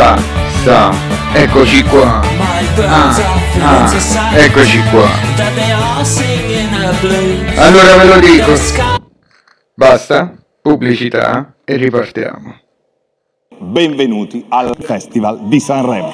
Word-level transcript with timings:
sa, 0.00 0.16
sa, 0.64 0.90
eccoci 1.34 1.82
qua. 1.84 2.22
Ah, 2.88 3.14
ah, 3.60 4.38
eccoci 4.38 4.80
qua. 4.90 5.08
Allora 7.56 7.96
ve 7.96 8.04
lo 8.06 8.18
dico. 8.20 8.52
Basta, 9.74 10.32
pubblicità 10.62 11.54
e 11.66 11.76
ripartiamo. 11.76 12.54
Benvenuti 13.58 14.42
al 14.48 14.74
Festival 14.80 15.48
di 15.48 15.60
Sanremo. 15.60 16.12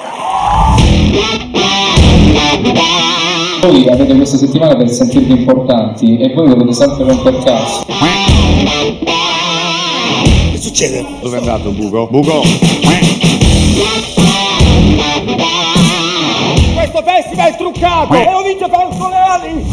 Voi 3.61 3.89
avete 3.89 4.17
questa 4.17 4.37
settimana 4.37 4.75
per 4.75 4.91
sentirvi 4.91 5.31
importanti 5.31 6.19
e 6.19 6.35
voi 6.35 6.49
volete 6.49 6.73
sempre 6.73 7.05
romper 7.05 7.39
cazzo. 7.45 7.87
Che 10.51 10.59
succede? 10.59 11.07
Dove 11.23 11.37
è 11.37 11.39
andato 11.39 11.71
Bugo? 11.71 12.09
Bugo! 12.09 13.36
Questo 16.75 17.03
festival 17.03 17.53
è 17.53 17.57
truccato 17.57 18.15
e 18.15 18.31
lo 18.31 18.43
dice 18.43 18.69
Fausto 18.71 19.09
Leali! 19.09 19.65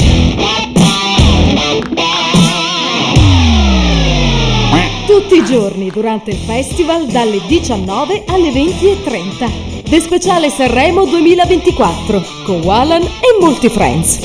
Tutti 5.06 5.36
i 5.36 5.46
giorni 5.46 5.90
durante 5.90 6.32
il 6.32 6.38
festival 6.38 7.06
dalle 7.06 7.40
19 7.48 8.24
alle 8.28 8.50
20.30. 8.50 9.84
The 9.90 10.00
Speciale 10.02 10.50
Sanremo 10.50 11.06
2024 11.06 12.23
con 12.45 12.62
Wallan 12.64 13.04
e 13.04 13.38
molti 13.40 13.70
friends. 13.70 14.20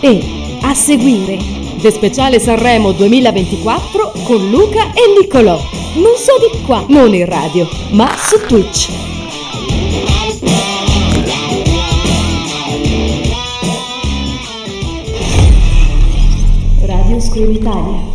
E 0.00 0.58
a 0.60 0.74
seguire 0.74 1.65
The 1.80 1.90
Speciale 1.90 2.38
Sanremo 2.38 2.92
2024 2.92 4.12
con 4.24 4.50
Luca 4.50 4.92
e 4.92 5.18
Niccolò. 5.20 5.58
Non 5.94 6.16
so 6.16 6.32
di 6.38 6.62
qua, 6.64 6.84
non 6.88 7.14
in 7.14 7.26
radio, 7.26 7.68
ma 7.92 8.08
su 8.16 8.40
Twitch. 8.46 8.88
Radio 16.86 17.20
Scream 17.20 17.52
Italia. 17.52 18.14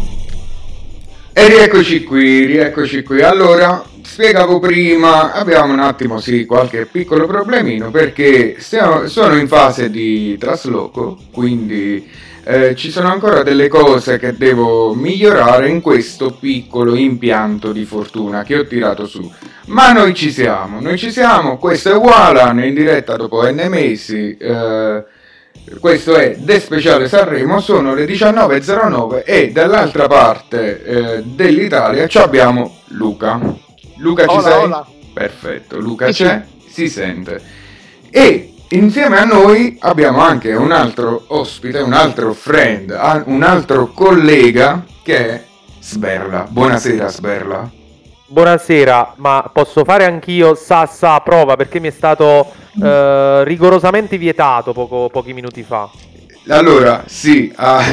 E 1.33 1.47
rieccoci 1.47 2.03
qui, 2.03 2.45
rieccoci 2.45 3.03
qui. 3.03 3.21
Allora, 3.21 3.83
spiegavo 4.01 4.59
prima, 4.59 5.33
abbiamo 5.33 5.73
un 5.73 5.79
attimo 5.79 6.19
sì 6.19 6.45
qualche 6.45 6.85
piccolo 6.85 7.25
problemino 7.25 7.89
perché 7.89 8.57
stiamo- 8.59 9.07
sono 9.07 9.37
in 9.37 9.47
fase 9.47 9.89
di 9.89 10.37
trasloco, 10.37 11.17
quindi 11.31 12.05
eh, 12.43 12.75
ci 12.75 12.91
sono 12.91 13.09
ancora 13.09 13.43
delle 13.43 13.67
cose 13.67 14.17
che 14.17 14.35
devo 14.35 14.93
migliorare 14.93 15.69
in 15.69 15.81
questo 15.81 16.31
piccolo 16.39 16.95
impianto 16.95 17.71
di 17.71 17.85
fortuna 17.85 18.43
che 18.43 18.57
ho 18.57 18.65
tirato 18.65 19.05
su. 19.05 19.31
Ma 19.67 19.91
noi 19.91 20.13
ci 20.13 20.31
siamo, 20.31 20.79
noi 20.81 20.97
ci 20.97 21.11
siamo, 21.11 21.57
questo 21.57 21.91
è 21.91 21.95
Walan 21.95 22.63
in 22.63 22.73
diretta 22.73 23.15
dopo 23.15 23.43
N 23.49 23.65
mesi. 23.69 24.35
eh, 24.37 25.03
questo 25.79 26.15
è 26.15 26.35
The 26.39 26.59
Speciale 26.59 27.07
Sanremo, 27.07 27.59
sono 27.61 27.93
le 27.93 28.05
19.09 28.05 29.23
e 29.23 29.51
dall'altra 29.51 30.07
parte 30.07 30.83
eh, 30.83 31.21
dell'Italia 31.23 32.07
ci 32.07 32.17
abbiamo 32.17 32.77
Luca. 32.87 33.39
Luca 33.97 34.25
ci 34.25 34.35
Hola, 34.37 34.41
sei? 34.49 34.63
hola. 34.63 34.87
Perfetto, 35.13 35.79
Luca 35.79 36.09
c'è, 36.11 36.41
si 36.67 36.89
sente. 36.89 37.39
E 38.09 38.50
insieme 38.71 39.17
a 39.17 39.25
noi 39.25 39.77
abbiamo 39.79 40.19
anche 40.21 40.53
un 40.53 40.71
altro 40.71 41.23
ospite, 41.27 41.79
un 41.79 41.93
altro 41.93 42.33
friend, 42.33 42.97
un 43.25 43.43
altro 43.43 43.87
collega 43.87 44.83
che 45.03 45.29
è 45.29 45.43
Sberla. 45.79 46.45
Buonasera 46.49 47.07
Sberla. 47.07 47.69
Buonasera, 48.27 49.15
ma 49.17 49.49
posso 49.51 49.83
fare 49.83 50.05
anch'io 50.05 50.55
Sassa 50.55 51.15
a 51.15 51.19
prova 51.19 51.57
perché 51.57 51.79
mi 51.81 51.89
è 51.89 51.91
stato 51.91 52.49
eh, 52.81 53.43
rigorosamente 53.43 54.17
vietato 54.17 54.71
poco- 54.71 55.09
pochi 55.11 55.33
minuti 55.33 55.63
fa. 55.63 55.89
Allora, 56.47 57.03
sì, 57.05 57.51
ah, 57.55 57.83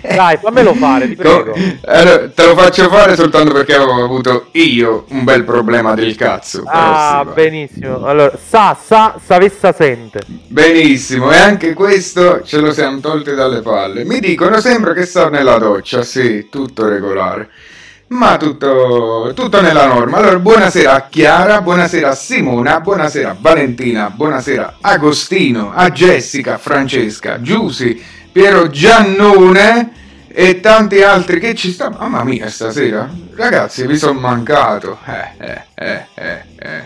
Dai, 0.00 0.38
fammelo 0.40 0.74
fare, 0.74 1.08
ti 1.08 1.16
prego. 1.16 1.54
allora, 1.84 2.28
te 2.28 2.46
lo 2.46 2.56
faccio 2.56 2.88
fare 2.88 3.16
soltanto 3.16 3.52
perché 3.52 3.74
avevo 3.74 4.02
avuto 4.02 4.46
io 4.52 5.06
un 5.08 5.24
bel 5.24 5.42
problema 5.42 5.94
del 5.94 6.14
cazzo. 6.14 6.62
Ah, 6.66 7.24
sì, 7.26 7.32
benissimo. 7.34 8.04
Allora, 8.04 8.32
sa, 8.36 8.76
sa, 8.80 9.18
savessa 9.22 9.72
sente. 9.72 10.20
Benissimo, 10.46 11.32
e 11.32 11.36
anche 11.36 11.74
questo 11.74 12.42
ce 12.42 12.60
lo 12.60 12.72
siamo 12.72 13.00
tolti 13.00 13.34
dalle 13.34 13.60
palle. 13.60 14.04
Mi 14.04 14.20
dicono 14.20 14.60
sempre 14.60 14.94
che 14.94 15.04
sto 15.04 15.28
nella 15.28 15.58
doccia, 15.58 16.02
sì, 16.02 16.48
tutto 16.48 16.88
regolare. 16.88 17.50
Ma 18.08 18.36
tutto, 18.36 19.32
tutto 19.34 19.60
nella 19.60 19.86
norma. 19.86 20.18
Allora, 20.18 20.38
buonasera 20.38 20.94
a 20.94 21.08
Chiara, 21.08 21.60
buonasera 21.60 22.10
a 22.10 22.14
Simona, 22.14 22.78
buonasera 22.78 23.30
a 23.30 23.36
Valentina, 23.36 24.10
buonasera 24.10 24.76
a 24.80 24.90
Agostino, 24.92 25.72
a 25.74 25.90
Jessica, 25.90 26.56
Francesca, 26.56 27.40
Giusy, 27.40 28.00
Piero 28.30 28.68
Giannone 28.68 29.92
e 30.28 30.60
tanti 30.60 31.02
altri 31.02 31.40
che 31.40 31.56
ci 31.56 31.72
stanno. 31.72 31.96
Mamma 31.98 32.22
mia, 32.22 32.48
stasera, 32.48 33.10
ragazzi, 33.34 33.84
vi 33.88 33.96
sono 33.96 34.20
mancato. 34.20 34.98
Eh, 35.04 35.44
eh, 35.44 35.62
eh, 35.74 36.04
eh, 36.14 36.42
eh. 36.58 36.82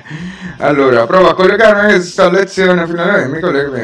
Allora, 0.56 1.04
provo 1.04 1.28
a 1.28 1.34
collegarmi 1.34 1.80
a 1.80 1.94
questa 1.96 2.30
lezione 2.30 2.86
fino 2.86 3.28
mi 3.28 3.40
collego. 3.40 3.76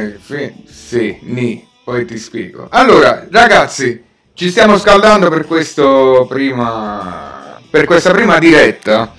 Sì, 0.64 1.18
ni, 1.20 1.68
poi 1.84 2.06
ti 2.06 2.16
spiego. 2.16 2.68
Allora, 2.70 3.26
ragazzi, 3.30 4.02
ci 4.36 4.50
stiamo 4.50 4.76
scaldando 4.76 5.30
per 5.30 5.46
questo 5.46 6.26
prima. 6.28 7.58
per 7.70 7.86
questa 7.86 8.10
prima 8.10 8.38
diretta. 8.38 9.14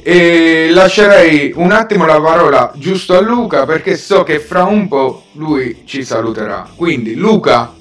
E 0.00 0.68
lascerei 0.70 1.52
un 1.56 1.72
attimo 1.72 2.06
la 2.06 2.20
parola 2.20 2.70
giusto 2.76 3.16
a 3.16 3.20
Luca 3.20 3.64
perché 3.64 3.96
so 3.96 4.22
che 4.22 4.38
fra 4.38 4.62
un 4.62 4.86
po' 4.86 5.24
lui 5.32 5.82
ci 5.86 6.04
saluterà. 6.04 6.68
Quindi, 6.76 7.16
Luca, 7.16 7.74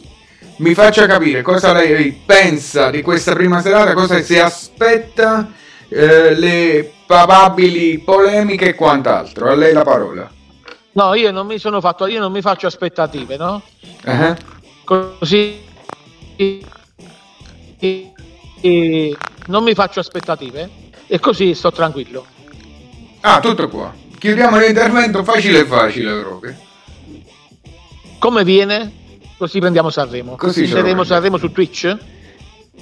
mi 0.58 0.74
faccia 0.74 1.06
capire 1.06 1.44
cosa 1.44 1.74
lei 1.74 2.24
pensa 2.26 2.90
di 2.90 3.04
questa 3.04 3.34
prima 3.34 3.62
serata, 3.62 3.94
cosa 3.94 4.20
si 4.22 4.40
aspetta, 4.40 5.52
eh, 5.90 6.34
le 6.34 6.92
probabili 7.06 8.00
polemiche 8.00 8.70
e 8.70 8.76
quant'altro. 8.76 9.48
A 9.48 9.54
lei 9.56 9.74
la 9.74 9.84
parola. 9.84 10.28
No, 10.94 11.14
io 11.14 11.30
non 11.32 11.46
mi 11.46 11.60
sono 11.60 11.82
fatto, 11.82 12.08
io 12.08 12.20
non 12.20 12.32
mi 12.32 12.42
faccio 12.42 12.66
aspettative, 12.66 13.38
no? 13.38 13.62
Eh? 14.06 14.36
Così 14.84 15.72
e- 16.36 18.12
e 18.62 19.18
non 19.48 19.64
mi 19.64 19.74
faccio 19.74 20.00
aspettative 20.00 20.70
e 21.08 21.20
così 21.20 21.54
sto 21.54 21.72
tranquillo. 21.72 22.26
Ah, 23.22 23.40
tutto 23.40 23.68
qua. 23.68 23.94
Chiudiamo 24.18 24.58
l'intervento 24.58 25.24
facile 25.24 25.66
facile 25.66 26.22
proprio. 26.22 26.56
Come 28.20 28.44
viene? 28.46 29.02
Così 29.38 29.60
prendiamo 29.60 29.90
Sanremo. 29.90 30.36
Così 30.36 30.66
prendiamo. 30.68 31.04
Sanremo 31.04 31.38
su 31.38 31.52
Twitch? 31.52 31.98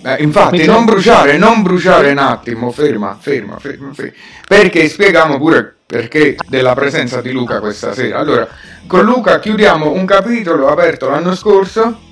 Eh, 0.03 0.15
infatti, 0.21 0.59
Mi 0.59 0.65
non 0.65 0.85
bruciare, 0.85 1.37
non 1.37 1.63
bruciare 1.63 2.11
un 2.11 2.17
attimo, 2.19 2.71
ferma, 2.71 3.17
ferma, 3.19 3.57
ferma, 3.57 3.91
ferma. 3.93 4.11
Perché 4.47 4.87
spieghiamo 4.87 5.37
pure 5.37 5.75
perché 5.85 6.37
della 6.47 6.73
presenza 6.73 7.21
di 7.21 7.31
Luca 7.31 7.59
questa 7.59 7.93
sera. 7.93 8.19
Allora, 8.19 8.47
con 8.87 9.03
Luca 9.03 9.39
chiudiamo 9.39 9.91
un 9.91 10.05
capitolo 10.05 10.67
aperto 10.69 11.09
l'anno 11.09 11.35
scorso 11.35 12.09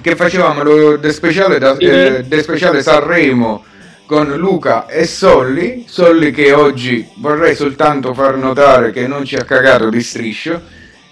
che 0.00 0.16
facevamo 0.16 0.62
lo 0.62 0.98
The 0.98 1.12
speciale, 1.12 1.58
da, 1.58 1.76
eh, 1.76 2.24
The 2.26 2.42
speciale 2.42 2.82
Sanremo 2.82 3.64
con 4.06 4.34
Luca 4.36 4.86
e 4.86 5.04
Solli, 5.06 5.84
Solli 5.86 6.30
che 6.30 6.52
oggi 6.52 7.06
vorrei 7.16 7.54
soltanto 7.54 8.14
far 8.14 8.36
notare 8.36 8.90
che 8.90 9.06
non 9.06 9.24
ci 9.24 9.36
ha 9.36 9.44
cagato 9.44 9.90
di 9.90 10.00
striscio. 10.00 10.60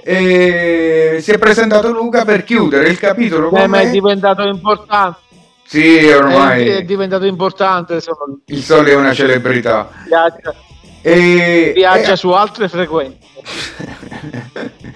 E 0.02 1.18
si 1.20 1.32
è 1.32 1.38
presentato 1.38 1.90
Luca 1.90 2.24
per 2.24 2.44
chiudere 2.44 2.88
il 2.88 2.98
capitolo 2.98 3.50
Eh, 3.50 3.66
ma 3.66 3.80
è 3.80 3.90
diventato 3.90 4.42
importante. 4.42 5.18
Sì, 5.66 6.06
ormai 6.06 6.68
è 6.68 6.82
diventato 6.82 7.24
importante. 7.24 8.00
Sono, 8.00 8.38
il 8.46 8.62
Sole 8.62 8.92
è 8.92 8.94
una 8.94 9.12
celebrità. 9.12 9.90
viaggia 10.06 10.54
E, 11.08 11.70
viaggia 11.72 12.14
e- 12.14 12.16
su 12.16 12.30
altre 12.30 12.68
frequenze. 12.68 13.18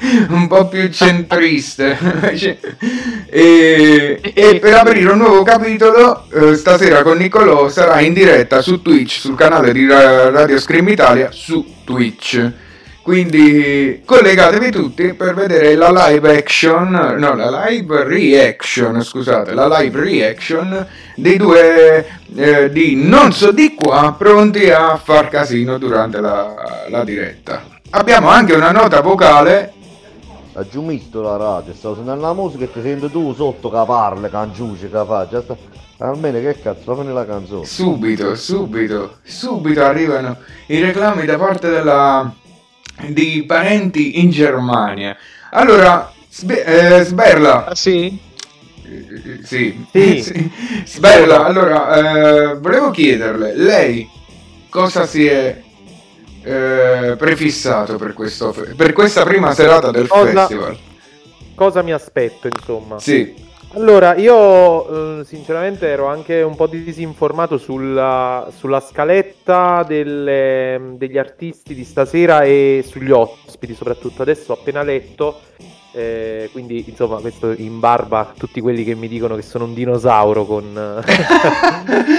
un 0.31 0.49
po' 0.49 0.67
più 0.67 0.91
centriste. 0.91 1.97
e, 3.31 4.21
e 4.21 4.59
per 4.59 4.75
aprire 4.75 5.13
un 5.13 5.19
nuovo 5.19 5.45
capitolo, 5.45 6.25
eh, 6.33 6.57
stasera 6.57 7.03
con 7.03 7.17
Niccolò 7.17 7.69
sarà 7.69 8.01
in 8.01 8.13
diretta 8.13 8.61
su 8.61 8.83
Twitch, 8.83 9.21
sul 9.21 9.37
canale 9.37 9.73
di 9.73 9.87
Ra- 9.87 10.31
Radio 10.31 10.59
Scream 10.59 10.89
Italia, 10.89 11.31
su 11.31 11.65
Twitch. 11.85 12.53
Quindi 13.11 14.03
collegatevi 14.05 14.71
tutti 14.71 15.15
per 15.15 15.35
vedere 15.35 15.75
la 15.75 15.91
live 15.91 16.39
action, 16.39 16.91
no, 16.91 17.35
la 17.35 17.67
live 17.67 18.05
reaction, 18.05 19.03
scusate, 19.03 19.53
la 19.53 19.67
live 19.67 19.99
reaction 19.99 20.87
dei 21.17 21.37
due 21.37 22.07
eh, 22.37 22.71
di 22.71 22.95
non 22.95 23.33
so 23.33 23.51
di 23.51 23.75
qua 23.75 24.15
pronti 24.17 24.71
a 24.71 24.97
far 24.97 25.29
casino 25.29 25.77
durante 25.77 26.21
la, 26.21 26.87
la 26.89 27.03
diretta. 27.03 27.65
Abbiamo 27.91 28.29
anche 28.29 28.53
una 28.53 28.71
nota 28.71 29.01
vocale 29.01 29.73
aggiungisto 30.53 31.21
la 31.21 31.37
radio, 31.37 31.75
stavo 31.75 31.97
sentendo 31.97 32.21
la 32.21 32.33
musica 32.33 32.63
e 32.63 32.73
ti 32.73 32.81
sento 32.81 33.11
tu 33.11 33.35
sotto 33.35 33.71
che 33.71 33.83
parla, 33.87 34.29
cangiuce, 34.29 34.89
che 34.89 35.05
fa, 35.05 35.27
già 35.29 35.43
sta... 35.43 35.57
Almeno 35.99 36.39
che 36.39 36.61
cazzo, 36.63 36.95
fammi 36.95 37.13
la 37.13 37.27
canzone. 37.27 37.67
Subito, 37.67 38.37
subito, 38.37 39.17
subito 39.25 39.85
arrivano 39.85 40.37
i 40.67 40.81
reclami 40.81 41.25
da 41.25 41.37
parte 41.37 41.69
della... 41.71 42.33
di 43.09 43.45
parenti 43.47 44.21
in 44.21 44.31
Germania. 44.31 45.17
Allora, 45.51 46.13
Sbe- 46.29 46.65
eh, 46.99 47.03
Sberla, 47.05 47.67
Ah, 47.67 47.75
sì? 47.75 48.19
Sì, 49.45 49.85
Sì. 49.93 50.23
sì. 50.23 50.51
Sberla, 50.85 51.45
allora, 51.45 52.51
eh, 52.53 52.55
volevo 52.59 52.91
chiederle, 52.91 53.55
lei 53.57 54.09
cosa 54.69 55.07
si 55.07 55.27
è 55.27 55.61
eh, 56.43 57.15
prefissato 57.19 57.97
per, 57.97 58.13
questo, 58.13 58.55
per 58.77 58.93
questa 58.93 59.25
prima 59.25 59.53
serata 59.53 59.91
del 59.91 60.07
Cosa- 60.07 60.33
festival? 60.47 60.79
Cosa 61.55 61.83
mi 61.83 61.93
aspetto, 61.93 62.49
insomma? 62.49 62.99
Sì, 62.99 63.35
Allora, 63.73 64.17
io 64.17 65.21
eh, 65.21 65.25
sinceramente 65.25 65.87
ero 65.87 66.07
anche 66.07 66.43
un 66.43 66.57
po' 66.57 66.67
disinformato 66.67 67.57
sulla, 67.57 68.49
sulla 68.57 68.81
scaletta 68.81 69.85
delle- 69.87 70.95
degli 70.97 71.17
artisti 71.17 71.73
di 71.73 71.85
stasera 71.85 72.43
e 72.43 72.83
sugli 72.85 73.13
ospiti 73.13 73.75
soprattutto. 73.75 74.23
Adesso 74.23 74.53
ho 74.53 74.57
appena 74.57 74.83
letto, 74.83 75.39
eh, 75.93 76.49
quindi 76.53 76.85
insomma 76.89 77.17
questo 77.21 77.53
in 77.57 77.79
barba 77.81 78.21
a 78.21 78.33
tutti 78.37 78.61
quelli 78.61 78.85
che 78.85 78.95
mi 78.95 79.09
dicono 79.09 79.35
che 79.37 79.43
sono 79.43 79.65
un 79.65 79.75
dinosauro 79.75 80.45
con... 80.45 81.03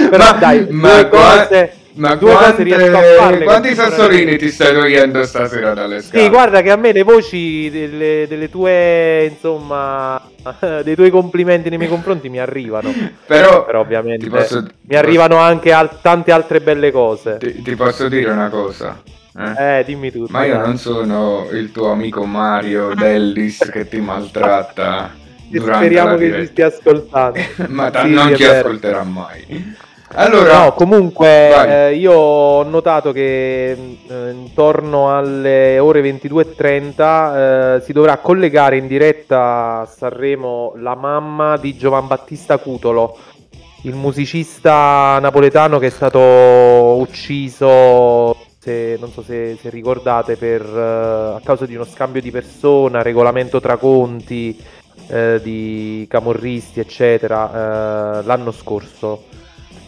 Però 0.09 0.17
ma, 0.23 0.31
dai, 0.33 0.67
ma 0.69 0.93
due 1.01 1.07
qua- 1.09 1.47
cose- 1.47 1.73
ma 1.93 2.15
due 2.15 2.33
cose 2.33 2.63
quante- 2.63 3.15
farle 3.17 3.43
quanti 3.43 3.75
sassolini 3.75 4.37
ti 4.37 4.49
stai 4.49 4.73
togliendo 4.73 5.23
stasera 5.25 5.73
dalle 5.73 6.01
scale? 6.01 6.23
Sì, 6.23 6.29
guarda 6.29 6.61
che 6.61 6.71
a 6.71 6.77
me 6.77 6.93
le 6.93 7.03
voci 7.03 7.69
delle, 7.69 8.25
delle 8.29 8.49
tue, 8.49 9.25
insomma, 9.25 10.21
dei 10.83 10.95
tuoi 10.95 11.09
complimenti 11.09 11.67
nei 11.69 11.77
miei 11.77 11.89
confronti 11.89 12.29
mi 12.29 12.39
arrivano. 12.39 12.93
Però, 13.25 13.65
Però 13.65 13.79
ovviamente 13.81 14.29
posso- 14.29 14.65
mi 14.81 14.95
arrivano 14.95 15.37
anche 15.37 15.73
al- 15.73 15.99
tante 16.01 16.31
altre 16.31 16.61
belle 16.61 16.91
cose. 16.91 17.37
Ti, 17.39 17.61
ti 17.61 17.75
posso 17.75 18.07
dire 18.07 18.31
una 18.31 18.47
cosa? 18.49 19.01
Eh? 19.37 19.79
Eh, 19.79 19.83
dimmi 19.85 20.11
tutto. 20.11 20.31
Ma 20.31 20.45
io 20.45 20.55
dai. 20.57 20.65
non 20.65 20.77
sono 20.77 21.47
il 21.51 21.71
tuo 21.71 21.91
amico 21.91 22.25
Mario 22.25 22.93
Dellis 22.95 23.69
che 23.71 23.87
ti 23.87 23.99
maltratta 23.99 25.11
E 25.51 25.59
Speriamo 25.59 26.15
che 26.15 26.25
ci 26.25 26.31
diretta. 26.31 26.51
stia 26.51 26.67
ascoltando. 26.67 27.39
Ma 27.69 27.89
ta- 27.89 28.03
Sì, 28.03 28.13
non 28.13 28.33
vero. 28.33 28.57
ascolterà 28.59 29.03
mai. 29.03 29.75
Allora, 30.13 30.63
No, 30.65 30.73
comunque 30.73 31.87
eh, 31.89 31.95
io 31.95 32.11
ho 32.11 32.63
notato 32.63 33.13
che 33.13 33.71
eh, 33.71 34.29
intorno 34.31 35.15
alle 35.17 35.79
ore 35.79 36.01
22.30 36.01 37.77
eh, 37.77 37.81
si 37.81 37.93
dovrà 37.93 38.17
collegare 38.17 38.75
in 38.75 38.87
diretta 38.87 39.79
a 39.79 39.85
Sanremo 39.85 40.73
la 40.75 40.95
mamma 40.95 41.55
di 41.55 41.77
Giovan 41.77 42.07
Battista 42.07 42.57
Cutolo, 42.57 43.17
il 43.83 43.95
musicista 43.95 45.17
napoletano 45.21 45.79
che 45.79 45.87
è 45.87 45.89
stato 45.89 46.19
ucciso, 46.99 48.35
se- 48.61 48.95
non 48.99 49.11
so 49.11 49.23
se, 49.23 49.57
se 49.59 49.71
ricordate, 49.71 50.35
per, 50.35 50.61
eh, 50.61 51.35
a 51.35 51.41
causa 51.43 51.65
di 51.65 51.73
uno 51.73 51.83
scambio 51.83 52.21
di 52.21 52.29
persona, 52.29 53.01
regolamento 53.01 53.59
tra 53.59 53.77
conti 53.77 54.55
eh, 55.07 55.39
di 55.41 56.05
camorristi, 56.07 56.79
eccetera, 56.79 58.19
eh, 58.19 58.23
l'anno 58.23 58.51
scorso. 58.51 59.23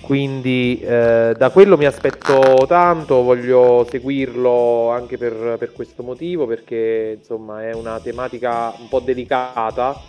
Quindi 0.01 0.81
da 0.83 1.49
quello 1.53 1.77
mi 1.77 1.85
aspetto 1.85 2.65
tanto, 2.67 3.23
voglio 3.23 3.87
seguirlo 3.89 4.89
anche 4.89 5.17
per, 5.17 5.55
per 5.57 5.71
questo 5.71 6.03
motivo, 6.03 6.45
perché 6.45 7.15
insomma 7.19 7.63
è 7.63 7.73
una 7.73 8.01
tematica 8.01 8.73
un 8.79 8.89
po' 8.89 8.99
delicata 8.99 10.01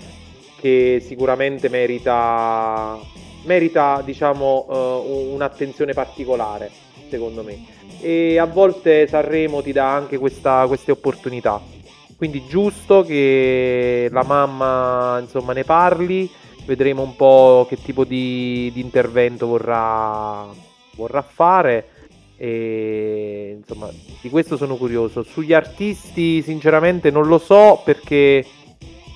che 0.58 1.00
sicuramente 1.06 1.68
merita, 1.68 2.98
merita 3.44 4.02
diciamo, 4.04 4.66
eh, 4.68 5.32
un'attenzione 5.32 5.92
particolare, 5.92 6.72
secondo 7.08 7.44
me. 7.44 7.73
E 8.04 8.36
a 8.36 8.44
volte 8.44 9.06
Sanremo 9.06 9.62
ti 9.62 9.72
dà 9.72 9.94
anche 9.94 10.18
questa- 10.18 10.66
queste 10.66 10.92
opportunità. 10.92 11.58
Quindi 12.18 12.44
giusto 12.46 13.02
che 13.02 14.10
la 14.12 14.22
mamma 14.22 15.18
insomma 15.20 15.54
ne 15.54 15.64
parli. 15.64 16.30
Vedremo 16.66 17.00
un 17.00 17.16
po' 17.16 17.64
che 17.66 17.76
tipo 17.82 18.04
di, 18.04 18.70
di 18.74 18.82
intervento 18.82 19.46
vorrà, 19.46 20.46
vorrà 20.96 21.22
fare. 21.22 21.88
E 22.36 23.56
insomma 23.56 23.88
di 24.20 24.28
questo 24.28 24.58
sono 24.58 24.76
curioso. 24.76 25.22
Sugli 25.22 25.54
artisti 25.54 26.42
sinceramente 26.42 27.10
non 27.10 27.26
lo 27.26 27.38
so 27.38 27.80
perché 27.82 28.44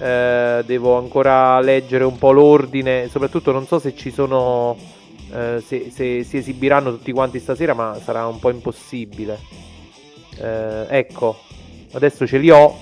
eh, 0.00 0.62
devo 0.64 0.96
ancora 0.96 1.60
leggere 1.60 2.04
un 2.04 2.16
po' 2.16 2.32
l'ordine. 2.32 3.08
Soprattutto 3.10 3.52
non 3.52 3.66
so 3.66 3.78
se 3.78 3.94
ci 3.94 4.10
sono 4.10 4.96
eh, 5.32 5.62
se, 5.64 5.90
se 5.94 6.24
si 6.24 6.36
esibiranno 6.36 6.90
tutti 6.90 7.12
quanti 7.12 7.38
stasera 7.40 7.74
ma 7.74 7.98
sarà 8.02 8.26
un 8.26 8.38
po' 8.38 8.50
impossibile 8.50 9.38
Eh, 10.40 10.86
ecco 10.88 11.40
adesso 11.92 12.26
ce 12.26 12.38
li 12.38 12.50
ho 12.50 12.76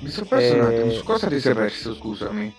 mi 0.00 0.08
sono 0.10 0.26
perso 0.26 0.54
un 0.54 0.60
eh, 0.60 0.64
attimo. 0.76 0.90
Su 0.92 1.04
cosa 1.04 1.26
ti 1.28 1.40
sei 1.40 1.54
perso, 1.54 1.94
scusami? 1.94 2.54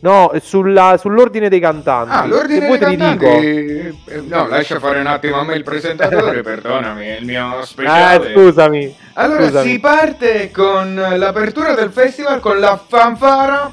no 0.00 0.32
sulla- 0.42 0.96
sull'ordine 0.98 1.48
dei 1.48 1.60
cantanti 1.60 2.10
Ah, 2.12 2.26
l'ordine 2.26 2.60
Se 2.60 2.66
vuoi 2.66 2.78
dei 2.78 2.88
li 2.88 2.96
dico. 2.96 3.24
cantanti... 3.24 4.02
eh, 4.06 4.20
No, 4.26 4.46
lascia 4.48 4.80
fare 4.80 4.98
un 4.98 5.06
attimo 5.06 5.36
a 5.38 5.44
me 5.44 5.54
il 5.54 5.62
presentatore, 5.62 6.42
perdonami, 6.42 7.06
è 7.06 7.16
il 7.18 7.24
mio 7.24 7.58
Ah, 7.58 7.64
speciale. 7.64 8.32
scusami. 8.32 8.96
Allora 9.12 9.44
scusami. 9.44 9.70
si 9.70 9.78
parte 9.78 10.50
con 10.50 10.94
l'apertura 10.94 11.74
del 11.74 11.92
festival 11.92 12.40
con 12.40 12.58
la 12.58 12.76
fanfara 12.84 13.70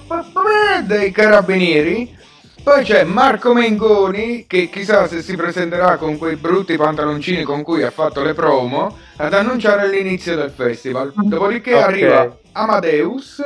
dei 0.85 1.09
carabinieri. 1.11 2.17
Poi 2.61 2.83
c'è 2.83 3.03
Marco 3.03 3.53
Mengoni 3.53 4.45
che 4.45 4.69
chissà 4.69 5.07
se 5.07 5.21
si 5.21 5.35
presenterà 5.35 5.97
con 5.97 6.17
quei 6.17 6.35
brutti 6.35 6.75
pantaloncini 6.77 7.43
con 7.43 7.63
cui 7.63 7.83
ha 7.83 7.89
fatto 7.89 8.21
le 8.21 8.33
promo 8.33 8.95
ad 9.17 9.33
annunciare 9.33 9.89
l'inizio 9.89 10.35
del 10.35 10.51
festival. 10.51 11.11
Dopodiché 11.15 11.73
Ok. 11.73 11.81
arriva 11.81 12.37
Amadeus 12.51 13.41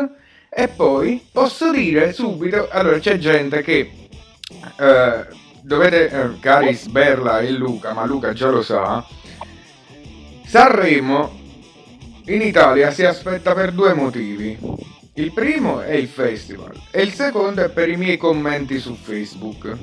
e 0.50 0.68
poi 0.68 1.26
posso 1.32 1.72
dire 1.72 2.12
subito, 2.12 2.68
allora 2.70 3.00
c'è 3.00 3.18
gente 3.18 3.62
che 3.62 3.92
eh, 4.78 5.26
dovete, 5.62 6.10
eh, 6.10 6.40
cari 6.40 6.74
Sberla 6.74 7.40
e 7.40 7.52
Luca, 7.52 7.94
ma 7.94 8.06
Luca 8.06 8.34
già 8.34 8.50
lo 8.50 8.62
sa, 8.62 9.06
Sanremo 10.46 11.40
in 12.26 12.42
Italia 12.42 12.92
si 12.92 13.04
aspetta 13.06 13.54
per 13.54 13.72
due 13.72 13.94
motivi. 13.94 14.58
Il 15.16 15.32
primo 15.32 15.82
è 15.82 15.94
il 15.94 16.08
festival 16.08 16.72
e 16.90 17.04
il 17.04 17.14
secondo 17.14 17.64
è 17.64 17.70
per 17.70 17.88
i 17.90 17.98
miei 17.98 18.18
commenti 18.18 18.80
su 18.80 18.96
Facebook. 18.96 19.78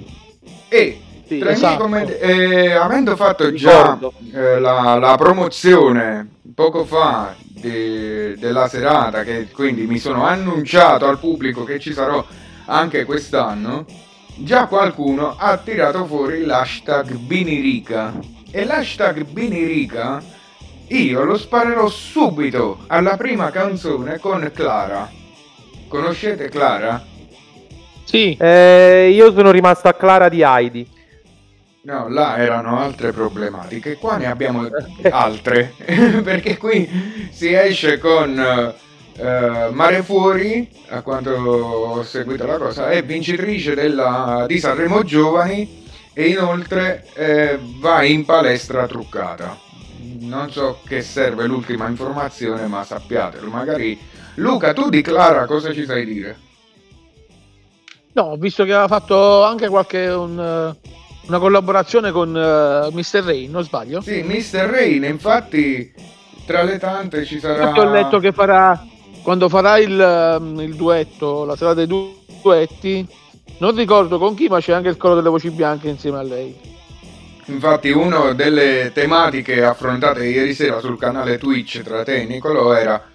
E 0.68 1.00
Sì, 1.26 1.38
tra 1.38 1.50
i 1.50 1.52
miei 1.52 1.52
esatto. 1.54 1.82
commenti, 1.82 2.12
eh, 2.14 2.72
avendo 2.72 3.14
fatto 3.14 3.52
già 3.52 3.94
Ricordo. 3.94 4.12
eh, 4.32 4.58
la, 4.58 4.98
la 4.98 5.16
promozione 5.16 6.28
poco 6.52 6.84
fa 6.84 7.36
de- 7.46 8.36
della 8.38 8.66
serata, 8.66 9.22
che 9.22 9.48
quindi 9.52 9.86
mi 9.86 9.98
sono 9.98 10.24
annunciato 10.24 11.06
al 11.06 11.20
pubblico 11.20 11.62
che 11.62 11.78
ci 11.78 11.92
sarò 11.92 12.24
anche 12.66 13.04
quest'anno, 13.04 13.84
già 14.36 14.66
qualcuno 14.66 15.36
ha 15.38 15.56
tirato 15.58 16.06
fuori 16.06 16.44
l'hashtag 16.44 17.12
Binirica. 17.14 18.12
E 18.50 18.64
l'hashtag 18.64 19.24
Binirica 19.26 20.20
io 20.88 21.22
lo 21.22 21.38
sparerò 21.38 21.88
subito 21.88 22.78
alla 22.88 23.16
prima 23.16 23.50
canzone 23.52 24.18
con 24.18 24.50
Clara. 24.52 25.18
Conoscete 25.90 26.48
Clara? 26.48 27.04
Sì, 28.04 28.36
Eh, 28.38 29.10
io 29.12 29.32
sono 29.32 29.50
rimasto 29.50 29.88
a 29.88 29.94
Clara 29.94 30.28
di 30.28 30.40
Heidi. 30.40 30.88
No, 31.82 32.08
là 32.08 32.36
erano 32.36 32.78
altre 32.78 33.10
problematiche, 33.10 33.96
qua 33.96 34.16
ne 34.16 34.26
abbiamo 34.26 34.68
altre, 35.10 35.74
perché 36.22 36.56
qui 36.58 36.88
si 37.32 37.52
esce 37.52 37.98
con 37.98 38.38
eh, 38.38 39.68
Mare 39.72 40.02
Fuori, 40.02 40.68
a 40.90 41.02
quanto 41.02 41.30
ho 41.30 42.02
seguito 42.04 42.46
la 42.46 42.58
cosa, 42.58 42.90
è 42.90 43.02
vincitrice 43.02 43.74
della, 43.74 44.44
di 44.46 44.58
Sanremo 44.60 45.02
Giovani 45.02 45.82
e 46.12 46.28
inoltre 46.28 47.04
eh, 47.14 47.58
va 47.80 48.04
in 48.04 48.24
palestra 48.24 48.86
truccata. 48.86 49.58
Non 50.20 50.52
so 50.52 50.78
che 50.86 51.02
serve 51.02 51.46
l'ultima 51.46 51.88
informazione, 51.88 52.66
ma 52.68 52.84
sappiatelo, 52.84 53.48
magari... 53.48 54.09
Luca, 54.34 54.72
tu 54.72 54.88
di 54.88 55.02
Clara 55.02 55.46
cosa 55.46 55.72
ci 55.72 55.84
sai 55.84 56.04
dire? 56.04 56.48
no, 58.12 58.22
ho 58.22 58.36
visto 58.36 58.64
che 58.64 58.72
aveva 58.72 58.88
fatto 58.88 59.44
anche 59.44 59.68
qualche 59.68 60.08
un, 60.08 60.38
eh, 60.38 60.88
una 61.26 61.38
collaborazione 61.38 62.10
con 62.10 62.36
eh, 62.36 62.90
Mr. 62.92 63.22
Rain, 63.22 63.50
non 63.50 63.62
sbaglio? 63.62 64.00
Sì, 64.00 64.22
Mr. 64.22 64.66
Rain, 64.66 65.04
infatti, 65.04 65.92
tra 66.44 66.62
le 66.62 66.78
tante 66.78 67.24
ci 67.24 67.38
sarà... 67.38 67.68
Infatti 67.68 67.78
ho 67.80 67.90
letto 67.90 68.18
che 68.18 68.32
farà 68.32 68.84
quando 69.22 69.48
farà 69.48 69.78
il, 69.78 70.00
ehm, 70.00 70.60
il 70.60 70.74
duetto, 70.74 71.44
la 71.44 71.56
serata 71.56 71.76
dei 71.76 71.86
du- 71.86 72.18
duetti, 72.42 73.06
non 73.58 73.74
ricordo 73.76 74.18
con 74.18 74.34
chi, 74.34 74.48
ma 74.48 74.60
c'è 74.60 74.72
anche 74.72 74.88
il 74.88 74.96
coro 74.96 75.14
delle 75.14 75.28
voci 75.28 75.50
bianche 75.50 75.88
insieme 75.88 76.18
a 76.18 76.22
lei. 76.22 76.58
Infatti, 77.46 77.90
una 77.90 78.32
delle 78.32 78.90
tematiche 78.94 79.62
affrontate 79.64 80.24
ieri 80.24 80.54
sera 80.54 80.78
sul 80.80 80.98
canale 80.98 81.36
Twitch 81.36 81.82
tra 81.82 82.04
te 82.04 82.20
e 82.22 82.24
Nicolò 82.24 82.72
era 82.72 83.09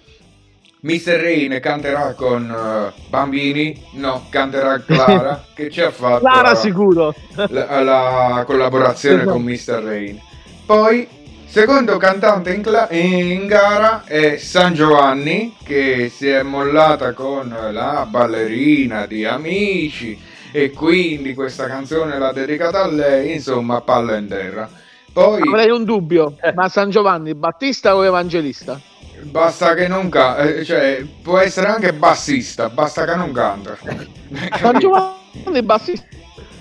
Mr. 0.80 1.18
Rain 1.20 1.58
canterà 1.60 2.12
con 2.14 2.48
eh, 2.50 2.92
Bambini, 3.08 3.82
no, 3.94 4.26
canterà 4.28 4.78
Clara, 4.80 5.44
che 5.54 5.70
ci 5.70 5.80
ha 5.80 5.90
fatto 5.90 6.20
Clara 6.20 6.50
la, 6.50 6.54
sicuro. 6.54 7.14
la- 7.48 7.80
la 7.82 8.44
collaborazione 8.46 9.24
con 9.24 9.42
Mr. 9.42 9.80
Rain. 9.82 10.20
Poi, 10.64 11.08
secondo 11.46 11.96
cantante 11.96 12.52
in, 12.52 12.62
cla- 12.62 12.88
in 12.90 13.46
gara 13.46 14.04
è 14.04 14.36
San 14.36 14.74
Giovanni, 14.74 15.56
che 15.64 16.10
si 16.14 16.28
è 16.28 16.42
mollata 16.42 17.12
con 17.14 17.56
la 17.72 18.06
ballerina 18.08 19.06
di 19.06 19.24
Amici, 19.24 20.18
e 20.52 20.70
quindi 20.70 21.34
questa 21.34 21.66
canzone 21.66 22.18
l'ha 22.18 22.32
dedicata 22.32 22.82
a 22.82 22.86
lei, 22.88 23.32
insomma, 23.34 23.80
palla 23.80 24.16
in 24.16 24.28
terra. 24.28 24.68
Poi... 25.12 25.40
Avrei 25.40 25.70
un 25.70 25.84
dubbio, 25.84 26.36
ma 26.54 26.68
San 26.68 26.90
Giovanni 26.90 27.34
Battista 27.34 27.96
o 27.96 28.04
Evangelista? 28.04 28.78
Basta 29.30 29.74
che 29.74 29.88
non 29.88 30.08
canta, 30.08 30.62
cioè 30.64 31.04
può 31.22 31.38
essere 31.38 31.66
anche 31.66 31.92
bassista, 31.92 32.68
basta 32.68 33.04
che 33.04 33.14
non 33.14 33.32
canta. 33.32 33.76
San 34.58 34.78
Giovanni 34.78 35.62
Battista 35.62 36.06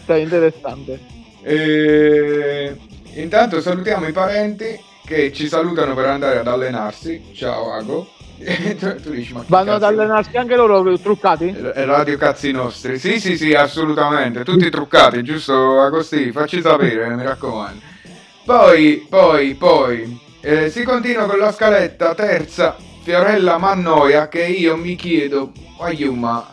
è 0.06 0.16
interessante. 0.16 1.00
E... 1.42 2.76
Intanto 3.14 3.62
salutiamo 3.62 4.08
i 4.08 4.12
parenti 4.12 4.78
che 5.06 5.32
ci 5.32 5.48
salutano 5.48 5.94
per 5.94 6.06
andare 6.06 6.40
ad 6.40 6.48
allenarsi. 6.48 7.32
Ciao 7.34 7.72
Ago. 7.72 8.10
Tu, 8.78 8.96
tu 9.02 9.12
dici, 9.12 9.34
Vanno 9.48 9.76
ad 9.76 9.84
allenarsi 9.84 10.36
anche 10.36 10.58
loro 10.58 10.98
truccati? 11.00 11.56
Eh, 11.74 11.86
Radio 11.86 12.18
cazzi 12.18 12.52
nostri. 12.52 13.00
Sì, 13.00 13.18
sì, 13.18 13.38
sì, 13.38 13.54
assolutamente. 13.54 14.44
Tutti 14.44 14.70
truccati, 14.70 15.24
giusto 15.24 15.80
Agostini? 15.80 16.34
Facci 16.34 16.60
sapere, 16.60 17.16
mi 17.16 17.24
raccomando. 17.24 17.80
Poi, 18.44 19.08
poi, 19.10 19.54
poi, 19.56 20.20
eh, 20.46 20.70
si 20.70 20.84
continua 20.84 21.26
con 21.26 21.40
la 21.40 21.52
scaletta 21.52 22.14
terza, 22.14 22.76
Fiorella 23.02 23.58
Mannoia, 23.58 24.28
che 24.28 24.46
io 24.46 24.78
mi 24.78 24.96
chiedo, 24.96 25.52
ma 26.14 26.46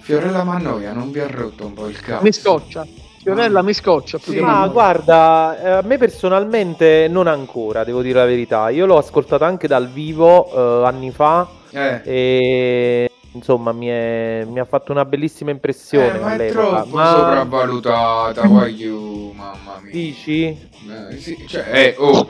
Fiorella 0.00 0.44
Mannoia 0.44 0.92
non 0.94 1.10
vi 1.10 1.20
ha 1.20 1.26
rotto 1.28 1.66
un 1.66 1.74
po' 1.74 1.88
il 1.88 2.00
cazzo? 2.00 2.22
Mi 2.22 2.32
scoccia. 2.32 2.86
Fiorella 3.22 3.62
mi 3.62 3.74
scoccia. 3.74 4.16
più 4.18 4.32
Sì, 4.32 4.38
che 4.38 4.44
Ma 4.44 4.66
guarda, 4.66 5.60
eh, 5.62 5.68
a 5.68 5.82
me 5.82 5.98
personalmente 5.98 7.06
non 7.08 7.26
ancora, 7.26 7.84
devo 7.84 8.00
dire 8.02 8.18
la 8.18 8.24
verità. 8.24 8.70
Io 8.70 8.86
l'ho 8.86 8.96
ascoltata 8.96 9.44
anche 9.46 9.68
dal 9.68 9.88
vivo 9.88 10.82
eh, 10.82 10.86
anni 10.86 11.10
fa 11.10 11.46
Eh, 11.70 12.00
e 12.04 13.10
insomma 13.32 13.72
mi, 13.72 13.86
è- 13.88 14.44
mi 14.46 14.58
ha 14.58 14.64
fatto 14.64 14.90
una 14.92 15.04
bellissima 15.04 15.50
impressione 15.52 16.16
eh, 16.16 16.20
ma 16.20 16.34
è 16.34 16.48
troppo 16.50 16.96
Ma 16.96 17.12
sopravvalutata, 17.16 18.42
aiù, 18.42 19.32
mamma 19.34 19.78
mia. 19.82 19.92
dici? 19.92 20.46
Eh, 20.48 21.16
sì, 21.18 21.44
cioè, 21.46 21.64
eh, 21.70 21.94
oh, 21.98 22.28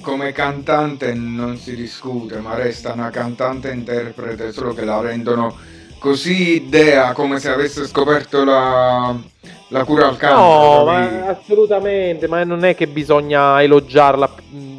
come 0.00 0.32
cantante 0.32 1.12
non 1.14 1.56
si 1.56 1.74
discute, 1.74 2.38
ma 2.38 2.54
resta 2.54 2.92
una 2.92 3.10
cantante 3.10 3.70
interprete, 3.70 4.52
solo 4.52 4.72
che 4.72 4.84
la 4.84 5.00
rendono 5.00 5.56
così 5.98 6.54
idea 6.64 7.12
come 7.12 7.38
se 7.38 7.50
avesse 7.50 7.86
scoperto 7.86 8.42
la, 8.44 9.14
la 9.68 9.84
cura 9.84 10.08
al 10.08 10.16
cancro. 10.16 10.38
No, 10.78 10.84
ma 10.84 11.26
assolutamente, 11.26 12.26
ma 12.26 12.42
non 12.44 12.64
è 12.64 12.74
che 12.74 12.86
bisogna 12.86 13.62
elogiarla, 13.62 14.30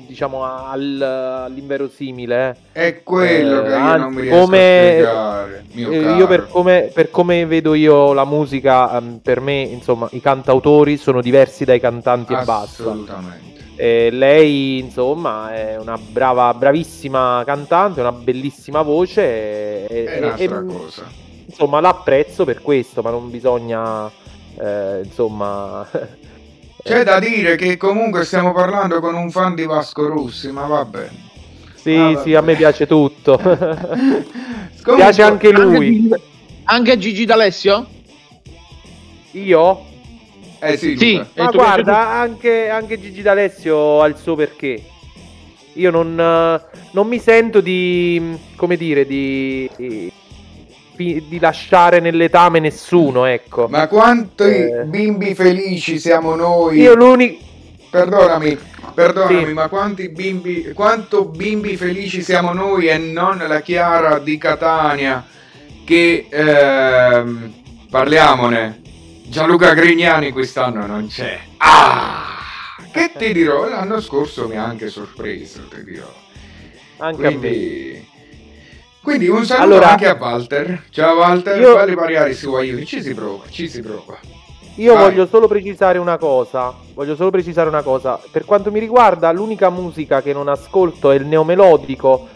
diciamo, 0.08 0.44
al- 0.44 1.02
all'inverosimile. 1.46 2.50
eh. 2.50 2.80
È 2.88 3.04
quello 3.04 3.62
Eh, 3.64 3.70
che 3.70 3.76
io 3.76 3.98
non 3.98 4.14
mi 4.14 4.22
riesco 4.22 4.40
come- 4.46 4.58
a 4.58 4.92
spiegare, 4.92 5.64
Eh. 5.74 6.16
Io 6.16 6.28
per 6.28 6.48
come, 6.50 6.90
per 6.94 7.10
come 7.12 7.46
vedo 7.46 7.74
io 7.76 8.14
la 8.14 8.26
musica, 8.26 9.02
per 9.22 9.40
me, 9.42 9.62
insomma, 9.62 10.08
i 10.12 10.20
cantautori 10.20 10.98
sono 10.98 11.22
diversi 11.22 11.66
dai 11.66 11.80
cantanti 11.80 12.34
e 12.34 12.44
basta. 12.44 12.84
Assolutamente. 12.84 13.61
Eh, 13.82 14.10
lei, 14.12 14.78
insomma, 14.78 15.56
è 15.56 15.76
una 15.76 15.98
brava, 15.98 16.54
bravissima 16.54 17.42
cantante, 17.44 18.00
una 18.00 18.12
bellissima 18.12 18.84
voce. 18.84 19.88
E, 19.88 20.04
È 20.06 20.16
e- 20.16 20.18
un'altra 20.20 20.60
e- 20.60 20.66
cosa. 20.68 21.04
insomma, 21.48 21.80
l'apprezzo 21.80 22.46
per 22.46 22.62
questo, 22.62 23.02
ma 23.02 23.10
non 23.10 23.32
bisogna, 23.32 24.08
eh, 24.60 25.02
insomma. 25.04 25.84
C'è 26.84 27.04
da 27.04 27.18
dire 27.20 27.56
che 27.56 27.76
comunque 27.78 28.24
stiamo 28.24 28.54
parlando 28.54 29.00
con 29.00 29.16
un 29.16 29.32
fan 29.32 29.56
di 29.56 29.66
Vasco 29.66 30.08
Rossi, 30.08 30.52
ma 30.52 30.68
va 30.68 30.86
bene. 30.86 31.30
Sì, 31.74 31.96
Ah, 31.96 32.22
sì, 32.22 32.36
a 32.36 32.42
me 32.42 32.52
vabbè. 32.54 32.58
piace 32.58 32.86
tutto. 32.86 33.36
Comunque- 33.40 34.26
piace 34.96 35.24
anche 35.24 35.48
Anche 35.48 35.60
lui. 35.60 36.02
Gigi- 36.02 36.22
Anche 36.66 36.98
Gigi 37.00 37.26
D'Alessio? 37.26 37.88
Io? 39.32 39.86
Eh 40.64 40.78
sì, 40.78 40.96
Sì. 40.96 41.16
E 41.16 41.44
Ma 41.44 41.50
guarda, 41.50 42.10
anche, 42.10 42.70
anche 42.70 43.02
Gigi 43.02 43.24
D'Alessio 43.24 44.02
ha 44.02 44.06
il 44.08 44.16
suo 44.16 44.36
perché. 44.36 44.84
Io 45.74 45.90
non, 45.90 46.20
eh, 46.20 46.62
non 46.92 47.08
mi 47.08 47.18
sento 47.18 47.62
di, 47.62 48.38
come 48.56 48.78
dire, 48.78 49.06
di, 49.08 49.68
di, 49.76 51.24
di 51.28 51.40
lasciare 51.40 52.00
nell'etame 52.00 52.60
nessuno, 52.60 53.26
ecco. 53.26 53.68
Ma 53.70 53.88
quanti 53.88 54.44
Eh. 54.44 54.84
bimbi 54.86 55.34
felici 55.34 55.98
siamo 55.98 56.36
noi? 56.36 56.80
Io 56.80 56.94
l'unico... 56.94 57.50
Perdonami, 57.90 58.58
perdonami, 58.94 59.46
Sì. 59.48 59.54
ma 59.54 59.68
quanti 59.68 60.10
bimbi, 60.10 60.72
quanto 60.74 61.26
bimbi 61.26 61.76
felici 61.76 62.22
siamo 62.22 62.54
noi 62.54 62.88
e 62.88 62.98
non 62.98 63.44
la 63.48 63.60
Chiara 63.62 64.20
di 64.20 64.38
Catania 64.38 65.26
che 65.84 66.28
ehm, 66.30 67.52
parliamone. 67.90 68.80
Gianluca 69.32 69.74
Grignani 69.74 70.32
quest'anno 70.32 70.86
non 70.86 71.08
c'è. 71.08 71.40
Ah! 71.60 72.36
Che 72.92 73.12
ti 73.18 73.32
dirò? 73.32 73.66
L'anno 73.70 74.02
scorso 74.02 74.50
mi 74.50 74.58
ha 74.58 74.66
anche 74.66 74.90
sorpreso, 74.90 75.70
ti 75.70 75.86
dirò. 75.86 76.12
Anche 76.98 77.28
a 77.28 77.30
me. 77.30 77.38
Quindi, 77.38 78.08
quindi 79.02 79.28
un 79.30 79.46
saluto 79.46 79.64
Allora- 79.64 79.92
anche 79.92 80.08
a 80.10 80.18
Walter. 80.20 80.84
Ciao 80.90 81.16
Walter, 81.20 81.62
Io- 81.62 81.74
falli 81.78 81.96
pariare 81.96 82.34
su 82.34 82.54
aiuti. 82.56 82.86
Ci 82.86 83.02
si 83.02 83.14
prova, 83.14 83.46
ci 83.50 83.70
si 83.70 83.80
prova. 83.82 84.20
Io 84.76 84.94
Vai. 84.96 85.04
voglio 85.04 85.26
solo 85.28 85.48
precisare 85.48 85.98
una 85.98 86.18
cosa. 86.18 86.76
Voglio 86.94 87.16
solo 87.16 87.30
precisare 87.30 87.70
una 87.70 87.84
cosa. 87.84 88.20
Per 88.32 88.44
quanto 88.44 88.70
mi 88.70 88.80
riguarda, 88.82 89.32
l'unica 89.32 89.70
musica 89.70 90.22
che 90.22 90.34
non 90.34 90.50
ascolto 90.50 91.10
è 91.10 91.16
il 91.16 91.26
neomelodico. 91.26 92.28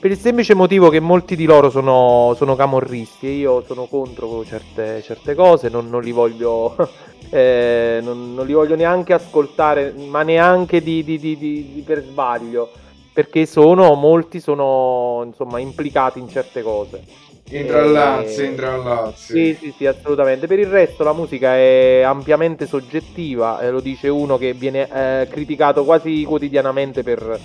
Per 0.00 0.10
il 0.10 0.18
semplice 0.18 0.54
motivo 0.54 0.88
che 0.88 0.98
molti 0.98 1.36
di 1.36 1.44
loro 1.44 1.68
sono, 1.68 2.32
sono 2.34 2.56
camorristi 2.56 3.26
e 3.26 3.32
io 3.32 3.62
sono 3.62 3.84
contro 3.84 4.42
certe, 4.46 5.02
certe 5.02 5.34
cose, 5.34 5.68
non, 5.68 5.90
non 5.90 6.02
li 6.02 6.10
voglio. 6.10 6.74
eh, 7.28 8.00
non, 8.02 8.32
non 8.34 8.46
li 8.46 8.54
voglio 8.54 8.76
neanche 8.76 9.12
ascoltare, 9.12 9.92
ma 9.92 10.22
neanche 10.22 10.80
di, 10.82 11.04
di- 11.04 11.18
di- 11.18 11.82
per 11.84 12.02
sbaglio. 12.02 12.70
Perché 13.12 13.44
sono, 13.44 13.92
molti 13.94 14.40
sono 14.40 15.22
insomma 15.26 15.58
implicati 15.58 16.18
in 16.18 16.28
certe 16.28 16.62
cose. 16.62 17.02
Intrallazzi, 17.50 18.42
Eh, 18.42 18.44
intrallazzi. 18.46 19.32
Sì, 19.34 19.54
sì, 19.60 19.74
sì, 19.76 19.84
assolutamente. 19.86 20.46
Per 20.46 20.58
il 20.58 20.66
resto 20.68 21.04
la 21.04 21.12
musica 21.12 21.56
è 21.56 22.00
ampiamente 22.02 22.66
soggettiva, 22.66 23.60
eh, 23.60 23.70
lo 23.70 23.80
dice 23.80 24.08
uno 24.08 24.38
che 24.38 24.54
viene 24.54 24.88
eh, 25.22 25.28
criticato 25.28 25.84
quasi 25.84 26.24
quotidianamente 26.24 27.02
per, 27.02 27.38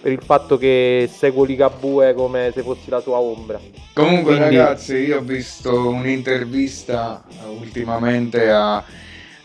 per 0.00 0.12
il 0.12 0.20
fatto 0.22 0.56
che 0.58 1.08
segue 1.12 1.46
Ligabue 1.46 2.14
come 2.14 2.50
se 2.54 2.62
fossi 2.62 2.88
la 2.90 3.00
sua 3.00 3.18
ombra. 3.18 3.60
Comunque 3.94 4.36
Quindi- 4.36 4.56
ragazzi, 4.56 4.94
io 4.94 5.18
ho 5.18 5.22
visto 5.22 5.88
un'intervista 5.88 7.24
eh, 7.30 7.48
ultimamente 7.48 8.50
a 8.50 8.82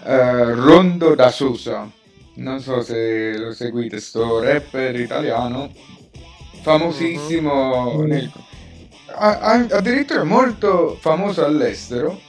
eh, 0.05 0.53
Rondo 0.53 1.15
da 1.15 1.29
Sosa. 1.31 1.89
Non 2.35 2.59
so 2.59 2.81
se 2.81 3.37
lo 3.37 3.53
seguite, 3.53 3.99
sto 3.99 4.41
rapper 4.41 4.99
italiano, 4.99 5.71
famosissimo, 6.61 7.93
Mhm. 7.93 8.05
nel- 8.07 8.31
a- 9.15 9.39
a- 9.39 9.67
addirittura 9.69 10.23
molto 10.23 10.97
famoso 10.99 11.45
all'estero. 11.45 12.19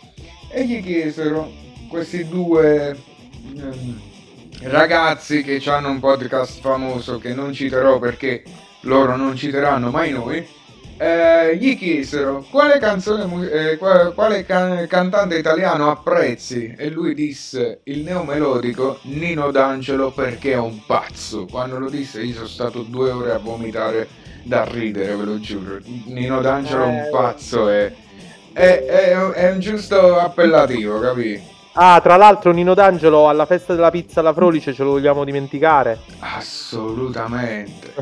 E 0.50 0.66
gli 0.66 0.82
chiesero 0.82 1.50
questi 1.88 2.28
due 2.28 2.96
ehm, 3.56 4.00
ragazzi 4.62 5.42
che 5.42 5.60
hanno 5.70 5.90
un 5.90 6.00
podcast 6.00 6.60
famoso 6.60 7.18
che 7.18 7.34
non 7.34 7.52
citerò 7.52 7.98
perché 7.98 8.42
loro 8.82 9.16
non 9.16 9.36
citeranno 9.36 9.90
mai 9.90 10.10
noi. 10.12 10.46
eh, 10.96 11.56
gli 11.56 11.76
chiesero 11.76 12.46
quale 12.48 12.78
canzone 12.78 13.50
eh, 13.50 13.76
qua- 13.78 14.12
quale 14.12 14.46
can- 14.46 14.86
cantante 14.86 15.36
italiano 15.36 15.90
apprezzi 15.90 16.72
e 16.78 16.88
lui 16.88 17.14
disse 17.14 17.80
il 17.84 18.02
neomelodico 18.04 19.00
Nino 19.02 19.50
D'Angelo 19.50 20.12
perché 20.12 20.52
è 20.52 20.56
un 20.58 20.86
pazzo 20.86 21.46
quando 21.46 21.80
lo 21.80 21.90
disse 21.90 22.22
io 22.22 22.34
sono 22.34 22.46
stato 22.46 22.82
due 22.82 23.10
ore 23.10 23.32
a 23.32 23.38
vomitare 23.38 24.06
da 24.44 24.62
ridere 24.64 25.16
ve 25.16 25.24
lo 25.24 25.40
giuro 25.40 25.78
Nino 26.06 26.40
D'Angelo 26.40 26.84
è 26.84 26.86
un 26.86 26.94
Eh. 27.06 27.08
pazzo 27.10 27.68
è, 27.68 27.92
è, 28.52 28.84
è- 28.86 29.30
è 29.32 29.50
un 29.50 29.58
giusto 29.58 30.16
appellativo 30.16 31.00
capì? 31.00 31.42
Ah, 31.76 32.00
tra 32.00 32.16
l'altro 32.16 32.52
Nino 32.52 32.72
D'Angelo 32.72 33.28
alla 33.28 33.46
festa 33.46 33.74
della 33.74 33.90
pizza 33.90 34.20
alla 34.20 34.32
Frolice 34.32 34.72
ce 34.72 34.84
lo 34.84 34.90
vogliamo 34.90 35.24
dimenticare. 35.24 35.98
assolutamente 36.20 37.92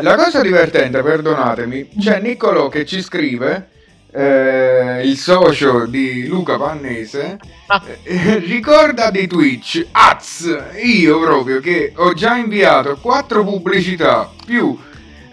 La 0.00 0.16
cosa 0.16 0.40
divertente, 0.40 1.02
perdonatemi, 1.02 1.90
c'è 2.00 2.20
Niccolò 2.20 2.66
che 2.66 2.84
ci 2.84 3.00
scrive, 3.00 3.68
eh, 4.10 5.02
il 5.04 5.16
socio 5.16 5.86
di 5.86 6.26
Luca 6.26 6.56
Pannese, 6.56 7.38
eh, 8.02 8.38
ricorda 8.44 9.12
di 9.12 9.28
Twitch, 9.28 9.86
az, 9.92 10.60
io 10.82 11.20
proprio 11.20 11.60
che 11.60 11.92
ho 11.94 12.12
già 12.14 12.34
inviato 12.34 12.98
quattro 13.00 13.44
pubblicità 13.44 14.28
più 14.44 14.76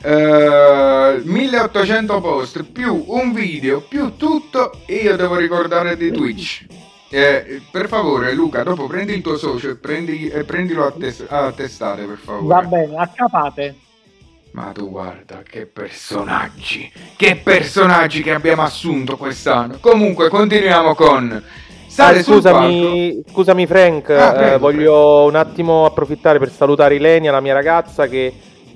eh, 0.03 1.21
1800 1.23 2.21
post 2.21 2.63
più 2.63 3.03
un 3.07 3.33
video 3.33 3.81
più 3.81 4.15
tutto 4.15 4.79
e 4.85 4.95
io 4.95 5.15
devo 5.15 5.37
ricordare 5.37 5.97
di 5.97 6.11
Twitch. 6.11 6.65
Eh, 7.11 7.61
per 7.71 7.87
favore, 7.87 8.33
Luca, 8.33 8.61
dopo 8.63 8.85
prendi 8.85 9.13
il 9.13 9.21
tuo 9.21 9.35
socio 9.37 9.69
e, 9.71 9.75
prendi, 9.75 10.27
e 10.27 10.43
prendilo 10.43 10.85
a, 10.85 10.91
tes- 10.91 11.25
a 11.27 11.51
testare, 11.51 12.03
per 12.05 12.17
favore. 12.17 12.45
Va 12.45 12.61
bene, 12.61 12.95
accapate. 12.97 13.75
Ma 14.51 14.71
tu 14.73 14.89
guarda 14.89 15.41
che 15.47 15.65
personaggi, 15.65 16.91
che 17.15 17.35
personaggi 17.35 18.21
che 18.21 18.31
abbiamo 18.31 18.63
assunto 18.63 19.17
quest'anno. 19.17 19.77
Comunque, 19.79 20.29
continuiamo 20.29 20.95
con. 20.95 21.43
Sale 21.87 22.19
Eh, 22.19 22.23
scusami, 22.23 23.23
scusami 23.31 23.65
Frank, 23.65 24.09
Ah, 24.11 24.29
eh, 24.29 24.33
prego, 24.35 24.57
voglio 24.59 25.23
un 25.25 25.35
attimo 25.35 25.85
approfittare 25.85 26.37
per 26.37 26.51
salutare 26.51 26.95
Ilenia, 26.95 27.31
la 27.31 27.41
mia 27.41 27.53
ragazza, 27.53 28.07
che 28.07 28.31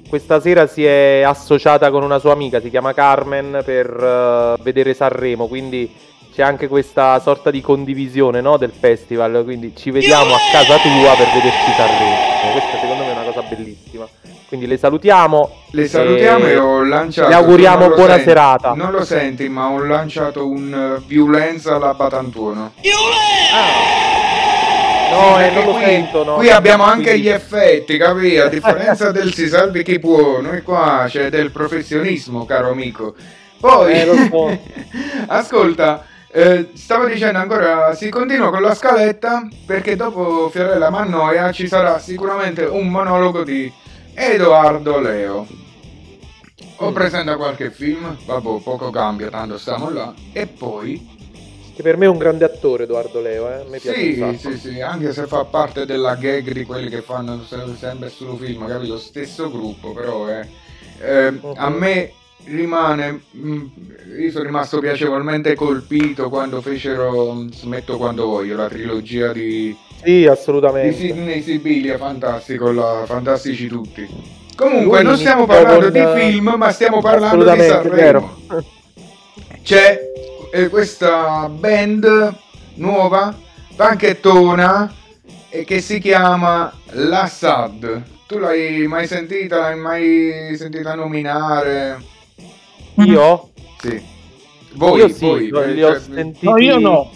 questa 0.09 0.39
sera 0.39 0.67
si 0.67 0.83
è 0.83 1.21
associata 1.21 1.89
con 1.91 2.03
una 2.03 2.19
sua 2.19 2.33
amica, 2.33 2.59
si 2.59 2.69
chiama 2.69 2.93
Carmen, 2.93 3.61
per 3.63 3.87
eh, 3.87 4.61
vedere 4.63 4.93
Sanremo, 4.93 5.47
quindi 5.47 5.91
c'è 6.33 6.41
anche 6.41 6.67
questa 6.67 7.19
sorta 7.19 7.51
di 7.51 7.61
condivisione 7.61 8.41
no, 8.41 8.57
del 8.57 8.71
festival, 8.77 9.41
quindi 9.43 9.73
ci 9.75 9.91
vediamo 9.91 10.33
a 10.33 10.39
casa 10.51 10.77
tua 10.77 11.15
per 11.15 11.27
vederci 11.27 11.71
Sanremo. 11.77 12.51
Questa 12.53 12.79
secondo 12.79 13.03
me 13.03 13.09
è 13.09 13.13
una 13.13 13.23
cosa 13.31 13.41
bellissima. 13.43 14.07
Quindi 14.47 14.65
le 14.67 14.77
salutiamo. 14.77 15.49
Le 15.71 15.87
salutiamo 15.87 16.45
e 16.45 16.51
e 16.51 16.57
ho 16.57 16.83
lanciato. 16.83 17.29
Le 17.29 17.35
auguriamo 17.35 17.87
buona 17.89 18.13
senti- 18.13 18.23
serata. 18.29 18.73
Non 18.73 18.91
lo 18.91 19.03
senti, 19.05 19.47
ma 19.49 19.67
ho 19.69 19.83
lanciato 19.83 20.47
un 20.47 20.97
eh, 20.99 21.03
violenza 21.07 21.75
alla 21.75 21.93
Batantuono. 21.93 22.71
No, 25.11 25.37
Sì, 25.37 25.43
eh, 25.43 25.49
non 25.51 25.65
lo 25.65 25.71
qui, 25.73 25.83
sento. 25.83 26.23
no. 26.23 26.35
qui 26.35 26.49
abbiamo 26.49 26.83
anche 26.83 27.17
gli 27.19 27.29
effetti, 27.29 27.97
capi? 27.97 28.37
A 28.39 28.47
differenza 28.47 29.11
del 29.11 29.33
si 29.33 29.47
salvi 29.47 29.83
chi 29.83 29.99
può, 29.99 30.41
noi 30.41 30.61
qua 30.63 31.05
c'è 31.07 31.29
del 31.29 31.51
professionismo, 31.51 32.45
caro 32.45 32.71
amico. 32.71 33.13
Poi, 33.59 33.91
Eh, 33.93 34.59
ascolta, 35.27 36.03
eh, 36.35 36.69
stavo 36.73 37.05
dicendo 37.05 37.37
ancora, 37.37 37.93
si 37.93 38.09
continua 38.09 38.49
con 38.49 38.61
la 38.61 38.73
scaletta 38.73 39.47
perché 39.65 39.95
dopo 39.95 40.49
Fiorella 40.49 40.89
Mannoia 40.89 41.51
ci 41.51 41.67
sarà 41.67 41.99
sicuramente 41.99 42.63
un 42.63 42.87
monologo 42.87 43.43
di 43.43 43.71
Edoardo 44.15 44.99
Leo. 44.99 45.47
O 46.77 46.89
Mm. 46.89 46.93
presenta 46.93 47.35
qualche 47.37 47.69
film, 47.71 48.17
vabbè, 48.25 48.61
poco 48.63 48.89
cambia, 48.89 49.29
tanto 49.29 49.57
stiamo 49.59 49.89
là. 49.91 50.11
E 50.33 50.47
poi 50.47 51.11
Che 51.75 51.81
per 51.81 51.97
me 51.97 52.05
è 52.05 52.09
un 52.09 52.17
grande 52.19 52.45
attore 52.45 52.83
Edoardo 52.83 53.19
Leo, 53.19 53.47
eh. 53.49 53.65
me 53.67 53.79
piace 53.79 54.13
sì, 54.13 54.37
sì, 54.39 54.57
sì, 54.59 54.81
anche 54.81 55.11
se 55.11 55.25
fa 55.27 55.43
parte 55.45 55.85
della 55.87 56.13
gag 56.15 56.51
di 56.51 56.65
quelli 56.65 56.87
che 56.89 57.01
fanno 57.01 57.43
se- 57.43 57.75
sempre 57.79 58.09
solo 58.09 58.35
film, 58.37 58.67
capito? 58.67 58.93
Lo 58.93 58.99
stesso 58.99 59.49
gruppo, 59.49 59.91
però 59.93 60.29
eh, 60.29 60.47
eh, 60.99 61.39
a 61.55 61.69
Mhm. 61.69 61.75
me 61.77 62.11
rimane, 62.45 63.21
mm, 63.35 63.65
io 64.19 64.31
sono 64.31 64.43
rimasto 64.45 64.79
piacevolmente 64.79 65.55
colpito 65.55 66.29
quando 66.29 66.61
fecero 66.61 67.33
mm, 67.33 67.49
Smetto 67.51 67.97
quando 67.97 68.25
voglio, 68.25 68.55
la 68.55 68.67
trilogia 68.67 69.31
di, 69.31 69.75
Sì, 70.03 70.03
di 70.19 70.27
assolutamente. 70.27 70.97
Sidney 70.97 71.41
Sibilia, 71.41 71.97
fantastico, 71.97 72.71
la- 72.71 73.03
fantastici 73.05 73.67
tutti. 73.67 74.07
Comunque 74.55 74.99
Lui 75.01 75.09
non 75.09 75.17
stiamo 75.17 75.45
parlando 75.45 75.89
con- 75.89 76.15
di 76.15 76.21
film, 76.21 76.53
ma 76.57 76.71
stiamo 76.71 77.01
parlando 77.01 77.43
di 77.51 77.59
Sanremo 77.61 78.37
c'è 79.63 79.99
eh, 80.51 80.69
questa 80.69 81.49
band 81.49 82.35
nuova, 82.75 83.35
panchettona, 83.75 84.93
e 85.49 85.63
che 85.63 85.81
si 85.81 85.99
chiama 85.99 86.71
La 86.91 87.25
Sad. 87.27 88.03
Tu 88.27 88.37
l'hai 88.37 88.85
mai 88.87 89.07
sentita? 89.07 89.59
L'hai 89.59 89.77
mai 89.77 90.55
sentita 90.57 90.93
nominare? 90.95 92.11
Io? 92.95 93.49
Sì. 93.79 94.01
Voi, 94.73 94.99
io 94.99 95.07
sì, 95.09 95.25
voi, 95.25 95.49
no, 95.49 95.61
eh, 95.61 95.73
li 95.73 95.83
ho 95.83 95.91
cioè, 95.91 95.99
sentiti... 95.99 96.45
No, 96.47 96.57
io 96.57 96.79
no. 96.79 97.11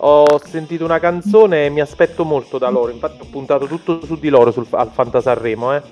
Ho 0.00 0.40
sentito 0.44 0.84
una 0.84 1.00
canzone 1.00 1.66
e 1.66 1.68
mi 1.70 1.80
aspetto 1.80 2.24
molto 2.24 2.58
da 2.58 2.68
loro. 2.68 2.92
Infatti 2.92 3.22
ho 3.22 3.26
puntato 3.30 3.66
tutto 3.66 4.04
su 4.04 4.16
di 4.16 4.28
loro 4.28 4.52
sul, 4.52 4.66
al 4.70 4.90
Fantasarremo, 4.92 5.74
eh. 5.74 5.82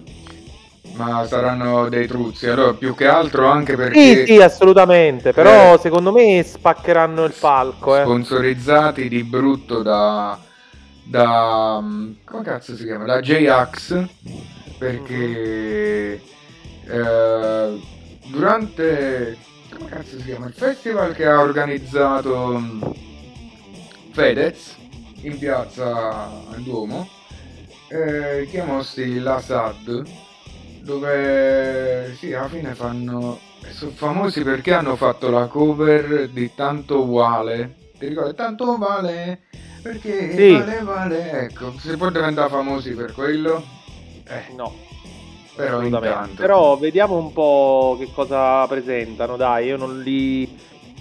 ma 0.95 1.27
saranno 1.27 1.89
dei 1.89 2.07
truzzi. 2.07 2.47
Allora, 2.47 2.73
più 2.75 2.95
che 2.95 3.07
altro 3.07 3.47
anche 3.47 3.73
Sì, 3.73 3.77
perché 3.77 4.27
sì, 4.27 4.41
assolutamente. 4.41 5.33
Però 5.33 5.75
Eh. 5.75 5.79
secondo 5.79 6.13
me 6.13 6.43
spaccheranno 6.45 7.25
il 7.25 7.35
palco, 7.39 7.97
eh. 7.97 8.03
sponsorizzati 8.03 9.09
di 9.09 9.25
brutto 9.25 9.83
da 9.83 10.39
da 11.09 11.79
mm, 11.81 12.13
come 12.25 12.43
cazzo 12.43 12.75
si 12.75 12.85
chiama 12.85 13.05
da 13.05 13.21
J-Ax 13.21 14.05
perché 14.77 16.21
eh, 16.85 17.81
durante 18.29 19.37
come 19.77 19.89
cazzo 19.91 20.19
si 20.19 20.25
chiama 20.25 20.47
il 20.47 20.53
festival 20.55 21.15
che 21.15 21.27
ha 21.27 21.41
organizzato 21.41 22.59
mm, 22.59 22.83
Fedez 24.13 24.77
in 25.23 25.39
piazza 25.39 26.23
al 26.51 26.63
Duomo 26.63 27.09
eh, 27.89 28.47
chiamossi 28.49 29.19
la 29.19 29.41
SAD 29.41 30.03
dove 30.81 32.15
sì 32.19 32.33
alla 32.33 32.49
fine 32.49 32.75
fanno 32.75 33.39
sono 33.71 33.91
famosi 33.91 34.43
perché 34.43 34.73
hanno 34.73 34.95
fatto 34.97 35.29
la 35.31 35.47
cover 35.47 36.29
di 36.29 36.55
Tanto 36.55 37.05
Vale 37.07 37.75
ti 37.99 38.07
ricordi? 38.09 38.35
Tanto 38.35 38.77
Vale 38.79 39.41
perché 39.83 40.35
Sì. 40.35 40.53
vale 40.53 40.83
vale 40.83 41.31
ecco 41.43 41.73
si 41.79 41.97
può 41.97 42.11
diventare 42.11 42.49
famosi 42.49 42.93
per 42.95 43.13
quello? 43.13 43.65
Eh, 44.29 44.55
No. 44.57 44.86
Però 45.57 45.83
intanto 45.83 46.35
Però 46.37 46.77
vediamo 46.77 47.17
un 47.17 47.33
po' 47.33 47.97
che 47.99 48.11
cosa 48.13 48.67
presentano. 48.67 49.37
Dai, 49.37 49.67
io 49.67 49.79
non 49.79 50.01
li, 50.01 50.57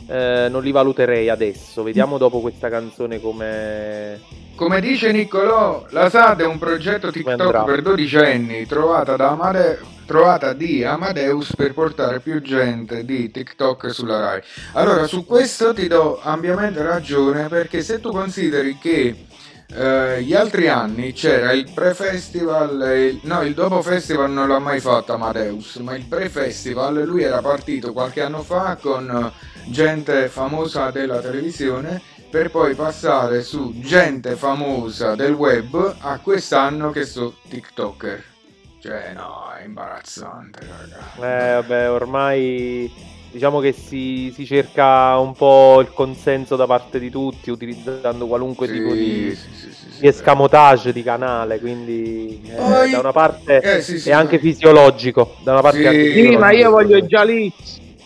eh, 0.07 0.47
non 0.49 0.63
li 0.63 0.71
valuterei 0.71 1.29
adesso. 1.29 1.83
Vediamo 1.83 2.17
dopo 2.17 2.39
questa 2.39 2.69
canzone 2.69 3.19
come. 3.19 4.19
Come 4.55 4.79
dice 4.79 5.11
Niccolò, 5.11 5.85
la 5.89 6.09
SAD 6.09 6.41
è 6.41 6.45
un 6.45 6.57
progetto? 6.57 7.11
TikTok 7.11 7.65
per 7.65 7.81
dodicenni 7.81 8.65
trovata, 8.65 9.17
da 9.17 9.31
Amade- 9.31 9.79
trovata 10.05 10.53
di 10.53 10.83
Amadeus 10.83 11.53
per 11.55 11.73
portare 11.73 12.21
più 12.21 12.41
gente 12.41 13.03
di 13.03 13.29
TikTok 13.29 13.93
sulla 13.93 14.19
Rai. 14.19 14.41
Allora, 14.73 15.07
su 15.07 15.25
questo 15.25 15.73
ti 15.73 15.87
do 15.87 16.19
ampiamente 16.21 16.81
ragione 16.81 17.49
perché 17.49 17.81
se 17.81 17.99
tu 17.99 18.11
consideri 18.11 18.77
che 18.77 19.25
eh, 19.67 20.21
gli 20.21 20.33
altri 20.33 20.67
anni 20.67 21.11
c'era 21.13 21.51
il 21.51 21.69
pre-festival, 21.73 22.81
il- 22.97 23.19
no, 23.23 23.41
il 23.41 23.53
dopo-festival 23.53 24.31
non 24.31 24.47
l'ha 24.47 24.59
mai 24.59 24.79
fatto 24.79 25.13
Amadeus, 25.13 25.75
ma 25.77 25.95
il 25.95 26.05
pre-festival 26.05 27.03
lui 27.05 27.23
era 27.23 27.41
partito 27.41 27.91
qualche 27.93 28.21
anno 28.21 28.41
fa 28.43 28.77
con 28.79 29.09
eh, 29.09 29.71
gente 29.71 30.27
famosa 30.27 30.91
della 30.91 31.19
televisione 31.19 32.01
per 32.29 32.51
poi 32.51 32.75
passare 32.75 33.41
su 33.43 33.73
gente 33.79 34.35
famosa 34.35 35.15
del 35.15 35.33
web 35.33 35.95
a 35.99 36.19
quest'anno 36.19 36.91
che 36.91 37.05
sono 37.05 37.33
TikToker. 37.47 38.23
Cioè, 38.81 39.13
no, 39.15 39.51
è 39.57 39.63
imbarazzante, 39.63 40.59
raga. 40.59 40.99
Eh, 41.15 41.53
vabbè, 41.55 41.89
ormai 41.89 42.91
diciamo 43.35 43.59
che 43.59 43.73
si, 43.73 44.31
si 44.33 44.45
cerca 44.45 45.17
un 45.17 45.33
po' 45.33 45.81
il 45.81 45.91
consenso 45.91 46.55
da 46.55 46.65
parte 46.65 46.99
di 46.99 47.09
tutti 47.09 47.49
utilizzando 47.49 48.27
qualunque 48.27 48.65
Sì, 48.65 48.73
tipo 48.73 48.93
di, 48.93 49.35
sì, 49.35 49.49
sì, 49.53 49.73
sì, 49.73 49.91
sì. 49.91 49.99
di 49.99 50.07
escamotage 50.07 50.93
di 50.93 51.03
canale. 51.03 51.59
Quindi 51.59 52.41
eh, 52.47 52.55
Poi- 52.55 52.91
da 52.91 52.99
una 52.99 53.11
parte 53.11 53.59
Eh, 53.59 53.81
sì, 53.81 53.99
sì, 53.99 54.09
è 54.09 54.13
anche 54.13 54.39
sì. 54.39 54.53
fisiologico. 54.53 55.35
Da 55.43 55.51
una 55.51 55.61
parte 55.61 55.79
Sì, 55.81 55.85
anche 55.85 56.13
Sì, 56.13 56.37
ma 56.37 56.51
io 56.53 56.69
voglio 56.69 56.95
i 56.95 57.01
Jaliz. 57.01 57.53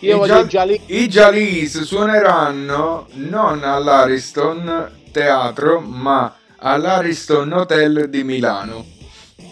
Io 0.00 0.14
I 0.16 0.18
voglio 0.18 0.32
Gia- 0.32 0.40
i 0.40 0.46
Jaliz. 0.46 0.80
I 0.86 1.08
Jalis 1.08 1.82
suoneranno 1.82 3.06
non 3.12 3.62
all'Ariston 3.62 4.90
Teatro, 5.12 5.78
ma 5.78 6.34
all'Ariston 6.56 7.52
Hotel 7.52 8.08
di 8.10 8.24
Milano. 8.24 8.84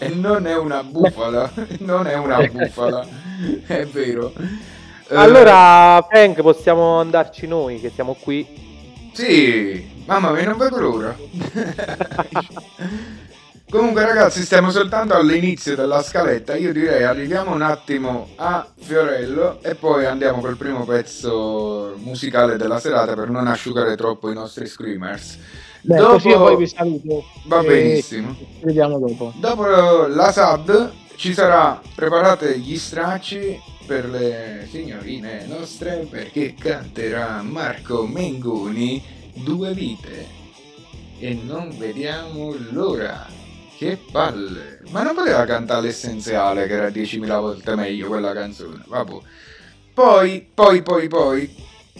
E 0.00 0.08
non 0.08 0.46
è 0.46 0.56
una 0.56 0.82
bufala, 0.82 1.52
non 1.80 2.06
è 2.08 2.16
una 2.16 2.42
bufala, 2.42 3.06
è 3.66 3.84
vero. 3.86 4.32
Eh, 5.10 5.16
Allora, 5.16 6.04
Frank, 6.08 6.40
possiamo 6.42 6.98
andarci 7.00 7.46
noi 7.46 7.80
che 7.80 7.90
siamo 7.94 8.14
qui. 8.18 8.46
Sì, 9.12 10.02
mamma 10.04 10.30
mia, 10.32 10.44
non 10.44 10.58
vedo 10.58 10.78
l'ora. 10.78 11.16
Comunque 13.70 14.02
ragazzi, 14.06 14.42
stiamo 14.44 14.70
soltanto 14.70 15.14
all'inizio 15.14 15.74
della 15.76 16.02
scaletta. 16.02 16.56
Io 16.56 16.72
direi 16.72 17.04
arriviamo 17.04 17.52
un 17.54 17.60
attimo 17.60 18.28
a 18.36 18.66
Fiorello 18.78 19.58
e 19.62 19.74
poi 19.74 20.06
andiamo 20.06 20.40
col 20.40 20.56
primo 20.56 20.84
pezzo 20.84 21.92
musicale 21.98 22.56
della 22.56 22.78
serata 22.78 23.12
per 23.14 23.28
non 23.28 23.46
asciugare 23.46 23.94
troppo 23.94 24.30
i 24.30 24.34
nostri 24.34 24.66
screamers. 24.66 25.36
Beh, 25.82 25.96
Dopo- 25.96 26.12
così 26.12 26.28
io 26.28 26.38
poi 26.38 26.56
vi 26.56 26.66
saluto. 26.66 27.24
Va 27.44 27.60
benissimo. 27.62 28.34
Ci 28.38 28.46
vediamo 28.64 28.98
dopo. 28.98 29.32
Dopo 29.36 29.66
la 30.06 30.32
SAD 30.32 30.90
ci 31.16 31.34
sarà, 31.34 31.78
preparate 31.94 32.58
gli 32.58 32.76
stracci 32.78 33.60
per 33.88 34.06
le 34.10 34.68
signorine 34.70 35.46
nostre 35.46 36.06
perché 36.10 36.52
canterà 36.52 37.40
Marco 37.40 38.06
Mengoni 38.06 39.02
due 39.32 39.72
vite 39.72 40.26
e 41.18 41.32
non 41.32 41.74
vediamo 41.78 42.54
l'ora. 42.70 43.26
Che 43.78 43.98
palle. 44.10 44.80
Ma 44.90 45.02
non 45.02 45.14
poteva 45.14 45.44
cantare 45.46 45.82
l'essenziale 45.82 46.66
che 46.66 46.74
era 46.74 46.88
10.000 46.88 47.40
volte 47.40 47.74
meglio 47.76 48.08
quella 48.08 48.34
canzone. 48.34 48.82
Vabbè. 48.86 49.18
Poi, 49.94 50.46
poi, 50.52 50.82
poi, 50.82 51.08
poi, 51.08 51.54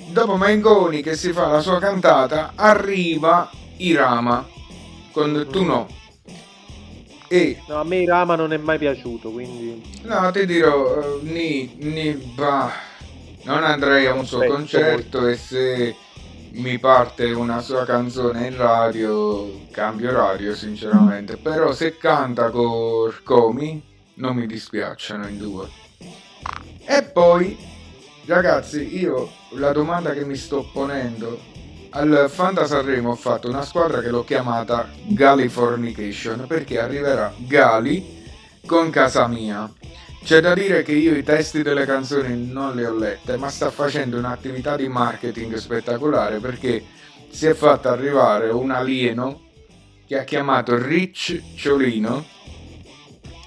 dopo 0.09 0.37
Mengoni 0.37 1.01
che 1.01 1.17
si 1.17 1.33
fa 1.33 1.47
la 1.47 1.61
sua 1.61 1.79
cantata, 1.79 2.53
arriva 2.55 3.51
Irama 3.79 4.47
con 5.13 5.47
Tu 5.51 5.65
no. 5.65 5.89
E 7.29 7.61
No, 7.69 7.77
a 7.77 7.85
me 7.85 8.05
Rama 8.07 8.37
non 8.37 8.53
è 8.53 8.57
mai 8.57 8.79
piaciuto, 8.79 9.31
quindi... 9.31 10.01
no, 10.03 10.31
ti 10.31 10.47
dirò, 10.47 11.01
eh, 11.01 11.19
ni, 11.23 11.75
ni, 11.79 12.13
bah, 12.35 12.73
non 13.45 13.63
andrei 13.63 14.07
a 14.07 14.15
un 14.15 14.27
suo 14.27 14.39
Aspetto 14.39 14.55
concerto 14.55 15.27
e 15.27 15.37
se 15.37 15.97
mi 16.53 16.79
parte 16.79 17.31
una 17.31 17.61
sua 17.61 17.85
canzone 17.85 18.47
in 18.47 18.57
radio, 18.57 19.67
cambio 19.71 20.13
radio 20.13 20.55
sinceramente. 20.55 21.37
Però 21.37 21.73
se 21.73 21.97
canta 21.97 22.51
con 22.51 23.15
Comi, 23.23 23.83
non 24.15 24.37
mi 24.37 24.47
dispiacciono 24.47 25.27
in 25.27 25.39
due. 25.39 25.69
E 26.85 27.03
poi, 27.03 27.57
ragazzi, 28.25 28.99
io 28.99 29.31
la 29.51 29.73
domanda 29.73 30.13
che 30.13 30.25
mi 30.25 30.37
sto 30.37 30.67
ponendo 30.73 31.39
al 31.91 32.27
Fanta 32.29 32.67
Sanremo 32.67 33.11
ho 33.11 33.15
fatto 33.15 33.49
una 33.49 33.63
squadra 33.63 34.01
che 34.01 34.11
l'ho 34.11 34.25
chiamata 34.25 34.89
Galifornication 35.07 36.47
perché 36.47 36.79
arriverà 36.79 37.33
Gali 37.37 38.25
con 38.67 38.91
casa 38.91 39.27
mia. 39.27 39.71
C'è 40.23 40.41
da 40.41 40.53
dire 40.53 40.83
che 40.83 40.93
io 40.93 41.17
i 41.17 41.23
testi 41.23 41.63
delle 41.63 41.87
canzoni 41.87 42.51
non 42.51 42.75
le 42.75 42.87
ho 42.87 42.95
lette, 42.95 43.37
ma 43.37 43.49
sta 43.49 43.71
facendo 43.71 44.19
un'attività 44.19 44.77
di 44.77 44.89
marketing 44.89 45.55
spettacolare 45.55 46.39
perché 46.39 46.85
si 47.31 47.47
è 47.47 47.55
fatta 47.55 47.91
arrivare 47.91 48.51
un 48.51 48.71
alieno 48.71 49.47
che 50.07 50.19
ha 50.19 50.25
chiamato 50.25 50.77
Rich 50.77 51.55
Ciolino 51.55 52.25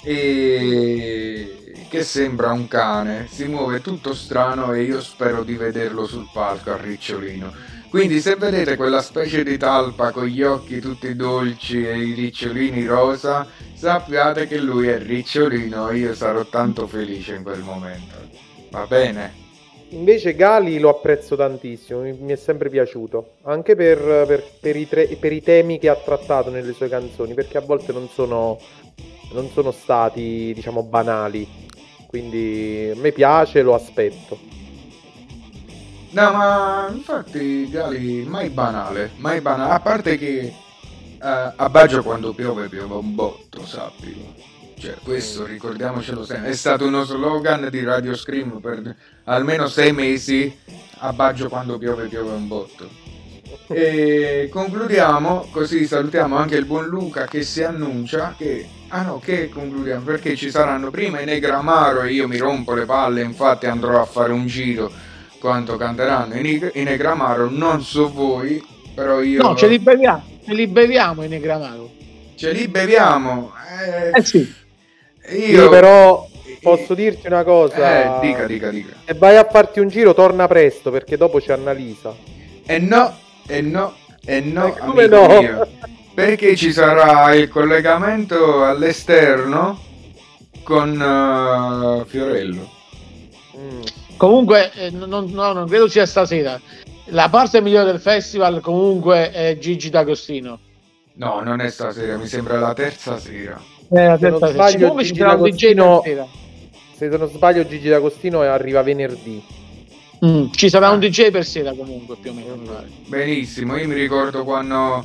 e 0.04 1.62
che 1.90 2.04
sembra 2.04 2.52
un 2.52 2.68
cane, 2.68 3.28
si 3.30 3.46
muove 3.46 3.82
tutto 3.82 4.14
strano 4.14 4.72
e 4.72 4.84
io 4.84 5.02
spero 5.02 5.44
di 5.44 5.56
vederlo 5.56 6.06
sul 6.06 6.30
palco 6.32 6.72
a 6.72 6.78
Ricciolino. 6.78 7.71
Quindi 7.92 8.22
se 8.22 8.38
vedete 8.38 8.78
quella 8.78 9.02
specie 9.02 9.44
di 9.44 9.58
talpa 9.58 10.12
con 10.12 10.24
gli 10.24 10.42
occhi 10.42 10.80
tutti 10.80 11.14
dolci 11.14 11.86
e 11.86 11.98
i 11.98 12.14
ricciolini 12.14 12.86
rosa, 12.86 13.46
sappiate 13.74 14.48
che 14.48 14.60
lui 14.60 14.88
è 14.88 14.98
Ricciolino 14.98 15.90
e 15.90 15.98
io 15.98 16.16
sarò 16.16 16.46
tanto 16.46 16.88
felice 16.88 17.36
in 17.36 17.44
quel 17.44 17.60
momento. 17.60 18.16
Va 18.70 18.86
bene? 18.88 19.34
Invece 19.90 20.36
Gali 20.36 20.80
lo 20.80 20.88
apprezzo 20.88 21.36
tantissimo, 21.36 22.00
mi, 22.00 22.32
è 22.32 22.38
sempre 22.38 22.70
piaciuto, 22.70 23.32
anche 23.42 23.76
per, 23.76 23.98
per- 24.26 24.46
per 24.62 24.78
i 24.78 24.88
tre- 24.88 25.18
per 25.20 25.34
i 25.34 25.42
temi 25.42 25.78
che 25.78 25.90
ha 25.90 25.96
trattato 25.98 26.50
nelle 26.50 26.72
sue 26.72 26.88
canzoni, 26.88 27.34
perché 27.34 27.58
a 27.58 27.62
volte 27.62 27.92
non 27.92 28.08
sono, 28.08 28.58
non 29.34 29.50
sono 29.50 29.72
stati, 29.72 30.54
diciamo, 30.56 30.82
banali. 30.84 31.46
Quindi 32.08 32.90
a 32.96 32.98
me 32.98 33.12
piace, 33.12 33.62
lo 33.62 33.74
aspetto. 33.74 34.61
No, 36.12 36.32
ma 36.34 36.90
infatti 36.92 37.70
Gali 37.70 38.26
mai 38.26 38.50
banale, 38.50 39.12
mai 39.18 39.40
banale, 39.40 39.74
a 39.74 39.80
parte 39.80 40.18
che 40.18 40.40
eh, 40.42 40.54
a 41.20 41.70
Baggio 41.70 42.04
quando 42.04 42.34
piove 42.34 42.68
piove 42.68 42.96
un 42.96 43.16
botto, 43.16 43.66
sappilo. 43.66 44.34
Cioè, 44.78 44.96
questo 45.04 45.46
ricordiamocelo 45.46 46.26
sempre, 46.26 46.50
è 46.50 46.54
stato 46.54 46.86
uno 46.86 47.06
slogan 47.06 47.70
di 47.70 47.82
Radio 47.84 48.14
Scream 48.14 48.60
per 48.60 48.94
almeno 49.26 49.68
sei 49.68 49.94
mesi, 49.94 50.54
a 50.98 51.14
Baggio 51.14 51.48
quando 51.48 51.78
piove 51.78 52.08
piove 52.08 52.32
un 52.34 52.48
botto. 52.48 52.90
E 53.68 54.50
concludiamo, 54.52 55.48
così 55.50 55.88
salutiamo 55.88 56.36
anche 56.36 56.58
il 56.58 56.66
buon 56.66 56.88
Luca 56.88 57.24
che 57.26 57.44
si 57.44 57.64
annuncia 57.64 58.36
che... 58.38 58.68
Ah 58.90 59.04
no, 59.04 59.20
che 59.20 59.48
concludiamo? 59.48 60.04
Perché 60.04 60.36
ci 60.36 60.50
saranno 60.50 60.92
prima 60.92 61.22
i 61.22 61.26
Negramaro 61.26 62.02
e 62.02 62.12
io 62.12 62.28
mi 62.28 62.38
rompo 62.38 62.74
le 62.74 62.84
palle, 62.84 63.22
infatti 63.22 63.68
andrò 63.68 64.02
a 64.02 64.06
fare 64.06 64.34
un 64.34 64.46
giro 64.48 64.92
quanto 65.42 65.76
canteranno 65.76 66.36
i, 66.36 66.42
Neg- 66.44 66.72
i 66.76 66.84
Negramaro, 66.84 67.50
non 67.50 67.84
so 67.84 68.12
voi, 68.12 68.64
però 68.94 69.22
io... 69.22 69.42
No, 69.42 69.56
ce 69.56 69.68
li 69.68 69.80
beviamo, 69.80 70.24
ce 70.46 70.54
li 70.54 70.68
beviamo 70.68 71.24
i 71.24 71.28
Negramaro. 71.28 71.90
Ce 72.36 72.52
li 72.52 72.68
beviamo. 72.68 73.52
Eh, 74.14 74.20
Eh 74.20 74.24
sì. 74.24 74.54
io... 75.32 75.64
Io 75.64 75.70
però 75.70 76.28
posso 76.62 76.94
dirti 76.94 77.26
una 77.26 77.44
cosa. 77.44 78.20
Eh, 78.22 78.28
dica, 78.28 78.46
dica, 78.46 78.70
dica. 78.70 78.94
Se 79.04 79.16
vai 79.16 79.36
a 79.38 79.48
farti 79.50 79.80
un 79.80 79.88
giro, 79.88 80.14
torna 80.14 80.48
presto, 80.48 80.92
perché 80.92 81.18
dopo 81.18 81.40
c'è 81.40 81.54
Annalisa. 81.54 82.16
E 82.64 82.78
no, 82.78 83.18
e 83.48 83.62
no, 83.62 83.96
e 84.24 84.40
no, 84.42 84.68
E 84.68 84.78
come 84.78 85.08
no? 85.08 85.28
mio. 85.42 85.68
Perché 86.14 86.56
ci 86.56 86.72
sarà 86.72 87.34
il 87.34 87.48
collegamento 87.50 88.64
all'esterno 88.64 89.80
con 90.64 91.02
eh, 91.02 92.06
Fiorello. 92.08 92.70
Mm. 93.58 93.82
Comunque, 94.22 94.72
eh, 94.76 94.92
non, 94.92 95.32
no, 95.32 95.52
non 95.52 95.68
credo 95.68 95.88
sia 95.88 96.06
stasera. 96.06 96.62
La 97.06 97.28
parte 97.30 97.60
migliore 97.60 97.86
del 97.86 98.00
festival 98.00 98.62
comunque 98.62 99.32
è 99.32 99.58
Gigi 99.58 99.90
D'Agostino. 99.90 100.60
No, 101.14 101.42
non 101.44 101.60
è 101.60 101.72
stasera, 101.72 102.18
mi 102.18 102.28
sembra 102.28 102.60
la 102.60 102.72
terza 102.76 103.18
sera. 103.18 103.60
Eh, 103.90 104.06
la 104.06 104.20
Se 104.20 104.30
non 104.30 104.40
terza 104.40 104.46
sera. 104.46 104.52
sbaglio, 104.52 104.78
Comunque 104.78 105.04
ci 105.06 105.14
Gigi 105.14 105.20
sarà 105.22 105.34
un 105.34 105.42
DJ 105.42 105.74
D'Agostino- 105.74 105.96
stasera. 106.02 106.28
Se 106.98 107.08
non 107.08 107.30
sbaglio, 107.30 107.68
Gigi 107.68 107.90
D'Agostino 107.90 108.42
arriva 108.42 108.84
venerdì. 108.84 109.44
Mm, 110.24 110.52
ci 110.52 110.70
sarà 110.70 110.92
un 110.92 111.00
DJ 111.00 111.32
per 111.32 111.44
sera 111.44 111.74
comunque 111.74 112.16
più 112.22 112.30
o 112.30 112.34
meno. 112.36 112.58
Benissimo, 113.08 113.76
io 113.76 113.88
mi 113.88 113.96
ricordo 113.96 114.44
quando 114.44 115.04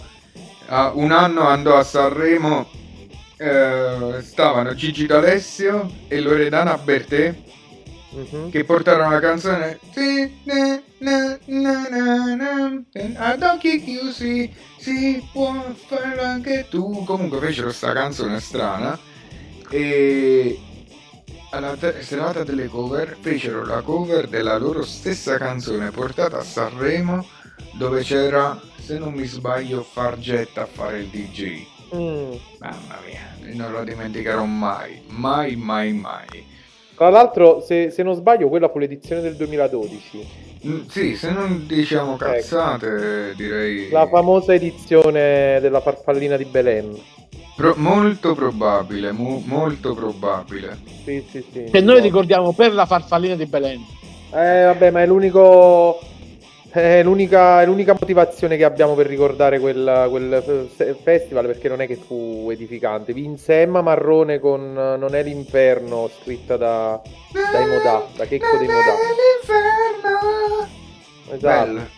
ah, 0.66 0.92
un 0.94 1.10
anno 1.10 1.46
andò 1.46 1.78
a 1.78 1.84
Sanremo, 1.84 2.68
eh, 3.38 4.20
stavano 4.20 4.74
Gigi 4.74 5.06
D'Alessio 5.06 5.90
e 6.06 6.20
Loredana 6.20 6.76
Bertè 6.76 7.44
Mhm. 8.10 8.50
che 8.50 8.64
portarono 8.64 9.10
la 9.10 9.20
canzone. 9.20 9.78
Ad 13.16 13.42
occhi 13.42 13.82
chiusi 13.82 14.54
si 14.78 15.22
può 15.32 15.52
farlo 15.86 16.22
anche 16.22 16.66
tu. 16.70 17.04
Comunque 17.04 17.38
fecero 17.40 17.70
sta 17.72 17.92
canzone 17.92 18.40
strana. 18.40 18.98
E 19.68 20.58
alla 21.50 21.76
serata 22.00 22.44
delle 22.44 22.66
cover 22.66 23.16
fecero 23.20 23.64
la 23.64 23.80
cover 23.80 24.28
della 24.28 24.56
loro 24.58 24.84
stessa 24.84 25.38
canzone 25.38 25.90
portata 25.90 26.38
a 26.38 26.42
Sanremo 26.44 27.26
dove 27.72 28.02
c'era 28.02 28.60
se 28.78 28.98
non 28.98 29.12
mi 29.14 29.24
sbaglio 29.26 29.82
Fargetta 29.82 30.62
a 30.62 30.66
fare 30.66 31.00
il 31.00 31.06
DJ 31.08 31.74
Mm. 31.94 32.32
mamma 32.58 32.98
mia 33.06 33.54
non 33.54 33.70
lo 33.70 33.84
dimenticherò 33.84 34.44
mai. 34.44 35.02
Mai 35.06 35.54
mai 35.54 35.92
mai 35.92 36.44
Tra 36.96 37.10
l'altro, 37.10 37.60
se, 37.60 37.90
se 37.90 38.02
non 38.02 38.14
sbaglio, 38.14 38.48
quella 38.48 38.70
fu 38.70 38.78
l'edizione 38.78 39.20
del 39.20 39.36
2012. 39.36 40.26
Mm, 40.66 40.86
Sì, 40.88 41.14
se 41.14 41.30
non 41.30 41.66
diciamo 41.66 42.16
cazzate, 42.16 43.34
direi 43.36 43.90
La 43.90 44.06
famosa 44.08 44.54
edizione 44.54 45.58
della 45.60 45.80
farfallina 45.80 46.38
di 46.38 46.46
Belen. 46.46 46.98
pro- 47.54 47.74
molto 47.76 48.34
probabile, 48.34 49.12
mo- 49.12 49.42
molto 49.44 49.94
probabile. 49.94 50.78
Sì, 51.04 51.22
sì, 51.30 51.44
sì. 51.52 51.64
Che 51.70 51.80
noi 51.82 52.00
ricordiamo 52.00 52.52
per 52.54 52.72
la 52.72 52.86
farfallina 52.86 53.34
di 53.34 53.44
Belen. 53.44 53.84
Eh, 54.32 54.64
vabbè, 54.64 54.90
ma 54.90 55.02
è 55.02 55.06
l'unico. 55.06 56.00
È 56.76 57.02
l'unica, 57.02 57.62
è 57.62 57.64
l'unica 57.64 57.96
motivazione 57.98 58.58
che 58.58 58.64
abbiamo 58.64 58.94
per 58.94 59.06
ricordare 59.06 59.58
quel, 59.58 60.08
quel 60.10 60.68
fe- 60.76 60.94
festival 61.02 61.46
perché 61.46 61.70
non 61.70 61.80
è 61.80 61.86
che 61.86 61.96
fu 61.96 62.48
edificante. 62.50 63.14
Vinse 63.14 63.62
Emma 63.62 63.80
Marrone 63.80 64.38
con 64.38 64.74
Non 64.74 65.14
è 65.14 65.22
l'inferno, 65.22 66.10
scritta 66.20 66.58
da, 66.58 67.00
dai 67.32 67.66
Modà, 67.66 68.06
da 68.14 68.26
Checco 68.26 68.58
dei 68.58 68.66
Modà. 68.66 68.92
L'inferno. 69.48 70.68
Esatto. 71.28 71.64
Bella. 71.64 71.88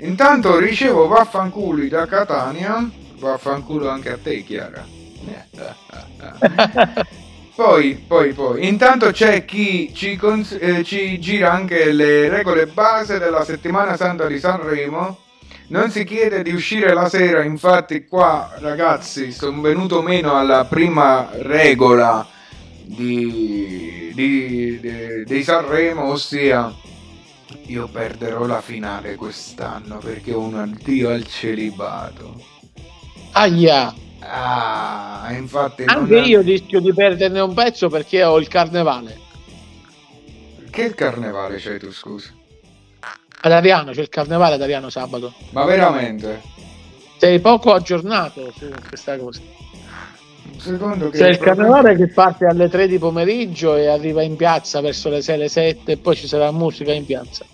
Intanto 0.00 0.58
ricevo 0.58 1.06
vaffanculi 1.06 1.88
da 1.88 2.04
Catania, 2.04 2.86
vaffanculo 3.18 3.88
anche 3.88 4.10
a 4.10 4.18
te 4.22 4.42
Chiara. 4.42 4.84
Poi, 7.60 8.02
poi, 8.06 8.32
poi, 8.32 8.66
intanto 8.66 9.10
c'è 9.10 9.44
chi 9.44 9.92
ci, 9.94 10.16
cons- 10.16 10.56
eh, 10.58 10.82
ci 10.82 11.20
gira 11.20 11.52
anche 11.52 11.92
le 11.92 12.30
regole 12.30 12.66
base 12.66 13.18
della 13.18 13.44
settimana 13.44 13.96
santa 13.98 14.26
di 14.26 14.38
Sanremo. 14.38 15.18
Non 15.66 15.90
si 15.90 16.04
chiede 16.04 16.42
di 16.42 16.52
uscire 16.54 16.94
la 16.94 17.10
sera, 17.10 17.42
infatti 17.42 18.06
qua 18.06 18.54
ragazzi 18.60 19.30
sono 19.30 19.60
venuto 19.60 20.00
meno 20.00 20.38
alla 20.38 20.64
prima 20.64 21.28
regola 21.32 22.26
di, 22.82 24.10
di, 24.14 24.80
di- 24.80 25.24
di 25.26 25.42
Sanremo, 25.42 26.04
ossia 26.04 26.74
io 27.66 27.88
perderò 27.88 28.46
la 28.46 28.62
finale 28.62 29.16
quest'anno 29.16 29.98
perché 29.98 30.32
ho 30.32 30.40
un 30.40 30.54
addio 30.54 31.10
al 31.10 31.26
celibato. 31.26 32.40
Aia, 33.32 33.94
Ah, 34.22 35.09
infatti 35.36 35.84
anche 35.86 36.14
non- 36.14 36.24
io 36.24 36.40
rischio 36.40 36.80
di 36.80 36.92
perderne 36.92 37.40
un 37.40 37.54
pezzo 37.54 37.88
perché 37.88 38.22
ho 38.24 38.38
il 38.38 38.48
carnevale. 38.48 39.18
Che 40.70 40.94
carnevale 40.94 41.58
c'hai 41.58 41.78
tu, 41.78 41.90
scusa? 41.92 42.30
Ad 43.42 43.52
Ariano, 43.52 43.92
c'è 43.92 44.02
il 44.02 44.08
carnevale 44.08 44.54
ad 44.54 44.62
Ariano 44.62 44.90
sabato. 44.90 45.32
Ma 45.50 45.64
veramente? 45.64 46.40
Sei 47.16 47.40
poco 47.40 47.72
aggiornato 47.72 48.52
su 48.56 48.70
questa 48.88 49.16
cosa. 49.18 49.40
Secondo 50.58 51.08
che 51.10 51.18
C'è 51.18 51.28
il 51.28 51.38
problema- 51.38 51.72
carnevale 51.72 51.96
che 51.96 52.12
parte 52.12 52.44
alle 52.46 52.68
3 52.68 52.86
di 52.86 52.98
pomeriggio 52.98 53.76
e 53.76 53.86
arriva 53.88 54.22
in 54.22 54.36
piazza 54.36 54.80
verso 54.80 55.08
le 55.08 55.22
6, 55.22 55.38
le 55.38 55.48
7 55.48 55.92
e 55.92 55.96
poi 55.96 56.16
ci 56.16 56.26
sarà 56.26 56.50
musica 56.52 56.92
in 56.92 57.04
piazza. 57.06 57.44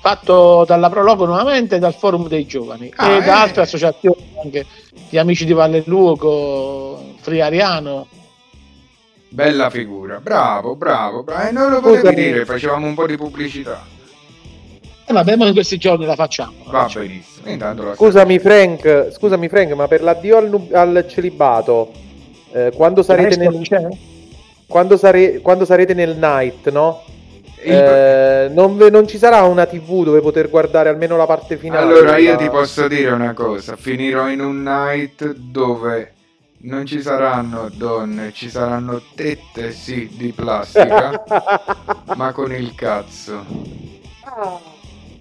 Fatto 0.00 0.64
dalla 0.66 0.90
Prologo 0.90 1.24
nuovamente 1.26 1.78
dal 1.78 1.94
Forum 1.94 2.26
dei 2.26 2.44
Giovani 2.44 2.92
Ah, 2.96 3.12
e 3.12 3.16
eh. 3.18 3.22
da 3.22 3.42
altre 3.42 3.62
associazioni, 3.62 4.16
anche 4.42 4.66
gli 5.12 5.18
amici 5.18 5.44
di 5.44 5.52
Valle 5.52 5.82
Luogo, 5.84 6.98
Friariano. 7.20 8.06
Bella 9.28 9.68
figura, 9.68 10.20
bravo, 10.20 10.74
bravo, 10.74 11.22
bravo. 11.22 11.48
E 11.48 11.52
non 11.52 11.68
lo 11.70 11.80
potevi 11.80 11.98
Scusami. 11.98 12.14
dire, 12.14 12.44
facevamo 12.46 12.86
un 12.86 12.94
po' 12.94 13.06
di 13.06 13.18
pubblicità. 13.18 13.84
E 15.04 15.12
vabbè, 15.12 15.36
ma 15.36 15.46
in 15.48 15.52
questi 15.52 15.76
giorni 15.76 16.06
la 16.06 16.14
facciamo. 16.14 16.52
la 16.64 16.70
Va 16.70 16.80
facciamo. 16.84 17.04
benissimo. 17.04 17.50
Intanto 17.50 17.82
la 17.82 17.94
Scusami 17.94 18.38
Frank, 18.38 19.10
scusami 19.12 19.48
Frank, 19.50 19.72
ma 19.72 19.86
per 19.86 20.02
l'addio 20.02 20.38
al, 20.38 20.48
nu- 20.48 20.68
al 20.72 21.04
celibato, 21.06 21.92
eh, 22.52 22.72
quando, 22.74 23.02
sarete 23.02 23.36
nel, 23.36 23.98
quando, 24.66 24.96
sare- 24.96 25.40
quando 25.42 25.66
sarete 25.66 25.92
nel 25.92 26.16
night, 26.16 26.70
no? 26.70 27.02
Eh, 27.62 28.48
non, 28.52 28.76
ve- 28.76 28.90
non 28.90 29.06
ci 29.06 29.18
sarà 29.18 29.42
una 29.42 29.66
TV 29.66 30.04
dove 30.04 30.20
poter 30.20 30.50
guardare 30.50 30.88
almeno 30.88 31.16
la 31.16 31.26
parte 31.26 31.56
finale? 31.56 31.84
Allora 31.92 32.16
io 32.16 32.36
della- 32.36 32.36
ti 32.36 32.50
posso 32.50 32.88
dire 32.88 33.10
una 33.10 33.32
cosa, 33.34 33.76
finirò 33.76 34.28
in 34.28 34.40
un 34.40 34.62
night 34.62 35.32
dove 35.34 36.12
non 36.64 36.86
ci 36.86 37.00
saranno 37.00 37.68
donne, 37.72 38.32
ci 38.32 38.48
saranno 38.50 39.00
tette 39.14 39.72
sì 39.72 40.08
di 40.12 40.32
plastica, 40.32 41.22
ma 42.16 42.32
con 42.32 42.52
il 42.52 42.74
cazzo. 42.74 43.44
Ah. 44.24 44.58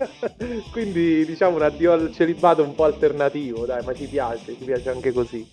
Quindi 0.71 1.25
diciamo 1.25 1.58
un 1.58 1.62
addio 1.62 1.91
al 1.93 2.12
celibato 2.13 2.63
un 2.63 2.73
po' 2.73 2.86
alternativo, 2.86 3.65
dai, 3.65 3.84
ma 3.86 3.93
ci 3.93 4.06
piace, 4.06 4.56
ci 4.58 4.65
piace 4.65 4.89
anche 4.89 5.12
così. 5.12 5.47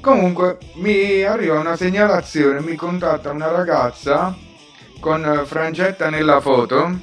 Comunque 0.00 0.58
mi 0.74 1.22
arriva 1.22 1.58
una 1.58 1.76
segnalazione, 1.76 2.60
mi 2.60 2.74
contatta 2.74 3.30
una 3.30 3.50
ragazza 3.50 4.34
con 5.00 5.24
eh, 5.24 5.44
frangetta 5.46 6.10
nella 6.10 6.40
foto 6.40 6.98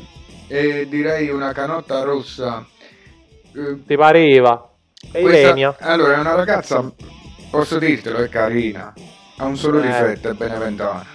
e 0.48 0.88
direi 0.88 1.30
una 1.30 1.52
canotta 1.52 2.02
rossa. 2.04 2.66
Eh, 3.54 3.84
Ti 3.86 3.96
pareva? 3.98 4.70
E 5.12 5.22
Ilenia? 5.22 5.76
Allora 5.80 6.16
è 6.16 6.20
una 6.20 6.36
ragazza, 6.36 6.90
posso 7.50 7.78
dirtelo, 7.80 8.20
è 8.20 8.30
carina, 8.30 8.94
ha 9.38 9.46
un 9.46 9.58
solo 9.58 9.80
Eh. 9.80 9.88
difetto, 9.88 10.30
è 10.30 10.34
beneventana. 10.34 11.06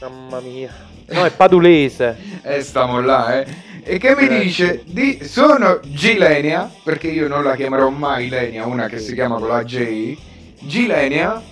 Mamma 0.00 0.40
mia. 0.40 0.70
No, 1.06 1.24
è 1.24 1.30
padulese. 1.30 2.16
E 2.42 2.62
stiamo 2.62 3.00
là, 3.00 3.40
eh. 3.40 3.46
E 3.86 3.98
che 3.98 4.14
mi 4.16 4.26
Grazie. 4.26 4.40
dice 4.42 4.82
di 4.86 5.18
sono 5.24 5.78
Gilenia, 5.82 6.70
perché 6.82 7.08
io 7.08 7.28
non 7.28 7.42
la 7.44 7.54
chiamerò 7.54 7.90
mai 7.90 8.28
Lenia, 8.30 8.64
una 8.66 8.86
che 8.88 8.98
si 8.98 9.12
chiama 9.14 9.38
con 9.38 9.48
la 9.48 9.62
J. 9.62 10.16
Gilenia 10.60 11.42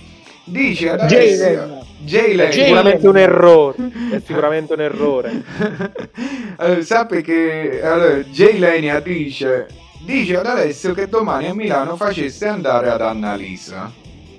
dice 0.45 0.91
ad 0.91 1.01
Alessia 1.01 1.82
Jalen. 2.05 2.51
Jalen. 2.51 2.51
Jalen. 2.51 2.53
Sicuramente 2.53 3.09
un 3.09 3.17
errore. 3.17 3.77
È 4.13 4.21
sicuramente 4.25 4.73
un 4.75 4.81
errore. 4.81 5.43
Eh, 6.59 6.83
sappi 6.83 7.23
che 7.23 7.81
allora, 7.83 8.19
J. 8.19 8.59
Lenia 8.59 9.01
dice 9.01 9.67
dice 10.05 10.37
ad 10.37 10.47
Alessio 10.47 10.95
che 10.95 11.09
domani 11.09 11.47
a 11.47 11.55
Milano 11.55 11.97
facesse 11.97 12.47
andare 12.47 12.91
ad 12.91 13.01
Annalisa. 13.01 13.91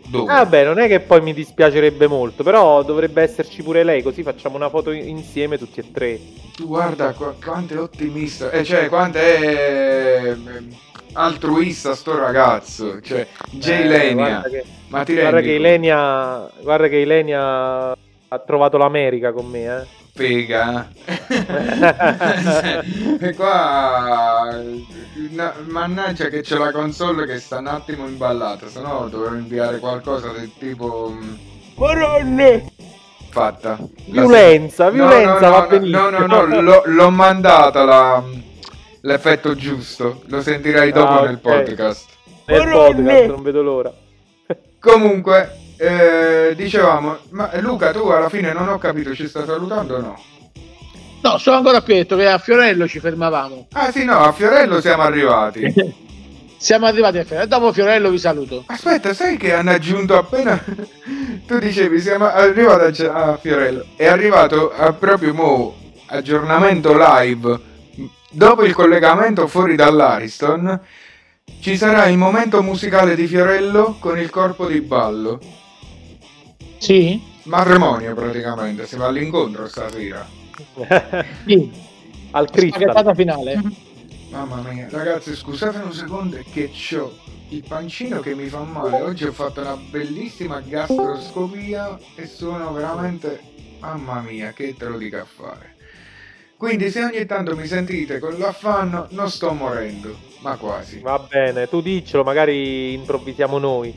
Dove? 0.06 0.32
Ah, 0.32 0.46
beh, 0.46 0.64
non 0.64 0.80
è 0.80 0.88
che 0.88 1.00
poi 1.00 1.22
mi 1.22 1.34
dispiacerebbe 1.34 2.08
molto, 2.08 2.44
però 2.44 2.84
dovrebbe 2.84 3.24
esserci 3.24 3.64
pure 3.64 3.84
lei, 3.84 4.04
così 4.04 4.22
facciamo 4.22 4.56
una 4.58 4.70
foto 4.70 4.92
insieme 4.92 5.58
tutti 5.58 5.80
e 5.80 5.92
tre. 5.92 6.20
Tu 6.56 6.68
guarda 6.68 7.14
qua- 7.14 7.34
quanto 7.44 7.74
è 7.74 7.80
ottimista, 7.80 8.52
eh, 8.52 8.64
cioè 8.64 8.90
quanto 8.90 9.18
è 9.18 10.36
eh, 10.36 10.38
altruista 11.14 11.96
sto 11.96 12.18
ragazzo, 12.18 13.00
cioè 13.02 13.28
J. 13.52 13.68
Eh, 13.70 13.86
Lenia. 13.86 14.14
guarda 14.14 14.50
che- 14.50 14.66
Ma 14.88 15.04
ti 15.04 15.14
Guarda 15.16 15.42
che? 15.42 15.52
Ilenia, 15.54 16.50
guarda 16.62 16.88
che 16.88 16.98
Ilenia 16.98 17.42
ha 17.92 18.40
trovato 18.46 18.78
l'America 18.78 19.32
con 19.32 19.48
me, 19.48 19.64
eh. 19.66 19.86
Fega. 20.14 20.88
e 23.20 23.34
qua 23.34 24.56
na- 25.32 25.54
mannaggia 25.66 26.28
che 26.28 26.42
c'è 26.42 26.56
la 26.58 26.72
console 26.72 27.26
che 27.26 27.40
sta 27.40 27.58
un 27.58 27.66
attimo 27.68 28.06
imballata, 28.06 28.68
se 28.68 28.80
no 28.82 29.08
dovevo 29.10 29.34
inviare 29.36 29.80
qualcosa 29.80 30.30
del 30.32 30.52
tipo 30.60 31.10
mm, 31.12 31.34
Maronne! 31.78 32.66
fatta. 33.30 33.80
La 34.12 34.22
Violenza, 34.22 34.92
violenza, 34.92 35.40
no, 35.40 35.50
va 35.50 35.62
no, 35.62 35.68
benissimo. 35.68 36.10
No, 36.12 36.26
no, 36.28 36.46
no, 36.46 36.62
l'ho, 36.62 36.84
l'ho 36.86 37.10
mandata 37.10 37.84
la- 37.84 38.24
l'effetto 39.06 39.56
giusto, 39.56 40.22
lo 40.28 40.42
sentirai 40.42 40.92
dopo 40.92 41.20
Ah, 41.20 41.26
nel 41.26 41.40
podcast. 41.40 42.06
Nel 42.46 42.70
podcast, 42.70 43.26
non 43.26 43.42
vedo 43.42 43.62
l'ora. 43.62 43.94
Comunque, 44.80 45.58
eh, 45.78 46.54
dicevamo, 46.56 47.18
ma 47.32 47.50
Luca 47.60 47.92
tu 47.92 48.08
alla 48.08 48.30
fine 48.30 48.54
non 48.54 48.70
ho 48.70 48.78
capito, 48.78 49.14
ci 49.14 49.28
sta 49.28 49.46
salutando 49.46 49.96
o 49.96 50.00
no? 50.00 50.22
No, 51.22 51.38
sono 51.38 51.58
ancora 51.58 51.82
qui, 51.82 51.96
detto 51.96 52.18
che 52.18 52.28
a 52.28 52.38
Fiorello 52.38 52.88
ci 52.88 53.00
fermavamo. 53.00 53.68
Ah 53.74 53.92
sì, 53.92 54.04
no, 54.04 54.20
a 54.20 54.32
Fiorello 54.34 54.82
siamo 54.82 55.04
arrivati. 55.04 56.02
Siamo 56.64 56.86
arrivati 56.86 57.18
a 57.18 57.26
Fiorello. 57.26 57.48
Dopo 57.48 57.74
Fiorello 57.74 58.10
vi 58.10 58.18
saluto. 58.18 58.64
Aspetta, 58.68 59.14
sai 59.14 59.36
che 59.36 59.52
hanno 59.52 59.72
aggiunto 59.72 60.18
appena... 60.18 60.58
tu 61.46 61.60
dicevi, 61.60 62.00
siamo 62.00 62.26
arrivati 62.26 63.04
a, 63.04 63.32
a 63.32 63.38
Fiorello. 63.38 63.88
È 63.98 64.06
arrivato 64.06 64.72
a 64.74 64.94
proprio 64.94 65.34
mo, 65.34 65.76
aggiornamento 66.06 66.96
live. 66.98 67.60
Dopo 68.32 68.64
il 68.64 68.74
collegamento 68.74 69.48
fuori 69.48 69.76
dall'Ariston, 69.76 70.80
ci 71.60 71.78
sarà 71.78 72.08
il 72.08 72.18
momento 72.18 72.64
musicale 72.64 73.16
di 73.16 73.28
Fiorello 73.28 73.98
con 74.00 74.18
il 74.18 74.30
corpo 74.30 74.66
di 74.68 74.82
ballo. 74.82 75.40
Sì? 76.78 77.22
Matrimonio 77.44 78.14
praticamente, 78.14 78.88
si 78.88 78.96
va 78.96 79.08
all'incontro 79.08 79.68
stasera. 79.68 80.28
Sì. 81.46 81.72
Al. 82.32 82.48
Spaghettata 82.48 83.14
finale. 83.14 83.62
Mamma 84.30 84.62
mia, 84.68 84.88
ragazzi, 84.90 85.36
scusate 85.36 85.78
un 85.78 85.94
secondo 85.94 86.40
che 86.52 86.72
ho 86.98 87.12
il 87.50 87.64
pancino 87.68 88.20
che 88.20 88.34
mi 88.34 88.48
fa 88.48 88.62
male. 88.62 89.02
Oggi 89.02 89.26
ho 89.26 89.32
fatto 89.32 89.62
una 89.62 89.78
bellissima 89.78 90.60
gastroscopia 90.60 92.00
e 92.16 92.26
sono 92.26 92.74
veramente 92.74 93.40
mamma 93.80 94.22
mia, 94.22 94.52
che 94.52 94.76
te 94.76 94.86
lo 94.86 94.98
dico 94.98 95.18
a 95.18 95.26
fare. 95.26 95.73
Quindi 96.64 96.90
se 96.92 97.04
ogni 97.04 97.26
tanto 97.26 97.58
mi 97.58 97.68
sentite 97.68 98.20
con 98.20 98.38
l'affanno, 98.38 99.08
non 99.10 99.30
sto 99.30 99.52
morendo, 99.52 100.16
ma 100.40 100.56
quasi. 100.56 101.00
Va 101.00 101.20
bene, 101.20 101.68
tu 101.68 101.82
diccelo, 101.82 102.24
magari 102.24 102.94
improvvisiamo 102.94 103.58
noi. 103.58 103.94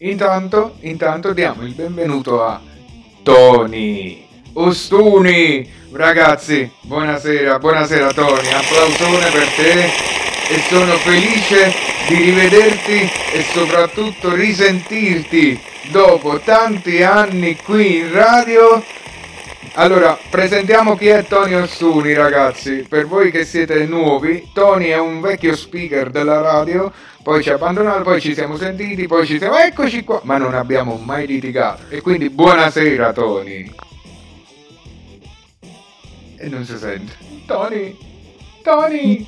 Intanto, 0.00 0.74
intanto 0.80 1.32
diamo 1.32 1.62
il 1.62 1.72
benvenuto 1.72 2.44
a 2.44 2.60
Tony 3.22 4.26
Ostuni. 4.52 5.66
Ragazzi, 5.90 6.70
buonasera, 6.82 7.58
buonasera 7.58 8.12
Tony, 8.12 8.50
applausone 8.50 9.30
per 9.30 9.48
te 9.56 9.84
e 10.52 10.58
sono 10.68 10.92
felice 10.98 11.72
di 12.08 12.14
rivederti 12.16 13.10
e 13.32 13.42
soprattutto 13.54 14.34
risentirti 14.34 15.58
dopo 15.90 16.38
tanti 16.40 17.02
anni 17.02 17.56
qui 17.56 18.00
in 18.00 18.12
radio. 18.12 19.00
Allora, 19.74 20.18
presentiamo 20.28 20.96
chi 20.96 21.06
è 21.08 21.24
Tony 21.24 21.54
Ostuni, 21.54 22.12
ragazzi. 22.12 22.84
Per 22.86 23.06
voi 23.06 23.30
che 23.30 23.46
siete 23.46 23.86
nuovi, 23.86 24.50
Tony 24.52 24.88
è 24.88 24.98
un 24.98 25.22
vecchio 25.22 25.56
speaker 25.56 26.10
della 26.10 26.42
radio, 26.42 26.92
poi 27.22 27.42
ci 27.42 27.48
ha 27.48 27.54
abbandonato, 27.54 28.02
poi 28.02 28.20
ci 28.20 28.34
siamo 28.34 28.58
sentiti, 28.58 29.06
poi 29.06 29.24
ci 29.24 29.38
siamo... 29.38 29.56
Eccoci 29.56 30.04
qua! 30.04 30.20
Ma 30.24 30.36
non 30.36 30.54
abbiamo 30.54 30.96
mai 31.02 31.26
litigato. 31.26 31.84
E 31.88 32.02
quindi 32.02 32.28
buonasera, 32.28 33.14
Tony. 33.14 33.72
E 36.36 36.48
non 36.48 36.66
si 36.66 36.76
sente. 36.76 37.12
Tony! 37.46 37.96
Tony! 38.62 39.26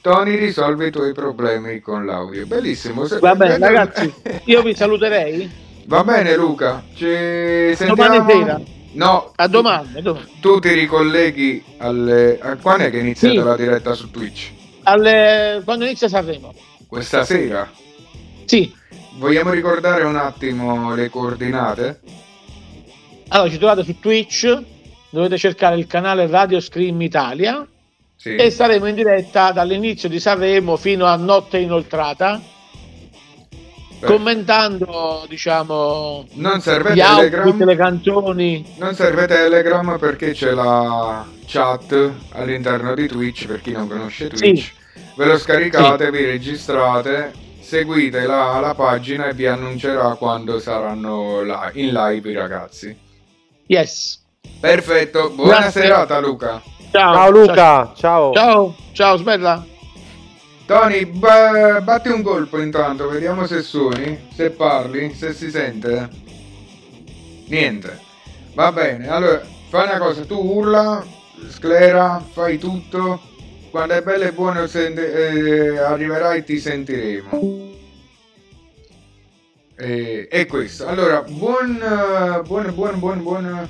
Tony 0.00 0.36
risolve 0.36 0.86
i 0.86 0.90
tuoi 0.90 1.12
problemi 1.12 1.80
con 1.80 2.06
l'audio. 2.06 2.46
Bellissimo. 2.46 3.06
Va 3.20 3.34
bene, 3.34 3.58
ragazzi, 3.58 4.10
io 4.44 4.62
vi 4.62 4.74
saluterei. 4.74 5.64
Va 5.86 6.02
bene 6.02 6.34
Luca, 6.34 6.82
ci 6.94 7.04
sentiamo. 7.76 7.94
Domani 7.94 8.32
sera. 8.32 8.60
No, 8.92 9.32
A 9.36 9.46
domani. 9.46 9.98
a 9.98 10.00
domani. 10.02 10.26
tu 10.40 10.58
ti 10.58 10.72
ricolleghi 10.72 11.62
alle... 11.78 12.38
A 12.40 12.56
quando 12.56 12.84
è 12.84 12.90
che 12.90 12.98
inizia 12.98 13.28
Sì. 13.30 13.36
la 13.36 13.54
diretta 13.56 13.92
su 13.94 14.10
Twitch? 14.10 14.50
Alle- 14.84 15.60
Quando 15.64 15.84
inizia 15.84 16.08
Sanremo. 16.08 16.54
Questa 16.88 17.24
sera? 17.24 17.70
Sì. 18.46 18.74
Vogliamo 19.18 19.50
ricordare 19.50 20.02
un 20.04 20.16
attimo 20.16 20.94
le 20.94 21.08
coordinate? 21.10 22.00
Allora, 23.28 23.50
ci 23.50 23.58
trovate 23.58 23.84
su 23.84 23.98
Twitch, 24.00 24.58
dovete 25.10 25.36
cercare 25.38 25.76
il 25.76 25.86
canale 25.86 26.26
Radio 26.26 26.58
Scream 26.60 27.00
Italia 27.02 27.66
Sì. 28.16 28.34
e 28.36 28.50
saremo 28.50 28.86
in 28.86 28.94
diretta 28.94 29.52
dall'inizio 29.52 30.08
di 30.08 30.18
Sanremo 30.18 30.76
fino 30.76 31.04
a 31.06 31.16
notte 31.16 31.58
inoltrata, 31.58 32.40
Beh, 33.98 34.06
commentando, 34.06 35.24
diciamo, 35.28 36.26
Non 36.34 36.60
serve 36.60 36.92
gli 36.94 37.00
Telegram. 37.00 37.64
le 37.64 37.76
canzoni. 37.76 38.74
Non 38.78 38.94
serve 38.94 39.26
Telegram 39.26 39.98
perché 39.98 40.32
c'è 40.32 40.50
la 40.52 41.24
chat 41.46 42.10
all'interno 42.32 42.94
di 42.94 43.06
Twitch, 43.08 43.46
per 43.46 43.60
chi 43.60 43.72
non 43.72 43.88
conosce 43.88 44.28
Twitch. 44.28 44.72
Ve 45.16 45.24
lo 45.24 45.38
scaricate, 45.38 46.10
vi 46.10 46.24
registrate, 46.26 47.32
seguite 47.60 48.26
la, 48.26 48.60
la 48.60 48.74
pagina 48.74 49.28
e 49.28 49.32
vi 49.32 49.46
annuncerà 49.46 50.14
quando 50.16 50.58
saranno 50.58 51.42
là- 51.42 51.70
in 51.72 51.92
live 51.92 52.30
i 52.30 52.34
ragazzi. 52.34 52.96
Yes. 53.66 54.22
Perfetto, 54.60 55.30
buona 55.30 55.58
Grazie. 55.60 55.82
serata 55.82 56.18
Luca. 56.20 56.60
Ciao, 56.92 57.14
Ciao 57.14 57.30
Luca, 57.30 57.92
ciao. 57.96 58.32
Ciao, 58.32 58.74
ciao, 58.92 59.16
Smerla. 59.16 59.64
Tony, 60.66 61.06
ba- 61.06 61.80
batti 61.80 62.08
un 62.08 62.22
colpo 62.22 62.60
intanto, 62.60 63.08
vediamo 63.08 63.46
se 63.46 63.62
suoni, 63.62 64.26
se 64.34 64.50
parli, 64.50 65.14
se 65.14 65.32
si 65.32 65.48
sente. 65.48 66.08
Niente. 67.46 68.00
Va 68.54 68.72
bene, 68.72 69.08
allora 69.08 69.40
fai 69.68 69.86
una 69.88 69.98
cosa, 69.98 70.24
tu 70.24 70.34
urla, 70.34 71.04
sclera, 71.48 72.20
fai 72.32 72.58
tutto. 72.58 73.20
Quando 73.70 73.94
è 73.94 74.02
bello 74.02 74.24
e 74.24 74.32
buono 74.32 74.66
sente- 74.66 75.12
eh, 75.12 75.78
arriverai 75.78 76.44
ti 76.44 76.58
sentiremo. 76.58 77.74
E, 79.76 80.28
e 80.30 80.46
questo. 80.46 80.86
Allora, 80.88 81.22
buon, 81.22 81.76
eh, 81.80 82.42
buon, 82.42 82.74
buon, 82.74 82.98
buon, 82.98 83.22
buon, 83.22 83.68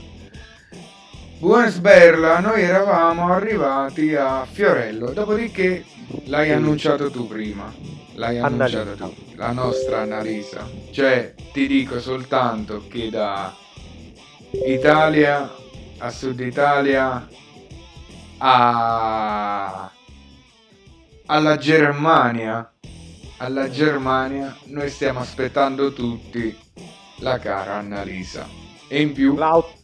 buon 1.38 1.68
sberla. 1.68 2.40
Noi 2.40 2.62
eravamo 2.62 3.33
arrivati 3.33 4.14
a 4.14 4.46
Fiorello. 4.51 5.11
Dopodiché 5.11 5.85
l'hai 6.25 6.53
annunciato 6.53 7.11
tu 7.11 7.27
prima. 7.27 7.72
L'hai 8.14 8.38
Annalisa. 8.38 8.81
annunciato 8.81 9.14
tu. 9.14 9.37
La 9.37 9.53
nostra 9.53 10.01
Annalisa. 10.01 10.68
Cioè, 10.90 11.35
ti 11.53 11.66
dico 11.66 12.01
soltanto 12.01 12.85
che 12.88 13.11
da 13.11 13.55
Italia 14.66 15.53
a 15.99 16.11
Sud 16.11 16.40
Italia 16.40 17.27
a 18.38 19.90
alla 21.29 21.57
Germania 21.57 22.70
alla 23.38 23.68
Germania 23.68 24.57
noi 24.66 24.88
stiamo 24.90 25.20
aspettando 25.20 25.92
tutti 25.92 26.57
la 27.18 27.38
cara 27.38 27.75
Annalisa 27.75 28.46
e 28.88 29.01
in 29.01 29.12
più 29.12 29.35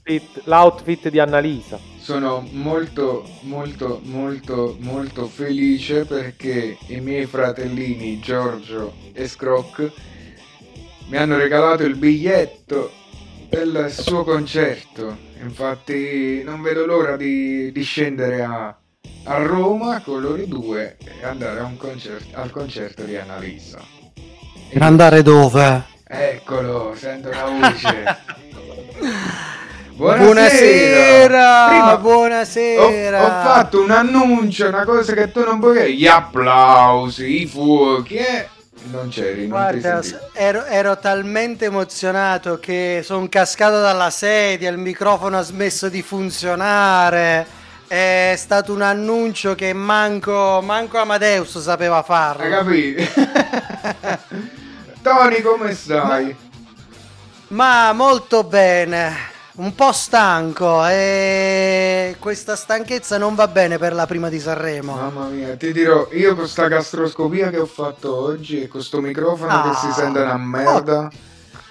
L'outfit, 0.05 0.43
l'outfit 0.47 1.09
di 1.11 1.21
Annalisa. 1.21 1.79
sono 1.97 2.45
molto 2.51 3.25
molto 3.43 4.01
molto 4.03 4.77
molto 4.81 5.27
felice 5.27 6.05
perché 6.05 6.77
i 6.89 6.99
miei 6.99 7.27
fratellini 7.27 8.19
Giorgio 8.19 8.95
e 9.13 9.29
Scroc 9.29 9.93
mi 11.07 11.17
hanno 11.17 11.37
regalato 11.37 11.85
il 11.85 11.95
biglietto 11.95 12.91
del 13.49 13.93
suo 13.93 14.25
concerto 14.25 15.17
infatti 15.41 16.43
non 16.43 16.63
vedo 16.63 16.85
l'ora 16.85 17.17
di, 17.17 17.71
di 17.71 17.83
scendere 17.83 18.43
a, 18.43 18.77
a 19.25 19.37
Roma 19.45 20.01
con 20.01 20.21
loro 20.21 20.45
due 20.47 20.97
e 20.99 21.25
andare 21.25 21.61
a 21.61 21.65
un 21.65 21.77
concerto, 21.77 22.37
al 22.37 22.51
concerto 22.51 23.05
di 23.05 23.15
Annalisa 23.15 23.81
Per 24.69 24.83
andare 24.83 25.23
dove? 25.23 25.85
eccolo 26.05 26.93
sento 26.97 27.31
la 27.31 27.45
voce 27.45 28.05
Buonasera, 29.95 31.67
Prima- 31.69 31.97
buonasera. 31.99 33.23
Ho, 33.23 33.27
ho 33.27 33.29
fatto 33.29 33.83
un 33.83 33.91
annuncio, 33.91 34.69
una 34.69 34.85
cosa 34.85 35.13
che 35.13 35.31
tu 35.31 35.45
non 35.45 35.59
puoi 35.61 35.95
Gli 35.97 36.07
applausi, 36.07 37.43
i 37.43 37.47
fuochi, 37.47 38.15
eh. 38.17 38.49
Non 38.91 39.09
c'eri, 39.11 39.43
non 39.47 39.51
Guarda, 39.51 40.01
ero, 40.33 40.65
ero 40.65 40.99
talmente 40.99 41.67
emozionato 41.67 42.59
che 42.59 43.03
sono 43.05 43.29
cascato 43.29 43.81
dalla 43.81 44.11
sedia, 44.11 44.71
il 44.71 44.79
microfono 44.79 45.39
ha 45.39 45.43
smesso 45.43 45.89
di 45.89 46.03
funzionare. 46.03 47.47
È 47.87 48.35
stato 48.37 48.73
un 48.73 48.81
annuncio 48.83 49.55
che 49.55 49.73
manco, 49.75 50.61
manco 50.65 50.99
Amadeus 50.99 51.61
sapeva 51.61 51.99
Hai 51.99 52.05
farlo. 52.05 52.49
capito? 52.49 53.03
Tony, 55.03 55.43
come 55.43 55.75
stai? 55.75 56.35
Ma 57.49 57.93
molto 57.93 58.43
bene, 58.45 59.15
un 59.55 59.75
po' 59.75 59.93
stanco 59.93 60.85
e 60.87 62.17
questa 62.19 62.57
stanchezza 62.57 63.19
non 63.19 63.35
va 63.35 63.49
bene 63.49 63.79
per 63.79 63.93
la 63.93 64.07
prima 64.07 64.29
di 64.29 64.41
Sanremo. 64.41 64.95
Mamma 64.95 65.27
mia, 65.27 65.57
ti 65.57 65.73
dirò, 65.73 66.09
io 66.13 66.35
con 66.35 66.49
sta 66.49 66.69
gastroscopia 66.69 67.51
che 67.51 67.59
ho 67.59 67.67
fatto 67.67 68.15
oggi 68.17 68.63
e 68.63 68.69
con 68.69 68.83
sto 68.83 69.01
microfono 69.01 69.63
che 69.63 69.69
Ah, 69.69 69.75
si 69.75 69.93
sente 69.93 70.21
una 70.21 70.37
merda. 70.37 71.11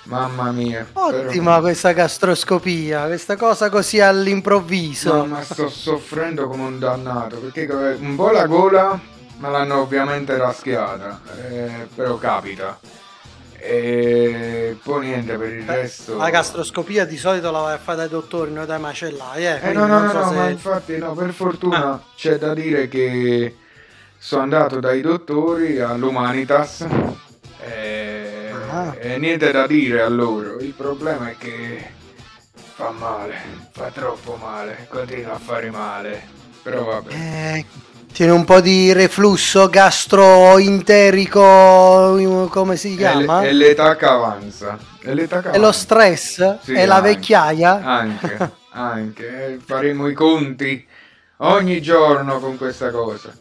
Mamma 0.03 0.51
mia. 0.51 0.87
Ottima 0.93 1.59
questa 1.59 1.91
gastroscopia, 1.93 3.05
questa 3.05 3.35
cosa 3.35 3.69
così 3.69 3.99
all'improvviso. 3.99 5.13
No, 5.13 5.25
ma 5.25 5.41
sto 5.43 5.69
soffrendo 5.69 6.47
come 6.47 6.63
un 6.63 6.79
dannato 6.79 7.37
perché 7.37 7.67
un 7.99 8.15
po' 8.15 8.29
la 8.31 8.45
gola 8.45 8.99
me 9.37 9.49
l'hanno 9.49 9.79
ovviamente 9.79 10.35
raschiata, 10.37 11.21
eh, 11.49 11.87
però 11.95 12.17
capita. 12.17 12.77
E 13.63 14.78
poi 14.84 15.06
niente 15.08 15.36
per 15.38 15.54
il 15.54 15.63
resto. 15.65 16.17
La 16.17 16.30
gastroscopia 16.32 17.06
di 17.06 17.15
solito 17.17 17.52
la 17.52 17.60
vai 17.60 17.74
a 17.76 17.78
fare 17.78 18.00
dai 18.00 18.10
dottori, 18.10 18.52
noi 18.52 18.65
dai 18.65 18.80
macellai, 18.80 19.45
eh. 19.45 19.60
Eh 19.69 19.71
no, 19.74 19.86
no, 19.86 20.00
no, 20.00 20.10
so 20.12 20.17
no, 20.19 20.30
se- 20.30 20.36
ma 20.36 20.50
infatti 20.50 20.97
no, 20.97 21.13
per 21.13 21.32
fortuna 21.32 21.86
Ah. 21.93 22.02
c'è 22.15 22.38
da 22.38 22.54
dire 22.56 22.88
che 22.88 23.56
sono 24.17 24.41
andato 24.41 24.80
dai 24.80 25.02
dottori 25.02 25.80
all'Humanitas 25.80 26.88
e, 27.63 28.52
Ah. 28.71 28.95
e 28.97 29.17
niente 29.19 29.52
da 29.52 29.67
dire 29.67 30.02
a 30.02 30.10
loro. 30.10 30.58
Il 30.60 30.74
problema 30.74 31.30
è 31.30 31.36
che 31.38 31.91
fa 32.74 32.89
male, 32.89 33.36
fa 33.71 33.91
troppo 33.91 34.38
male, 34.41 34.88
continua 34.89 35.34
a 35.34 35.39
fare 35.39 35.69
male. 35.69 36.39
Però 36.63 36.84
vabbè. 36.84 37.13
Eh, 37.13 37.65
tiene 38.13 38.32
un 38.32 38.45
po' 38.45 38.60
di 38.62 38.93
reflusso 38.93 39.67
gastroenterico, 39.69 42.47
come 42.50 42.76
si 42.76 42.95
chiama? 42.95 43.41
è 43.41 43.52
l'età 43.52 43.95
che 43.95 44.06
avanza. 44.06 44.78
È 45.02 45.13
l'età 45.13 45.41
che 45.41 45.50
È 45.50 45.58
lo 45.58 45.67
avanza. 45.67 45.80
stress? 45.80 46.58
Sì, 46.62 46.74
è 46.74 46.86
la 46.86 46.95
anche, 46.95 47.08
vecchiaia? 47.10 47.82
Anche, 47.84 48.52
anche. 48.71 49.45
Eh, 49.54 49.60
Faremo 49.65 50.08
i 50.08 50.13
conti 50.13 50.86
ogni 51.38 51.82
giorno 51.82 52.39
con 52.39 52.58
questa 52.58 52.89
cosa. 52.91 53.32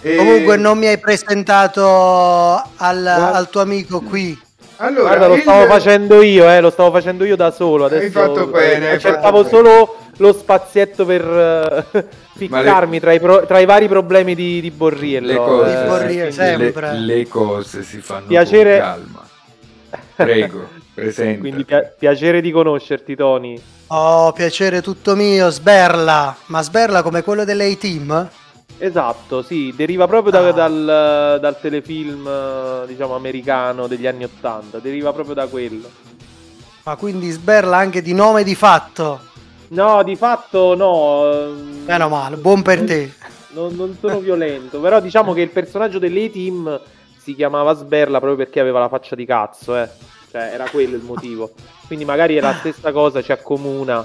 E- 0.00 0.16
Comunque 0.16 0.56
non 0.56 0.78
mi 0.78 0.86
hai 0.86 0.98
presentato 0.98 1.86
al, 2.76 3.06
al 3.06 3.48
tuo 3.50 3.60
amico 3.60 4.00
qui. 4.00 4.40
Allora, 4.76 5.08
Guarda, 5.08 5.26
lo 5.28 5.34
il- 5.34 5.42
stavo 5.42 5.66
facendo 5.66 6.22
io, 6.22 6.48
eh, 6.50 6.60
lo 6.60 6.70
stavo 6.70 6.90
facendo 6.90 7.24
io 7.24 7.36
da 7.36 7.50
solo. 7.52 7.84
Adesso 7.84 8.04
Hai 8.04 8.10
fatto 8.10 8.46
bene, 8.46 8.96
bene. 8.98 9.48
solo 9.48 9.96
lo 10.22 10.32
spazietto 10.32 11.04
per 11.04 11.22
eh, 11.92 12.06
ficcarmi 12.36 13.00
tra, 13.00 13.12
i 13.12 13.18
pro- 13.20 13.44
tra 13.44 13.58
i 13.58 13.64
vari 13.66 13.88
problemi 13.88 14.34
di, 14.36 14.60
di 14.60 14.70
Borriello. 14.70 15.26
le 15.26 15.36
cose, 15.36 15.70
Di 15.70 15.76
eh, 15.76 15.84
Borriello, 15.86 16.24
le- 16.24 16.32
sempre. 16.32 16.92
le 16.98 17.28
cose 17.28 17.82
si 17.82 17.98
fanno 17.98 18.26
Piacere- 18.26 18.78
con 18.78 18.88
calma. 18.88 19.28
Prego, 20.14 20.68
presente. 20.94 21.38
Quindi 21.40 21.64
pia- 21.64 21.92
piacere 21.98 22.40
di 22.40 22.50
conoscerti, 22.52 23.14
Tony. 23.16 23.60
Oh, 23.88 24.32
piacere 24.32 24.80
tutto 24.80 25.14
mio, 25.16 25.50
Sberla. 25.50 26.34
Ma 26.46 26.62
Sberla 26.62 27.02
come 27.02 27.22
quello 27.22 27.44
delle 27.44 27.70
A-Team? 27.70 28.30
Esatto, 28.78 29.42
sì, 29.42 29.72
deriva 29.76 30.06
proprio 30.06 30.32
da- 30.32 30.48
Ah. 30.48 30.52
dal, 30.52 31.38
dal 31.40 31.60
telefilm, 31.60 32.86
diciamo, 32.86 33.14
americano 33.14 33.86
degli 33.86 34.06
anni 34.06 34.24
Ottanta, 34.24 34.78
deriva 34.78 35.12
proprio 35.12 35.34
da 35.34 35.46
quello. 35.46 35.88
Ma 36.84 36.96
quindi 36.96 37.30
Sberla 37.30 37.76
anche 37.76 38.00
di 38.02 38.12
nome 38.14 38.42
di 38.44 38.54
fatto. 38.54 39.20
No, 39.72 40.02
di 40.02 40.16
fatto 40.16 40.74
no. 40.74 41.30
ehm, 41.32 41.84
Meno 41.86 42.08
male, 42.08 42.36
buon 42.36 42.62
per 42.62 42.82
te. 42.84 43.12
Non, 43.50 43.74
non 43.74 43.96
sono 44.00 44.18
violento, 44.20 44.80
però 44.80 45.00
diciamo 45.00 45.32
che 45.32 45.40
il 45.42 45.50
personaggio 45.50 45.98
dell'A-Team 45.98 46.80
si 47.18 47.34
chiamava 47.34 47.74
Sberla 47.74 48.18
proprio 48.18 48.36
perché 48.36 48.60
aveva 48.60 48.80
la 48.80 48.88
faccia 48.88 49.14
di 49.14 49.24
cazzo, 49.26 49.76
eh. 49.76 49.88
Cioè, 50.30 50.50
era 50.54 50.64
quello 50.70 50.96
il 50.96 51.02
motivo. 51.02 51.52
Quindi 51.86 52.04
magari 52.04 52.36
è 52.36 52.40
la 52.40 52.54
stessa 52.58 52.92
cosa, 52.92 53.22
ci 53.22 53.32
accomuna. 53.32 54.04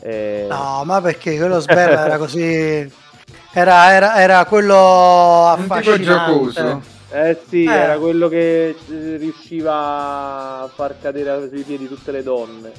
eh, 0.00 0.46
No, 0.48 0.82
ma 0.84 1.00
perché 1.00 1.36
quello 1.36 1.60
Sberla 1.60 2.04
era 2.04 2.18
così... 2.18 2.92
Era, 3.52 3.92
era, 3.92 4.14
era 4.20 4.44
quello 4.44 5.54
Un 5.56 5.62
tipo 5.62 5.72
affascinante. 5.74 6.02
giocoso. 6.04 6.82
Eh 7.12 7.38
sì, 7.48 7.64
Eh. 7.64 7.72
era 7.72 7.98
quello 7.98 8.28
che 8.28 8.68
eh, 8.68 9.16
riusciva 9.16 10.62
a 10.62 10.70
far 10.72 10.94
cadere 11.00 11.48
sui 11.48 11.62
piedi 11.62 11.88
tutte 11.88 12.12
le 12.12 12.22
donne. 12.22 12.72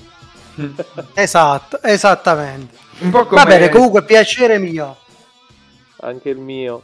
Esatto, 1.14 1.82
esattamente. 1.84 2.78
Un 3.00 3.10
po' 3.10 3.26
come... 3.26 3.42
Va 3.42 3.48
bene, 3.48 3.70
comunque 3.70 4.04
piacere 4.04 4.58
mio. 4.60 4.98
Anche 6.02 6.30
il 6.30 6.38
mio. 6.38 6.84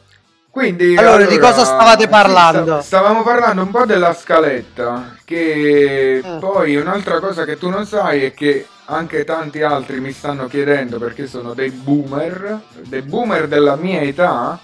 Quindi, 0.50 0.96
Allora, 0.98 1.26
di 1.26 1.38
cosa 1.38 1.64
stavate 1.64 2.08
parlando? 2.08 2.82
sta- 2.82 2.82
stavamo 2.82 3.22
parlando 3.22 3.62
un 3.62 3.70
po' 3.70 3.86
della 3.86 4.14
scaletta, 4.16 5.16
che 5.24 6.22
Mm. 6.26 6.40
poi 6.40 6.76
un'altra 6.78 7.20
cosa 7.20 7.46
che 7.46 7.60
tu 7.60 7.70
non 7.70 7.86
sai 7.86 8.24
è 8.26 8.34
che 8.34 8.66
anche 8.86 9.24
tanti 9.24 9.62
altri 9.62 10.00
mi 10.00 10.12
stanno 10.14 10.48
chiedendo 10.48 10.98
perché 10.98 11.28
sono 11.28 11.54
dei 11.54 11.70
boomer, 11.70 12.60
dei 12.86 13.04
boomer 13.04 13.48
della 13.48 13.76
mia 13.76 14.02
età, 14.02 14.58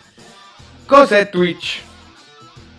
cos'è 0.88 1.30
Twitch? 1.30 1.82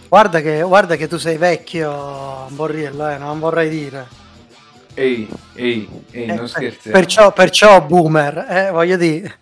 Guarda 0.09 0.41
che, 0.41 0.63
guarda 0.63 0.97
che 0.97 1.07
tu 1.07 1.17
sei 1.17 1.37
vecchio, 1.37 2.47
Borriello, 2.49 3.09
eh, 3.11 3.17
non 3.19 3.39
vorrei 3.39 3.69
dire. 3.69 4.07
Ehi, 4.95 5.29
ehi, 5.55 5.89
ehi, 6.13 6.27
Eh, 6.27 6.35
non 6.35 6.45
eh, 6.45 6.49
scherziamo. 6.49 6.97
perciò, 6.97 7.33
perciò 7.33 7.81
boomer, 7.83 8.47
eh, 8.49 8.71
voglio 8.71 8.97
dire. 8.97 9.39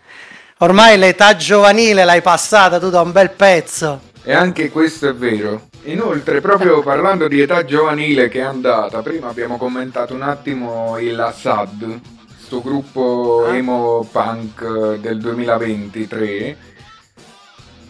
Ormai 0.59 0.97
l'età 0.97 1.37
giovanile 1.37 2.05
l'hai 2.05 2.23
passata 2.23 2.79
tu 2.79 2.89
da 2.89 3.01
un 3.01 3.13
bel 3.13 3.31
pezzo. 3.31 4.01
E 4.25 4.33
anche 4.33 4.71
questo 4.71 5.09
è 5.09 5.15
vero, 5.15 5.69
Inoltre, 5.87 6.41
proprio 6.41 6.81
parlando 6.81 7.27
di 7.27 7.41
età 7.41 7.65
giovanile 7.65 8.29
che 8.29 8.39
è 8.39 8.43
andata, 8.45 9.03
prima 9.03 9.29
abbiamo 9.29 9.57
commentato 9.57 10.15
un 10.15 10.23
attimo 10.23 10.97
il 11.01 11.19
Assad, 11.19 11.99
sto 12.39 12.63
gruppo 12.63 13.47
Ah. 13.49 13.57
emo 13.57 14.09
punk 14.11 14.95
del 14.99 15.19
2023, 15.19 16.57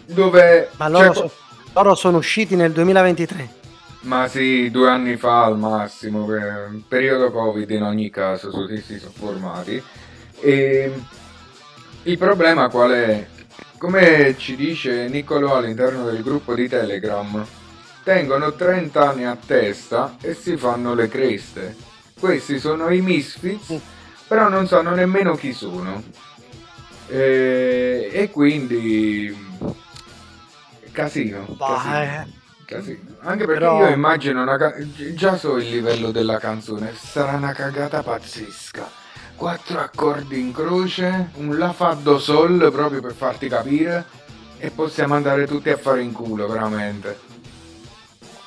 dove... 0.07 0.69
Ma 0.77 0.87
loro, 0.87 1.11
c'è- 1.11 1.15
so- 1.19 1.31
loro 1.73 1.93
sono 1.93 2.17
usciti 2.17 2.55
nel 2.55 2.71
2023. 2.71 3.61
Ma 4.03 4.27
sì, 4.27 4.69
due 4.69 4.89
anni 4.89 5.15
fa 5.15 5.45
al 5.45 5.57
massimo, 5.57 6.25
per 6.25 6.71
periodo 6.87 7.31
Covid 7.31 7.69
in 7.69 7.83
ogni 7.83 8.09
caso, 8.09 8.51
sì, 8.67 8.81
si 8.81 8.99
sono 8.99 9.13
formati. 9.15 9.81
E 10.41 10.93
il 12.03 12.17
problema 12.17 12.67
qual 12.67 12.91
è? 12.91 13.27
Come 13.77 14.35
ci 14.37 14.57
dice 14.57 15.07
Niccolò 15.07 15.55
all'interno 15.55 16.03
del 16.03 16.21
gruppo 16.21 16.53
di 16.53 16.67
Telegram, 16.67 17.45
tengono 18.03 18.53
30 18.53 19.09
anni 19.09 19.23
a 19.23 19.37
testa 19.37 20.17
e 20.19 20.33
si 20.33 20.57
fanno 20.57 20.93
le 20.93 21.07
creste. 21.07 21.75
Questi 22.19 22.59
sono 22.59 22.89
i 22.89 22.99
misfits, 22.99 23.79
però 24.27 24.49
non 24.49 24.67
sanno 24.67 24.93
nemmeno 24.93 25.35
chi 25.35 25.53
sono. 25.53 26.03
E, 27.07 28.09
e 28.11 28.29
quindi 28.31 29.33
casino. 30.91 31.45
Bah, 31.57 31.81
casino. 31.81 32.41
Eh. 32.73 32.79
Casino. 32.79 32.99
Anche 33.21 33.45
perché 33.45 33.59
Però- 33.59 33.79
io 33.79 33.87
immagino 33.93 34.41
una 34.41 34.57
ca- 34.57 34.73
gi- 34.77 35.13
già 35.13 35.37
so 35.37 35.57
il 35.57 35.69
livello 35.69 36.11
della 36.11 36.37
canzone, 36.37 36.93
sarà 36.95 37.33
una 37.33 37.53
cagata 37.53 38.01
pazzesca. 38.03 39.01
Quattro 39.35 39.79
accordi 39.79 40.39
in 40.39 40.53
croce, 40.53 41.29
un 41.35 41.57
la 41.57 41.73
fa 41.73 41.93
do 41.99 42.19
sol 42.19 42.69
proprio 42.71 43.01
per 43.01 43.13
farti 43.13 43.47
capire 43.49 44.05
e 44.57 44.69
possiamo 44.69 45.15
andare 45.15 45.47
tutti 45.47 45.69
a 45.69 45.77
fare 45.77 46.01
in 46.01 46.11
culo, 46.11 46.47
veramente. 46.47 47.19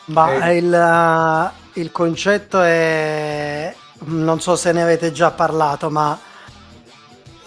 Ma 0.07 0.49
Eh. 0.49 0.57
il, 0.59 0.73
eh, 0.73 1.81
il 1.81 1.91
concetto 1.91 2.61
è, 2.63 3.75
non 4.05 4.41
so 4.41 4.55
se 4.57 4.73
ne 4.73 4.83
avete 4.83 5.11
già 5.13 5.31
parlato, 5.33 5.91
ma 5.91 6.19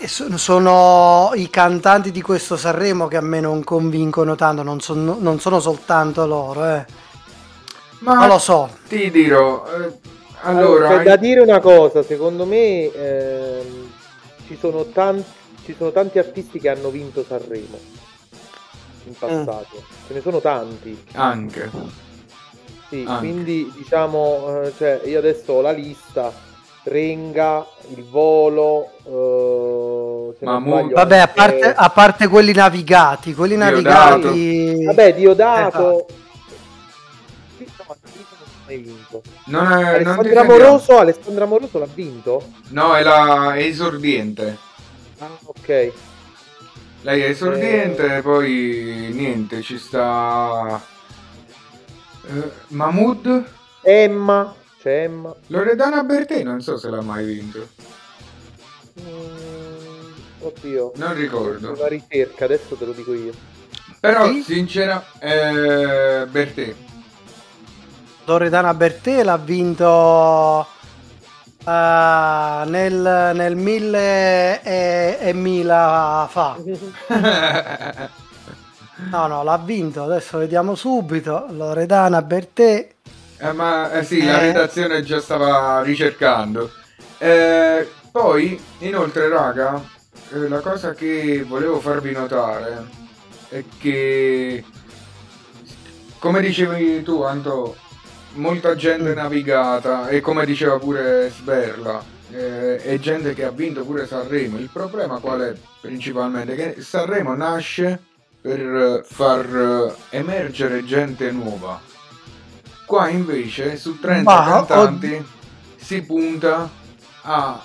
so- 0.07 0.37
sono 0.37 1.31
i 1.35 1.49
cantanti 1.49 2.11
di 2.11 2.21
questo 2.21 2.57
Sanremo 2.57 3.07
che 3.07 3.17
a 3.17 3.21
me 3.21 3.39
non 3.39 3.63
convincono 3.63 4.35
tanto, 4.35 4.63
non, 4.63 4.79
sono- 4.79 5.17
non 5.19 5.39
sono 5.39 5.59
soltanto 5.59 6.25
loro, 6.25 6.65
eh. 6.65 6.85
Ma 7.99 8.13
non 8.15 8.27
lo 8.27 8.37
so. 8.39 8.69
ti 8.87 9.11
dirò, 9.11 9.65
eh, 9.67 9.99
Allora, 10.41 10.87
allora, 10.87 10.87
c'è 10.87 11.01
da 11.01 11.15
dire 11.17 11.41
una 11.41 11.59
cosa, 11.59 12.01
secondo 12.03 12.45
me 12.45 12.91
ehm, 12.91 13.93
ci, 14.45 14.55
sono 14.57 14.85
tanti, 14.91 15.25
ci 15.63 15.75
sono 15.77 15.91
tanti 15.91 16.17
artisti 16.19 16.59
che 16.59 16.69
hanno 16.69 16.89
vinto 16.89 17.23
Sanremo 17.23 17.77
in 19.05 19.17
passato, 19.17 19.83
ce 20.07 20.13
ne 20.13 20.21
sono 20.21 20.39
tanti. 20.41 21.05
anche. 21.13 21.71
Sì, 22.89 23.03
Anche. 23.05 23.17
quindi 23.17 23.71
diciamo, 23.75 24.63
eh, 24.63 24.73
cioè, 24.75 25.01
io 25.05 25.19
adesso 25.19 25.53
ho 25.53 25.61
la 25.61 25.71
lista, 25.71 26.33
Renga, 26.83 27.65
Il 27.95 28.05
Volo, 28.09 28.91
eh, 30.39 30.45
Mahmood. 30.45 30.79
sbaglio 30.79 30.95
Vabbè, 30.95 31.17
a 31.17 31.27
parte, 31.27 31.73
a 31.73 31.89
parte 31.89 32.27
quelli 32.27 32.53
navigati, 32.53 33.33
quelli 33.33 33.55
Diodato. 33.55 34.17
navigati... 34.17 34.83
Vabbè, 34.85 35.13
Diodato... 35.15 35.79
No, 35.79 36.05
Diodato 37.57 37.95
non 37.97 38.47
ha 38.47 38.65
mai 38.65 38.77
vinto. 38.77 39.21
Non 39.45 39.71
è, 39.71 40.03
sentiamo. 40.03 40.39
Amoroso, 40.39 40.97
Alessandra 40.97 41.43
Amoroso 41.43 41.79
l'ha 41.79 41.87
vinto? 41.93 42.43
No, 42.69 42.95
è 42.95 43.03
la 43.03 43.53
è 43.55 43.63
esordiente. 43.63 44.57
Ah, 45.19 45.27
ok. 45.43 45.91
Lei 47.01 47.21
è 47.21 47.29
esordiente, 47.29 48.17
Eh. 48.17 48.21
poi 48.21 49.09
niente, 49.13 49.61
ci 49.61 49.77
sta 49.77 50.81
eh, 52.27 52.51
Mahmood, 52.67 53.43
Emma, 53.81 54.53
Emma. 54.83 55.33
Loredana 55.47 56.03
Bertè, 56.03 56.43
non 56.43 56.61
so 56.61 56.77
se 56.77 56.89
l'ha 56.89 57.01
mai 57.01 57.25
vinto. 57.25 57.67
Mm, 59.01 60.11
oddio. 60.39 60.91
Non 60.95 61.13
ricordo. 61.13 61.71
Una 61.73 61.87
ricerca, 61.87 62.45
adesso 62.45 62.75
te 62.75 62.85
lo 62.85 62.91
dico 62.91 63.13
io. 63.13 63.31
Però 63.99 64.25
Sì? 64.27 64.41
sincera 64.43 65.03
eh, 65.19 66.25
Bertè. 66.29 66.73
Loredana 68.25 68.73
Bertè 68.73 69.23
l'ha 69.23 69.37
vinto 69.37 70.65
eh, 71.65 72.63
nel, 72.65 73.31
nel 73.33 73.55
1000 73.55 74.61
e, 74.61 75.17
e 75.19 75.33
1000 75.33 76.27
fa. 76.29 76.57
No, 79.11 79.27
no, 79.27 79.43
l'ha 79.43 79.57
vinto. 79.57 80.03
Adesso 80.03 80.37
vediamo 80.39 80.75
subito. 80.75 81.45
Loredana 81.51 82.21
Bertè. 82.21 82.95
Eh, 83.41 83.53
ma 83.53 83.91
eh, 83.93 84.03
sì, 84.03 84.23
la 84.25 84.41
Eh. 84.41 84.47
redazione 84.47 85.01
già 85.01 85.19
stava 85.21 85.81
ricercando. 85.81 86.71
Eh, 87.17 87.87
poi, 88.11 88.61
inoltre, 88.79 89.29
raga, 89.29 89.81
eh, 90.33 90.47
la 90.47 90.59
cosa 90.59 90.93
che 90.93 91.43
volevo 91.47 91.79
farvi 91.79 92.11
notare 92.11 92.85
è 93.49 93.63
che, 93.79 94.63
come 96.19 96.41
dicevi 96.41 97.01
tu, 97.03 97.23
Anto, 97.23 97.75
molta 98.33 98.75
gente 98.75 99.13
navigata 99.13 100.07
e 100.09 100.19
come 100.21 100.45
diceva 100.45 100.77
pure 100.77 101.31
Sberla, 101.33 102.03
eh, 102.31 102.77
è 102.77 102.99
gente 102.99 103.33
che 103.33 103.45
ha 103.45 103.51
vinto 103.51 103.83
pure 103.85 104.05
Sanremo. 104.05 104.57
Il 104.59 104.69
problema 104.71 105.19
qual 105.19 105.41
è 105.41 105.53
principalmente? 105.81 106.55
Che 106.55 106.81
Sanremo 106.81 107.33
nasce 107.35 107.99
per 108.41 108.59
eh, 108.59 109.03
far 109.03 109.95
eh, 110.11 110.17
emergere 110.17 110.83
gente 110.83 111.31
nuova. 111.31 111.81
Qua 112.89 113.07
invece 113.07 113.77
su 113.77 113.99
30 113.99 114.23
Ma, 114.23 114.43
cantanti 114.45 115.23
si 115.75 116.01
punta 116.01 116.67
a, 117.21 117.61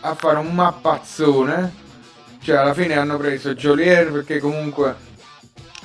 a 0.00 0.14
fare 0.14 0.36
un 0.38 0.54
mappazzone. 0.54 1.72
Cioè 2.42 2.56
alla 2.56 2.74
fine 2.74 2.98
hanno 2.98 3.16
preso 3.16 3.54
Jolier 3.54 4.12
perché 4.12 4.38
comunque 4.38 4.94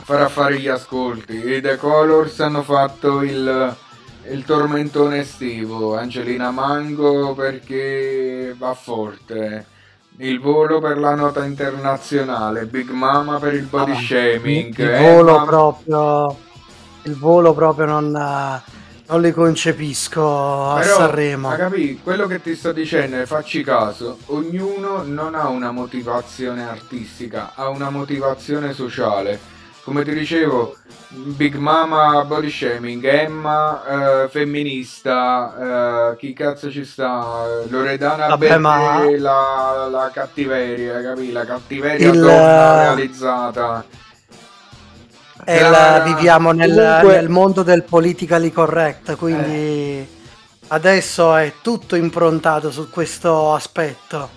farà 0.03 0.27
fare 0.27 0.59
gli 0.59 0.67
ascolti. 0.67 1.37
I 1.37 1.61
The 1.61 1.77
Colors 1.77 2.37
hanno 2.41 2.63
fatto 2.63 3.21
il, 3.21 3.73
il 4.29 4.43
tormentone 4.43 5.19
estivo. 5.19 5.95
Angelina 5.97 6.51
Mango 6.51 7.33
perché 7.33 8.53
va 8.57 8.73
forte. 8.73 9.67
Il 10.17 10.41
volo 10.41 10.81
per 10.81 10.97
la 10.97 11.15
nota 11.15 11.45
internazionale. 11.45 12.65
Big 12.65 12.89
Mama 12.89 13.39
per 13.39 13.53
il 13.53 13.63
body 13.67 13.93
Ah, 13.93 13.95
shaming. 13.95 14.77
Il 14.77 14.85
Emma- 14.89 15.13
volo 15.13 15.45
proprio. 15.45 16.37
Il 17.03 17.15
volo 17.15 17.53
proprio 17.53 17.85
non, 17.85 18.13
eh, 18.15 18.79
non 19.11 19.21
li 19.21 19.31
concepisco 19.33 20.69
a 20.71 20.79
Però, 20.79 20.95
Sanremo. 20.95 21.49
ma 21.49 21.55
capì, 21.57 21.99
quello 22.01 22.27
che 22.27 22.41
ti 22.41 22.55
sto 22.55 22.71
dicendo 22.71 23.19
è 23.19 23.25
facci 23.25 23.61
caso, 23.61 24.17
ognuno 24.27 25.03
non 25.05 25.35
ha 25.35 25.49
una 25.49 25.71
motivazione 25.71 26.63
artistica, 26.67 27.51
ha 27.55 27.67
una 27.67 27.89
motivazione 27.89 28.71
sociale. 28.73 29.59
Come 29.83 30.03
ti 30.03 30.13
dicevo, 30.13 30.77
Big 31.09 31.55
Mama 31.55 32.23
body 32.23 32.49
shaming, 32.51 33.03
Emma 33.03 34.23
eh, 34.23 34.29
femminista, 34.29 36.11
eh, 36.11 36.17
chi 36.17 36.33
cazzo 36.33 36.69
ci 36.71 36.85
sta? 36.85 37.45
Loredana 37.67 38.27
Vabbè, 38.27 38.45
Bertè, 38.47 38.57
ma- 38.59 39.03
la, 39.17 39.87
la 39.89 40.11
cattiveria, 40.13 41.01
capì? 41.01 41.31
La 41.31 41.45
cattiveria 41.45 42.09
Il- 42.11 42.19
donna 42.21 42.81
realizzata. 42.83 43.83
E 45.45 45.57
Clara- 45.57 45.97
la- 45.97 46.03
viviamo 46.03 46.51
nel, 46.51 46.73
Comunque- 46.73 47.15
nel 47.15 47.29
mondo 47.29 47.63
del 47.63 47.83
politically 47.83 48.51
correct, 48.51 49.15
quindi 49.15 49.97
Eh. 49.99 50.07
adesso 50.67 51.35
è 51.35 51.53
tutto 51.61 51.95
improntato 51.95 52.71
su 52.71 52.89
questo 52.89 53.53
aspetto. 53.53 54.29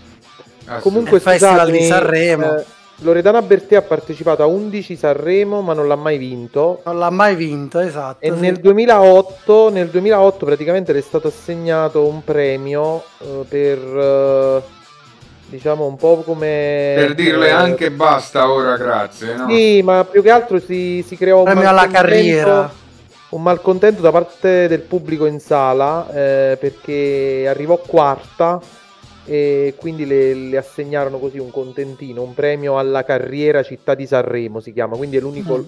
Ah, 0.67 0.77
sì. 0.77 0.83
Comunque, 0.83 1.17
Il 1.19 1.23
Festival 1.23 1.71
di 1.71 1.79
scusatemi, 1.79 1.87
Sanremo. 1.87 2.57
eh, 2.57 2.65
Loredana 2.99 3.43
Bertè 3.43 3.75
ha 3.75 3.83
partecipato 3.83 4.43
a 4.43 4.47
11 4.47 4.97
Sanremo, 4.97 5.61
ma 5.61 5.75
non 5.75 5.89
l'ha 5.89 5.97
mai 5.97 6.17
vinto. 6.17 6.81
Non 6.85 6.99
l'ha 6.99 7.11
mai 7.11 7.35
vinto, 7.35 7.81
esatto. 7.81 8.25
E 8.25 8.33
sì. 8.33 8.39
nel 8.39 8.57
2008, 8.61 9.69
nel 9.71 9.89
2008 9.89 10.47
praticamente 10.47 10.93
le 10.93 11.01
è 11.01 11.03
stato 11.03 11.27
assegnato 11.29 12.07
un 12.07 12.23
premio 12.25 13.03
eh, 13.19 13.45
per, 13.49 13.79
eh, 13.79 14.63
diciamo, 15.47 15.87
un 15.87 15.97
po' 15.97 16.23
come... 16.25 16.95
Per 16.97 17.15
dirle 17.15 17.49
eh, 17.49 17.53
anche 17.53 17.91
basta 17.91 18.51
ora, 18.51 18.77
grazie. 18.77 19.35
No? 19.35 19.49
Sì, 19.49 19.83
ma 19.83 20.05
più 20.05 20.23
che 20.23 20.31
altro 20.31 20.59
si, 20.61 21.03
si 21.07 21.17
creò 21.17 21.39
un 21.39 21.45
Premio 21.45 21.69
alla 21.69 21.87
malcontento- 21.87 22.09
carriera. 22.09 22.73
Un 23.31 23.43
malcontento 23.43 24.01
da 24.01 24.13
parte 24.13 24.69
del 24.69 24.81
pubblico 24.83 25.27
in 25.27 25.41
sala 25.41 26.07
eh, 26.13 26.57
perché 26.61 27.47
arrivò 27.49 27.79
quarta 27.79 28.61
e 29.25 29.75
quindi 29.77 30.07
le, 30.07 30.35
le 30.35 30.57
assegnarono 30.57 31.19
così 31.19 31.39
un 31.39 31.51
contentino, 31.51 32.23
un 32.23 32.33
premio 32.35 32.79
alla 32.79 33.03
carriera 33.03 33.65
città 33.65 33.95
di 33.97 34.07
Sanremo 34.07 34.61
si 34.61 34.73
chiama, 34.73 34.97
quindi 34.97 35.17
è 35.17 35.21
l'unico 35.21 35.57
Mm. 35.59 35.65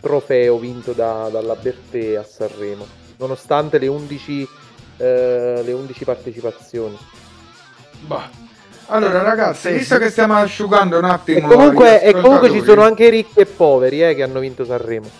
trofeo 0.00 0.58
vinto 0.58 0.92
da- 0.92 1.28
dalla 1.32 1.56
Bertè 1.56 2.14
a 2.16 2.22
Sanremo, 2.22 2.86
nonostante 3.16 3.78
le 3.78 3.88
11, 3.88 4.48
eh, 4.98 5.62
le 5.64 5.72
11 5.72 6.04
partecipazioni. 6.04 6.96
Bah. 8.06 8.28
Allora 8.88 9.22
ragazzi, 9.22 9.72
visto 9.72 9.98
che 9.98 10.10
stiamo 10.10 10.34
asciugando 10.34 10.98
un 10.98 11.04
attimo 11.04 11.38
E 11.38 11.40
comunque, 11.54 12.02
e 12.02 12.12
comunque 12.12 12.50
ci 12.50 12.62
sono 12.62 12.82
anche 12.82 13.06
i 13.06 13.10
ricchi 13.10 13.40
e 13.40 13.46
poveri 13.46 14.02
eh, 14.02 14.14
che 14.14 14.22
hanno 14.22 14.38
vinto 14.38 14.64
Sanremo. 14.64 15.10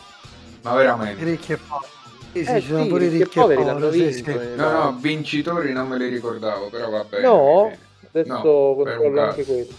Ma 0.62 0.74
veramente. 0.74 1.24
Ricchi 1.24 1.52
e 1.52 1.56
poveri. 1.56 1.90
Sì, 2.32 2.44
sì, 2.44 2.50
Eh 2.52 2.60
ci 2.60 2.66
sono 2.68 2.82
sì, 2.82 2.88
pure 2.88 3.04
i 3.06 3.08
ricchi 3.08 3.22
e 3.22 3.24
ricchi 3.24 3.38
e 3.38 3.40
poveri 3.42 3.62
poveri. 3.62 3.80
l'hanno 3.80 3.92
sì, 3.92 3.98
vinto, 4.04 4.30
sì. 4.30 4.36
eh. 4.36 4.54
No, 4.54 4.70
no, 4.70 4.96
vincitori 5.00 5.72
non 5.72 5.88
me 5.88 5.98
li 5.98 6.08
ricordavo, 6.08 6.68
però 6.68 6.90
va 6.90 7.04
bene. 7.04 7.26
No, 7.26 7.72
adesso 8.08 8.32
No, 8.32 8.40
controllo 8.76 9.22
anche 9.22 9.44
questo. 9.44 9.74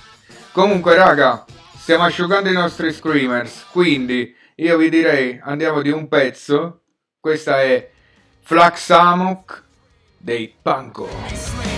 Comunque, 0.52 0.96
raga, 0.96 1.46
stiamo 1.78 2.04
asciugando 2.04 2.50
i 2.50 2.54
nostri 2.54 2.92
screamers, 2.92 3.66
quindi 3.72 4.36
io 4.56 4.76
vi 4.78 4.90
direi 4.90 5.40
andiamo 5.44 5.82
di 5.82 5.92
un 5.92 6.08
pezzo. 6.08 6.82
Questa 7.20 7.62
è 7.62 7.90
Flax 8.42 8.90
Amok 8.90 9.64
dei 10.18 10.54
Panko. 10.62 11.77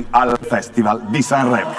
Benvenuti 0.00 0.06
al 0.10 0.38
Festival 0.40 1.02
di 1.08 1.22
Sanremo. 1.22 1.70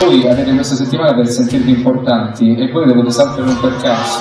Voi 0.00 0.28
avete 0.28 0.54
questa 0.54 0.74
settimana 0.74 1.14
per 1.14 1.28
sentirvi 1.28 1.70
importanti 1.70 2.54
e 2.54 2.70
voi 2.70 2.86
dovete 2.86 3.10
sempre 3.10 3.44
romper 3.44 3.76
cazzo. 3.80 4.20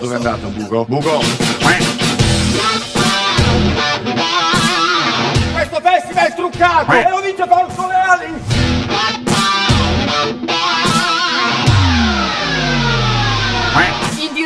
Dove 0.00 0.12
è 0.12 0.16
andato 0.16 0.48
Bugo? 0.48 0.84
Bugo! 0.86 1.20
Questo 5.52 5.80
festival 5.80 6.26
è 6.26 6.34
truccato 6.34 6.92
e 6.92 7.10
lo 7.10 7.20
dice 7.20 7.46
Fausto 7.46 7.71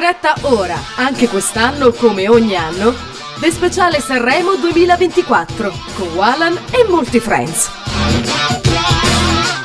diretta 0.06 0.36
ora, 0.42 0.78
anche 0.94 1.26
quest'anno 1.26 1.90
come 1.90 2.28
ogni 2.28 2.54
anno, 2.54 2.94
The 3.40 3.50
Speciale 3.50 3.98
Sanremo 3.98 4.54
2024 4.54 5.72
con 5.96 6.06
Walan 6.14 6.56
e 6.70 6.86
molti 6.88 7.18
friends. 7.18 7.68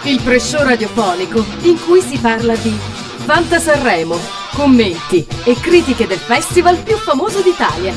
Il 0.01 0.19
pre-show 0.23 0.63
radiofonico 0.63 1.45
in 1.61 1.79
cui 1.85 2.01
si 2.01 2.17
parla 2.17 2.55
di 2.55 2.75
Fanta 3.23 3.59
Sanremo, 3.59 4.19
commenti 4.55 5.23
e 5.43 5.53
critiche 5.59 6.07
del 6.07 6.17
festival 6.17 6.77
più 6.77 6.97
famoso 6.97 7.41
d'Italia. 7.41 7.93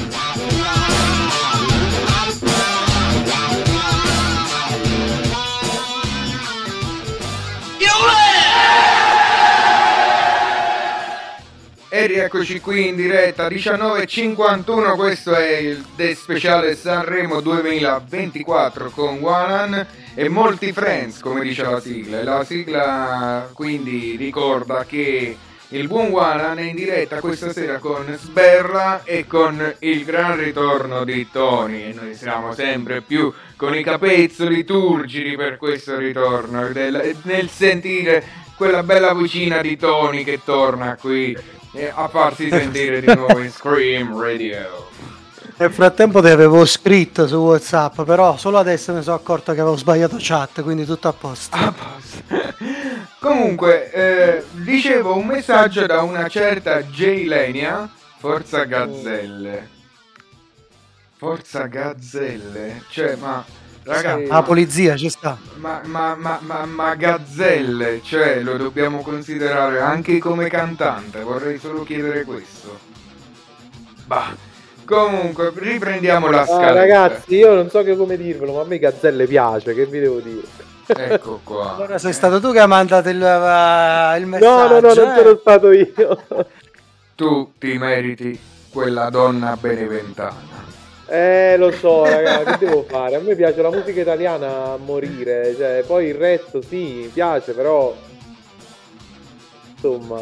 E 11.97 12.09
rieccoci 12.09 12.59
qui 12.59 12.89
in 12.89 12.97
diretta 12.97 13.47
19.51, 13.47 14.97
questo 14.97 15.33
è 15.33 15.59
il 15.59 15.85
The 15.95 16.17
Speciale 16.17 16.75
Sanremo 16.75 17.41
2024 17.41 18.91
con 18.91 19.19
Wanan 19.21 19.87
e 20.13 20.29
molti 20.29 20.73
friends, 20.73 21.21
come 21.21 21.43
dice 21.43 21.63
la 21.63 21.79
sigla. 21.79 22.25
La 22.25 22.43
sigla 22.43 23.49
quindi 23.53 24.17
ricorda 24.17 24.85
che 24.85 25.37
il 25.69 25.87
buon 25.87 26.09
Wanan 26.09 26.59
è 26.59 26.63
in 26.63 26.75
diretta 26.75 27.21
questa 27.21 27.53
sera 27.53 27.79
con 27.79 28.13
Sberla 28.19 29.05
e 29.05 29.29
con 29.29 29.77
il 29.79 30.05
gran 30.05 30.37
ritorno 30.37 31.05
di 31.05 31.29
Tony. 31.31 31.91
E 31.91 31.93
noi 31.93 32.17
siamo 32.17 32.55
sempre 32.55 33.03
più 33.03 33.33
con 33.55 33.73
i 33.73 33.85
capezzoli 33.85 34.65
turgidi 34.65 35.37
per 35.37 35.59
questo 35.59 35.97
ritorno, 35.97 36.69
nel 36.73 37.49
sentire 37.49 38.43
quella 38.57 38.83
bella 38.83 39.13
vocina 39.13 39.61
di 39.61 39.77
Tony 39.77 40.25
che 40.25 40.41
torna 40.45 40.97
qui 41.01 41.63
eh, 41.75 41.93
a 41.95 42.09
farsi 42.09 42.49
sentire 42.49 43.01
di 43.01 43.15
nuovo 43.15 43.39
in 43.39 43.51
Scream 43.51 44.19
Radio. 44.19 44.89
Nel 45.57 45.73
frattempo 45.73 46.21
ti 46.21 46.29
avevo 46.29 46.65
scritto 46.65 47.29
su 47.29 47.37
WhatsApp, 47.37 48.03
però 48.03 48.37
solo 48.37 48.59
adesso 48.59 48.93
mi 48.93 49.03
sono 49.03 49.17
accorto 49.17 49.53
che 49.53 49.61
avevo 49.61 49.77
sbagliato 49.77 50.17
chat, 50.19 50.63
quindi 50.63 50.85
tutto 50.85 51.09
a 51.09 51.13
posto. 51.13 51.57
Comunque, 53.21 53.91
eh, 53.93 54.45
ricevo 54.65 55.17
un 55.17 55.27
messaggio 55.27 55.87
da 55.87 56.03
una 56.03 56.29
certa 56.29 56.83
J 56.83 57.25
Lenia, 57.27 57.89
Forza 58.19 58.65
Gazzelle. 58.65 59.69
Forza 61.17 61.67
Gazzelle? 61.67 62.83
Cioè, 62.89 63.17
ma... 63.17 63.63
Raga, 63.85 64.19
La 64.27 64.43
polizia 64.43 64.97
ci 64.97 65.09
sta. 65.11 65.37
ma, 65.57 65.81
ma, 65.85 66.15
ma, 66.19 66.39
ma, 66.43 66.65
ma 66.65 66.95
Gazzelle, 66.95 68.01
cioè 68.03 68.41
lo 68.41 68.57
dobbiamo 68.57 69.03
considerare 69.03 69.81
anche 69.81 70.19
come 70.19 70.49
cantante, 70.49 71.21
vorrei 71.21 71.59
solo 71.59 71.83
chiedere 71.85 72.25
questo. 72.25 72.79
Bah, 74.07 74.35
comunque 74.87 75.53
riprendiamo 75.55 76.31
la 76.31 76.43
Ah, 76.43 76.47
scaletta. 76.47 76.73
ragazzi, 76.73 77.35
io 77.37 77.55
non 77.55 77.69
so 77.69 77.83
che 77.83 77.95
come 77.97 78.17
dirvelo, 78.17 78.55
ma 78.55 78.63
a 78.63 78.65
me 78.65 78.79
Gazzelle 78.79 79.27
piace, 79.27 79.75
che 79.75 79.85
vi 79.87 80.01
devo 80.01 80.19
dire? 80.21 80.47
Ecco 80.87 81.41
qua. 81.45 81.75
Allora 81.77 81.99
sei 81.99 82.13
stato 82.13 82.41
tu 82.41 82.53
che 82.53 82.61
hai 82.61 82.69
mandato 82.69 83.09
il, 83.09 83.17
uh, 83.17 84.17
il 84.19 84.27
No, 84.27 84.29
messaggio. 84.29 84.69
no, 84.69 84.81
no, 84.81 84.95
non 84.95 85.09
eh? 85.11 85.17
sono 85.17 85.37
stato 85.41 85.73
io. 85.73 86.25
Tu 87.15 87.53
ti 87.59 87.79
meriti 87.79 88.39
quella 88.71 89.09
donna 89.09 89.57
beneventana. 89.59 90.73
Eh, 91.07 91.57
lo 91.59 91.71
so, 91.73 92.05
ragazzi, 92.05 92.59
che 92.59 92.67
devo 92.67 92.83
fare? 92.83 93.17
A 93.17 93.21
me 93.21 93.35
piace 93.35 93.61
la 93.61 93.71
musica 93.71 94.01
italiana 94.01 94.73
a 94.73 94.77
morire, 94.79 95.55
cioè, 95.57 95.85
poi 95.87 96.07
il 96.07 96.15
resto 96.15 96.63
sì, 96.63 97.03
mi 97.03 97.07
piace, 97.09 97.53
però 97.53 97.95
insomma, 99.75 100.21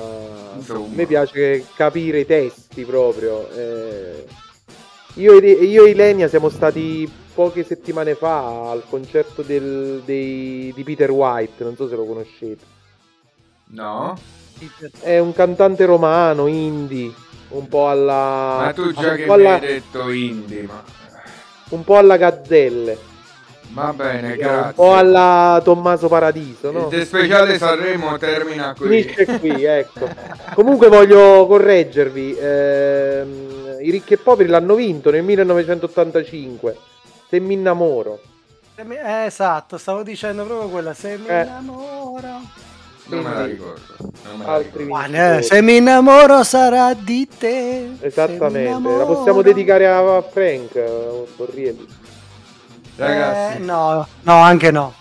Insomma. 0.56 0.86
a 0.86 0.88
me 0.90 1.06
piace 1.06 1.64
capire 1.76 2.20
i 2.20 2.26
testi 2.26 2.84
proprio. 2.84 3.48
eh. 3.50 4.24
Io, 5.16 5.38
e 5.40 5.50
io 5.50 5.84
e 5.84 5.90
Ilenia 5.90 6.26
siamo 6.26 6.48
stati 6.48 7.10
poche 7.34 7.64
settimane 7.64 8.14
fa 8.14 8.70
al 8.70 8.82
concerto 8.88 9.42
del- 9.42 10.02
dei- 10.04 10.72
di 10.74 10.82
Peter 10.84 11.10
White, 11.10 11.62
non 11.64 11.76
so 11.76 11.86
se 11.88 11.94
lo 11.96 12.04
conoscete. 12.04 12.64
No? 13.68 14.16
È 15.00 15.18
un 15.18 15.32
cantante 15.32 15.84
romano, 15.84 16.46
indie, 16.46 17.12
un 17.52 17.68
po' 17.68 17.88
alla... 17.88 18.58
Ma 18.64 18.72
tu 18.74 18.92
già 18.92 19.10
un 19.10 19.16
che 19.16 19.24
mi 19.24 19.30
alla- 19.32 19.54
hai 19.54 19.60
detto 19.60 20.10
indie, 20.10 20.62
ma... 20.62 20.82
un 21.70 21.84
po' 21.84 21.96
alla 21.98 22.16
Gazzelle, 22.16 22.98
Va 23.74 23.92
bene, 23.94 24.32
un 24.32 24.36
grazie. 24.36 24.72
po' 24.74 24.94
alla 24.94 25.58
Tommaso 25.64 26.08
Paradiso, 26.08 26.70
no? 26.70 26.88
Il 26.92 27.06
speciale 27.06 27.56
Sanremo 27.56 28.18
termina 28.18 28.74
qui. 28.74 29.02
Finisce 29.02 29.38
qui, 29.38 29.64
ecco. 29.64 30.06
Comunque 30.54 30.88
voglio 30.88 31.46
correggervi, 31.46 32.36
ehm, 32.38 33.76
i 33.80 33.90
ricchi 33.90 34.12
e 34.12 34.18
poveri 34.18 34.50
l'hanno 34.50 34.74
vinto 34.74 35.10
nel 35.10 35.22
1985, 35.22 36.76
Se 37.30 37.40
mi 37.40 37.54
innamoro. 37.54 38.20
Eh, 38.76 39.24
esatto, 39.24 39.78
stavo 39.78 40.02
dicendo 40.02 40.44
proprio 40.44 40.68
quella. 40.68 40.92
Se 40.92 41.16
mi 41.16 41.26
Eh. 41.28 41.40
innamoro. 41.42 42.40
Non 43.14 43.24
me 43.24 43.34
la 43.34 43.44
ricordo. 43.44 43.82
Me 44.36 44.44
la 44.44 44.58
ricordo. 44.58 44.94
Ah, 45.18 45.42
Se 45.42 45.60
mi 45.62 45.76
innamoro 45.76 46.42
sarà 46.44 46.94
di 46.94 47.28
te. 47.28 47.96
Esattamente, 48.00 48.96
la 48.96 49.04
possiamo 49.04 49.42
dedicare 49.42 49.86
a 49.88 50.22
Frank 50.22 51.26
Borrielli. 51.36 51.86
Ragazzi, 52.96 53.56
Eh, 53.56 53.60
no, 53.60 54.06
no, 54.22 54.34
anche 54.36 54.70
no. 54.70 54.94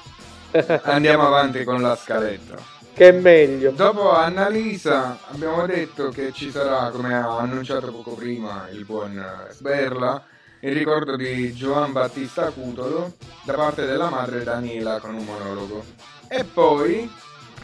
andiamo 0.83 1.25
avanti 1.27 1.63
con 1.63 1.81
la 1.81 1.95
scaletta. 1.95 2.55
Che 2.93 3.07
è 3.07 3.11
meglio. 3.11 3.71
Dopo 3.71 4.11
Annalisa 4.11 5.17
abbiamo 5.31 5.65
detto 5.65 6.09
che 6.09 6.31
ci 6.33 6.51
sarà, 6.51 6.89
come 6.89 7.15
ha 7.15 7.37
annunciato 7.37 7.91
poco 7.91 8.11
prima 8.11 8.67
il 8.71 8.83
buon 8.85 9.23
Sberla, 9.51 10.21
il 10.59 10.73
ricordo 10.73 11.15
di 11.15 11.53
Giovan 11.53 11.91
Battista 11.93 12.51
Cutolo 12.51 13.13
da 13.43 13.53
parte 13.53 13.85
della 13.85 14.09
madre 14.09 14.43
Daniela 14.43 14.99
con 14.99 15.15
un 15.15 15.23
monologo. 15.23 15.83
E 16.27 16.43
poi 16.43 17.09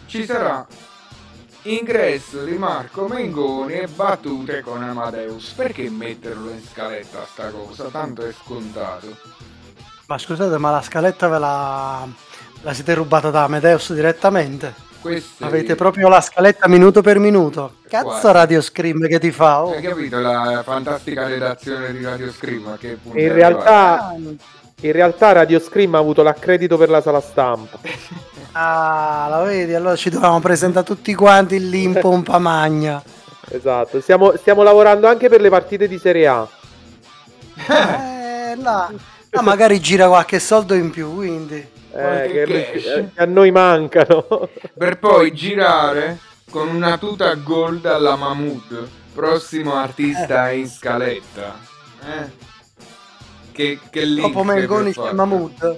ci 0.08 0.26
sarà 0.26 0.66
ingresso 1.64 2.44
di 2.44 2.58
Marco 2.58 3.08
Mengoni 3.08 3.74
e 3.74 3.88
battute 3.88 4.62
con 4.62 4.82
Amadeus. 4.82 5.50
Perché 5.50 5.90
metterlo 5.90 6.50
in 6.50 6.62
scaletta 6.64 7.26
sta 7.30 7.50
cosa? 7.50 7.86
Tanto 7.86 8.26
è 8.26 8.32
scontato. 8.32 9.16
Ma 10.08 10.18
scusate, 10.18 10.58
ma 10.58 10.72
la 10.72 10.82
scaletta 10.82 11.28
ve 11.28 11.40
la, 11.40 12.08
la 12.62 12.74
siete 12.74 12.94
rubata 12.94 13.30
da 13.30 13.44
Amadeus 13.44 13.94
direttamente? 13.94 14.86
Queste... 15.02 15.44
Avete 15.44 15.76
proprio 15.76 16.08
la 16.08 16.22
scaletta 16.22 16.68
minuto 16.70 17.02
per 17.02 17.20
minuto. 17.20 17.76
Cazzo 17.88 18.08
Guarda. 18.08 18.32
Radio 18.32 18.62
Scream 18.62 19.08
che 19.08 19.20
ti 19.20 19.32
fa? 19.32 19.66
Oh. 19.66 19.74
Hai 19.74 19.82
capito 19.82 20.20
la 20.20 20.62
fantastica 20.64 21.28
redazione 21.28 21.92
di 21.92 22.04
Radio 22.04 22.32
Scream? 22.32 22.68
a 22.68 22.78
Che 22.78 22.98
punto 23.02 23.18
In 23.20 23.34
realtà, 23.34 24.16
in 24.16 24.92
realtà 24.92 25.34
Radio 25.34 25.60
Scream 25.60 25.96
ha 25.96 26.00
avuto 26.00 26.24
l'accredito 26.24 26.78
per 26.78 26.90
la 26.90 27.02
sala 27.02 27.20
stampa. 27.20 27.80
Ah, 28.60 29.28
la 29.30 29.42
vedi? 29.44 29.76
Allora 29.76 29.96
ci 29.96 30.10
dovevamo 30.10 30.40
presentare 30.40 30.84
tutti 30.84 31.14
quanti 31.14 31.70
lì 31.70 31.84
in 31.84 31.94
pompa 32.00 32.40
magna. 32.40 33.02
Esatto, 33.50 34.02
stiamo, 34.02 34.36
stiamo 34.36 34.62
lavorando 34.62 35.08
anche 35.08 35.30
per 35.30 35.40
le 35.40 35.48
partite 35.48 35.88
di 35.88 35.98
Serie 35.98 36.28
A. 36.28 36.46
Eh, 37.56 38.56
là. 38.58 38.92
Ah, 39.30 39.42
magari 39.42 39.80
gira 39.80 40.10
qualche 40.10 40.38
soldo 40.40 40.74
in 40.74 40.90
più, 40.90 41.16
quindi. 41.16 41.56
eh, 41.56 42.30
che, 42.30 42.42
eh, 42.42 42.72
che 42.82 43.10
a 43.16 43.24
noi 43.24 43.52
mancano. 43.52 44.28
per 44.78 45.00
poi 45.00 45.34
girare 45.34 46.18
con 46.52 46.68
una 46.68 46.98
tuta 46.98 47.34
gold 47.36 47.86
alla 47.86 48.18
Mahmood, 48.18 48.90
prossimo 49.14 49.76
artista 49.76 50.50
in 50.50 50.68
scaletta. 50.68 51.58
Eh? 52.06 52.30
Che, 53.54 53.80
che 53.90 54.04
link 54.04 54.28
Dopo 54.28 54.44
Mengoni 54.44 54.92
c'è. 54.92 55.14
Mahmood. 55.14 55.78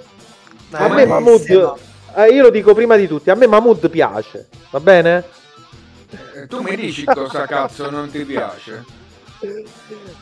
a 0.72 0.88
me 0.88 1.06
Mahmood, 1.06 1.78
eh, 2.16 2.28
io 2.28 2.42
lo 2.42 2.50
dico 2.50 2.74
prima 2.74 2.96
di 2.96 3.06
tutti, 3.06 3.30
a 3.30 3.34
me 3.34 3.46
Mahmood 3.46 3.88
piace, 3.90 4.48
va 4.70 4.80
bene? 4.80 5.24
Eh, 6.34 6.46
Tu 6.46 6.60
mi 6.60 6.74
dici 6.76 7.04
cosa 7.04 7.46
cazzo 7.46 7.90
non 7.90 8.10
ti 8.10 8.24
piace? 8.24 8.84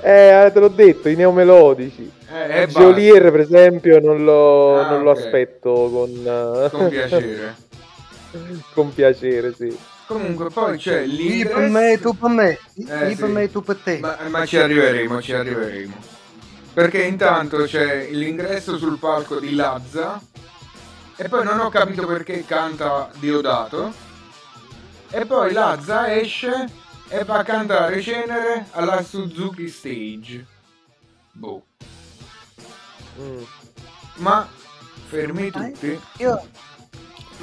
Eh, 0.01 0.51
te 0.53 0.61
l'ho 0.61 0.69
detto, 0.69 1.09
i 1.09 1.17
neomelodici. 1.17 2.09
Eh, 2.33 2.61
e 2.61 2.65
basta. 2.67 2.79
Geolier, 2.79 3.33
per 3.33 3.41
esempio, 3.41 3.99
non 3.99 4.23
lo, 4.23 4.79
Ah, 4.81 4.91
non 4.91 5.03
lo 5.03 5.11
aspetto 5.11 5.73
con, 5.91 6.11
eh, 6.25 6.71
Con 6.71 6.89
piacere. 6.89 7.57
con 8.75 8.95
piacere, 8.95 9.53
sì. 9.55 9.77
Comunque 10.07 10.51
poi 10.51 10.79
c'è 10.79 11.01
Io 11.01 11.49
per 11.49 11.69
me, 11.69 11.99
tu 12.01 12.17
per 12.17 12.31
me. 12.31 12.59
Eh, 12.77 13.17
per 13.19 13.29
me, 13.29 13.51
tu 13.51 13.61
per 13.61 13.77
te. 13.83 13.99
Ma, 13.99 14.17
ma 14.29 14.47
ci 14.47 14.57
arriveremo, 14.57 15.21
ci 15.21 15.33
arriveremo. 15.33 15.95
Perché 16.73 17.03
intanto 17.03 17.65
c'è 17.65 18.09
l'ingresso 18.11 18.79
sul 18.79 18.99
palco 18.99 19.41
di 19.41 19.55
Lazza 19.55 20.21
e 21.21 21.29
poi 21.29 21.45
non 21.45 21.59
ho 21.59 21.69
capito 21.69 22.07
perché 22.07 22.45
canta 22.45 23.11
Diodato. 23.19 23.93
E 25.11 25.27
poi 25.27 25.53
Lazza 25.53 26.15
esce 26.15 26.67
e 27.09 27.25
va 27.25 27.39
a 27.39 27.43
cantare 27.43 28.01
Cenere 28.01 28.67
alla 28.71 29.03
Suzuki 29.03 29.69
Stage. 29.69 30.47
Boh. 31.33 31.65
Mm. 33.21 33.43
Ma 34.17 34.49
fermi 35.09 35.51
tutti 35.51 36.01
Io... 36.19 36.41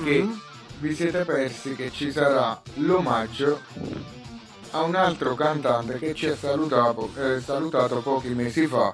che 0.04 0.22
Mm. 0.24 0.34
vi 0.80 0.94
siete 0.96 1.24
persi 1.26 1.76
che 1.76 1.92
ci 1.92 2.12
sarà 2.12 2.62
l'omaggio 2.76 3.62
a 4.72 4.82
un 4.84 4.96
altro 4.96 5.36
cantante 5.36 5.98
che 6.00 6.14
ci 6.14 6.28
ha 6.28 6.36
salutato, 6.36 7.10
eh, 7.18 7.40
salutato 7.40 8.02
pochi 8.02 8.30
mesi 8.30 8.68
fa, 8.68 8.94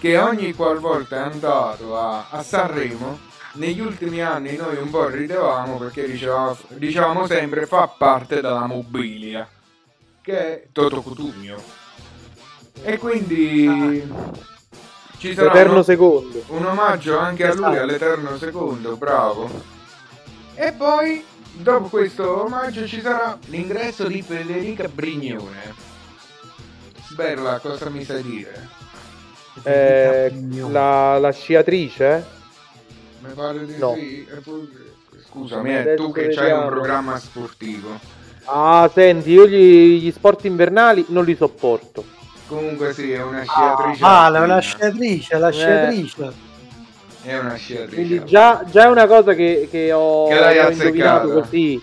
che 0.00 0.16
ogni 0.18 0.54
qualvolta 0.54 1.16
è 1.16 1.32
andato 1.32 1.98
a, 1.98 2.28
a 2.30 2.42
Sanremo, 2.42 3.18
negli 3.54 3.80
ultimi 3.80 4.22
anni 4.22 4.56
noi 4.56 4.76
un 4.76 4.90
po' 4.90 5.08
ridevamo 5.08 5.76
perché 5.76 6.06
diceva- 6.06 6.56
dicevamo 6.68 7.26
sempre 7.26 7.66
fa 7.66 7.86
parte 7.88 8.36
della 8.36 8.66
mobilia, 8.66 9.46
che 10.20 10.38
è 10.38 10.66
Toto 10.72 11.02
Cutugno. 11.02 11.60
E 12.82 12.98
quindi 12.98 14.02
ci 15.18 15.34
sarà 15.34 15.48
L'eterno 15.48 15.72
uno- 15.74 15.82
secondo. 15.82 16.42
un 16.48 16.66
omaggio 16.66 17.18
anche 17.18 17.44
a 17.46 17.54
lui, 17.54 17.64
Esatto. 17.66 17.80
all'Eterno 17.82 18.36
Secondo, 18.38 18.96
bravo. 18.96 19.50
E 20.54 20.72
poi, 20.72 21.24
dopo 21.52 21.88
questo 21.88 22.44
omaggio, 22.44 22.86
ci 22.86 23.00
sarà 23.00 23.38
l'ingresso 23.46 24.06
di 24.08 24.22
Federica 24.22 24.88
Brignone. 24.88 25.74
Sberla, 27.08 27.58
cosa 27.58 27.88
mi 27.90 28.04
sai 28.04 28.22
dire? 28.22 28.68
Eh, 29.62 30.32
la, 30.70 31.18
la 31.18 31.30
sciatrice? 31.30 32.40
Eh? 33.24 33.28
Mi 33.28 33.34
pare 33.34 33.66
di 33.66 33.76
No. 33.78 33.94
sì. 33.94 34.26
Scusami, 35.28 35.74
eh, 35.76 35.94
tu 35.94 36.12
che 36.12 36.28
c'hai 36.28 36.34
vediamo. 36.36 36.62
un 36.64 36.68
programma 36.70 37.18
sportivo. 37.18 37.98
Ah, 38.44 38.90
senti, 38.92 39.30
io 39.30 39.46
gli, 39.46 40.02
gli 40.02 40.10
sport 40.10 40.44
invernali 40.44 41.04
non 41.08 41.24
li 41.24 41.34
sopporto. 41.36 42.04
Comunque 42.48 42.92
sì, 42.92 43.12
è 43.12 43.22
una 43.22 43.40
Ah, 43.40 43.44
sciatrice. 43.44 44.00
vale, 44.00 44.38
è 44.38 44.40
una 44.42 44.58
sciatrice, 44.58 45.38
la 45.38 45.48
Eh. 45.48 45.52
sciatrice. 45.52 46.32
È 47.22 47.38
una 47.38 47.54
sciatrice. 47.54 47.94
Quindi 47.94 48.24
già, 48.24 48.62
già 48.68 48.84
è 48.84 48.88
una 48.88 49.06
cosa 49.06 49.32
che, 49.34 49.68
che 49.70 49.92
ho, 49.92 50.26
Che 50.28 50.34
l'hai 50.34 50.58
ho 50.58 50.70
indovinato 50.70 51.30
così. 51.30 51.80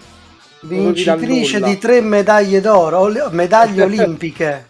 Vincitrice 0.61 1.61
di 1.61 1.77
tre 1.77 2.01
medaglie 2.01 2.59
d'oro, 2.61 3.09
medaglie 3.31 3.81
olimpiche. 3.85 4.67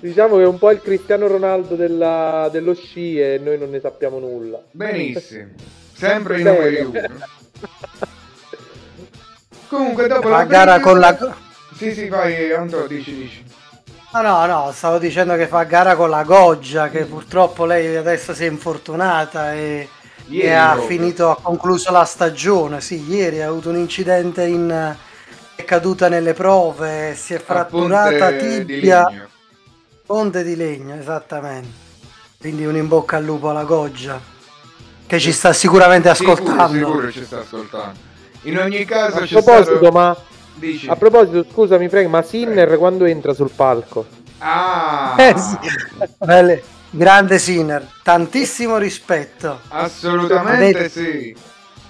Diciamo 0.00 0.36
che 0.38 0.42
è 0.42 0.46
un 0.46 0.58
po' 0.58 0.70
il 0.72 0.80
Cristiano 0.80 1.26
Ronaldo 1.28 1.76
della- 1.76 2.48
dello 2.50 2.74
sci 2.74 3.20
e 3.20 3.38
noi 3.40 3.58
non 3.58 3.70
ne 3.70 3.78
sappiamo 3.78 4.18
nulla. 4.18 4.60
Benissimo. 4.70 5.50
Sempre 6.02 6.40
i 6.40 6.42
numeri 6.42 6.80
uno. 6.80 7.00
Comunque 9.68 10.08
dopo 10.08 10.28
La 10.28 10.38
la 10.38 10.44
gara 10.44 10.80
con 10.80 10.98
la... 10.98 11.16
Sì, 11.76 11.94
sì, 11.94 12.08
vai, 12.08 12.52
Anto, 12.52 12.88
dici, 12.88 13.14
dici. 13.14 13.44
Ah, 14.10 14.20
no, 14.20 14.44
no, 14.46 14.72
stavo 14.72 14.98
dicendo 14.98 15.36
che 15.36 15.46
fa 15.46 15.62
gara 15.62 15.94
con 15.94 16.10
la 16.10 16.24
Goggia, 16.24 16.88
che 16.88 17.04
purtroppo 17.04 17.66
lei 17.66 17.94
adesso 17.94 18.34
si 18.34 18.44
è 18.44 18.48
infortunata 18.48 19.54
e, 19.54 19.88
Ieri 20.26 20.48
e 20.48 20.52
ha 20.52 20.72
proprio. 20.72 20.88
finito, 20.88 21.30
ha 21.30 21.38
concluso 21.40 21.92
la 21.92 22.04
stagione. 22.04 22.80
Sì, 22.80 23.08
ieri 23.08 23.40
ha 23.40 23.46
avuto 23.46 23.68
un 23.68 23.76
incidente 23.76 24.42
in... 24.42 24.96
è 25.54 25.64
caduta 25.64 26.08
nelle 26.08 26.34
prove, 26.34 27.14
si 27.14 27.34
è 27.34 27.38
fratturata 27.38 28.32
di 28.32 28.64
tibia, 28.64 29.28
ponte 30.04 30.42
di 30.42 30.56
legno, 30.56 30.96
esattamente. 30.96 31.70
Quindi 32.40 32.66
un 32.66 32.74
in 32.74 32.88
bocca 32.88 33.18
al 33.18 33.24
lupo 33.24 33.50
alla 33.50 33.62
Goggia, 33.62 34.20
che 35.12 35.20
ci 35.20 35.32
sta 35.32 35.52
sicuramente 35.52 36.08
ascoltando. 36.08 36.72
Sicuro, 36.72 36.92
sicuro 36.92 37.10
ci 37.12 37.24
sta 37.26 37.40
ascoltando. 37.40 37.98
In 38.44 38.58
ogni 38.58 38.82
caso 38.86 39.18
A 39.18 39.26
proposito, 39.26 39.76
stato... 39.76 39.90
ma 39.92 40.16
Dici. 40.54 40.88
a 40.88 40.96
proposito, 40.96 41.44
scusami, 41.52 41.86
Frank, 41.90 42.06
ma 42.08 42.22
Sinner 42.22 42.78
quando 42.78 43.04
entra 43.04 43.34
sul 43.34 43.50
palco? 43.54 44.06
Ah, 44.38 45.14
Eh, 45.18 45.34
sì. 45.36 45.58
Belle- 46.16 46.62
Grande 46.88 47.38
Sinner, 47.38 47.86
tantissimo 48.02 48.78
rispetto. 48.78 49.60
assolutamente 49.68 50.78
A 50.78 50.80
me- 50.80 50.88
sì. 50.88 51.36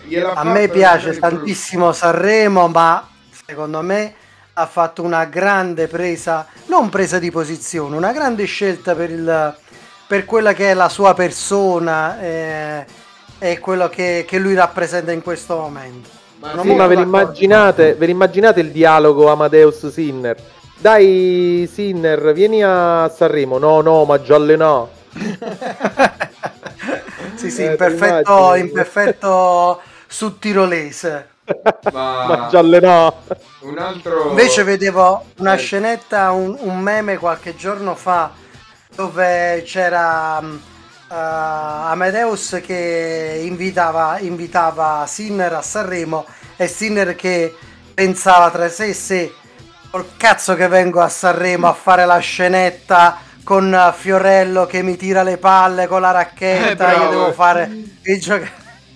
Gliel'ha 0.05 0.33
A 0.33 0.43
me 0.45 0.67
piace 0.67 1.17
tantissimo 1.17 1.93
Sanremo, 1.93 2.67
ma 2.67 3.09
secondo 3.47 3.83
me 3.83 4.15
ha 4.55 4.67
fatto 4.67 5.03
una 5.05 5.27
grande 5.27 5.87
presa, 5.87 6.47
non 6.67 6.89
presa 6.89 7.21
di 7.21 7.31
posizione, 7.31 7.97
una 7.97 8.11
grande 8.13 8.47
scelta 8.47 8.97
per, 8.97 9.11
il, 9.11 9.57
per 10.09 10.25
quella 10.25 10.53
che 10.55 10.71
è 10.71 10.75
la 10.75 10.89
sua 10.89 11.15
persona 11.15 12.21
eh, 12.21 12.87
e 13.45 13.59
quello 13.59 13.89
che, 13.89 14.25
che 14.25 14.39
lui 14.39 14.55
rappresenta 14.55 15.11
in 15.11 15.21
questo 15.21 15.57
momento. 15.59 16.09
Sono 16.41 16.63
Sì, 16.63 16.75
ma 16.75 16.87
ve 16.87 16.95
l'immaginate, 16.95 17.95
ve 17.95 18.07
l'immaginate 18.07 18.61
il 18.61 18.71
dialogo 18.71 19.29
Amadeus 19.29 19.89
Sinner? 19.89 20.37
Dai 20.77 21.69
Sinner, 21.71 22.33
vieni 22.33 22.63
a 22.63 23.09
Sanremo. 23.09 23.59
No, 23.59 23.81
no, 23.81 24.05
ma 24.05 24.21
già 24.23 24.39
no. 24.39 24.91
Sì, 27.35 27.51
sì, 27.51 27.63
Eh, 27.63 27.71
in 27.71 27.77
perfetto, 27.77 28.55
in 28.55 28.71
perfetto 28.71 29.81
sudtirolese. 30.07 31.31
Ma, 31.93 32.27
Ma 32.27 32.47
già 32.49 32.63
no. 32.63 33.23
un 33.61 33.79
altro... 33.79 34.29
Invece 34.29 34.63
vedevo 34.63 35.25
una 35.39 35.55
Eh. 35.55 35.59
scenetta, 35.59 36.31
un, 36.31 36.57
un 36.61 36.79
meme 36.79 37.17
qualche 37.19 37.57
giorno 37.57 37.97
fa 37.97 38.31
dove 38.95 39.63
c'era 39.65 40.41
eh, 41.13 41.91
Amadeus 41.93 42.61
che 42.65 43.41
invitava, 43.45 44.19
invitava 44.21 45.05
Sinner 45.07 45.53
a 45.55 45.63
Sanremo 45.63 46.27
e 46.57 46.69
Sinner 46.69 47.15
che 47.15 47.55
pensava 47.95 48.51
tra 48.51 48.69
sé 48.69 48.87
e 48.89 48.95
sé 48.95 49.33
col 49.91 50.17
cazzo 50.17 50.55
che 50.55 50.69
vengo 50.69 51.01
a 51.01 51.09
Sanremo 51.09 51.69
a 51.69 51.73
fare 51.75 52.05
la 52.07 52.19
scenetta 52.19 53.19
con 53.43 53.73
eh, 53.75 53.93
Fiorello 53.95 54.67
che 54.67 54.83
mi 54.83 54.97
tira 54.97 55.23
le 55.23 55.39
palle 55.39 55.87
con 55.87 56.01
la 56.01 56.13
Eh, 56.51 56.75
racchetta, 56.75 56.77
bravo. 56.77 57.05
io 57.05 57.09
devo 57.09 57.33
fare 57.33 57.71
il 58.03 58.21
gioco. 58.21 58.47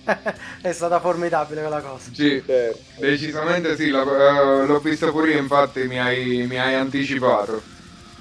È 0.61 0.71
stata 0.71 0.99
formidabile 0.99 1.61
quella 1.61 1.81
cosa. 1.81 2.11
Sì, 2.11 2.43
decisamente 2.95 3.75
sì, 3.75 3.89
l'ho, 3.89 4.01
eh, 4.63 4.65
l'ho 4.65 4.79
visto 4.79 5.11
pure 5.11 5.31
io, 5.33 5.39
infatti 5.39 5.87
mi 5.87 5.99
hai, 5.99 6.47
mi 6.47 6.57
hai 6.59 6.73
anticipato. 6.75 7.69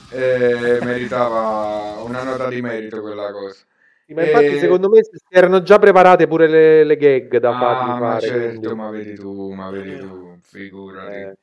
Eh, 0.09 0.81
meritava 0.83 2.03
una 2.03 2.23
nota 2.25 2.49
di 2.49 2.61
merito 2.63 3.01
quella 3.01 3.31
cosa. 3.33 3.65
Ma 4.09 4.25
infatti 4.25 4.45
Eh, 4.47 4.59
secondo 4.61 4.89
me 4.89 5.03
si 5.03 5.19
erano 5.31 5.63
già 5.63 5.79
preparate 5.79 6.29
pure 6.29 6.47
le, 6.47 6.85
le 6.85 6.97
gag 6.97 7.39
da 7.39 7.57
ah, 7.57 7.59
fargli 7.59 7.89
ma 7.89 7.99
fare. 7.99 8.27
certo, 8.27 8.59
quindi- 8.61 8.75
ma 8.75 8.91
vedi 8.91 9.15
tu, 9.15 9.53
ma 9.53 9.71
vedi 9.71 9.99
tu, 9.99 10.39
figurati. 10.43 11.13
Eh. 11.15 11.37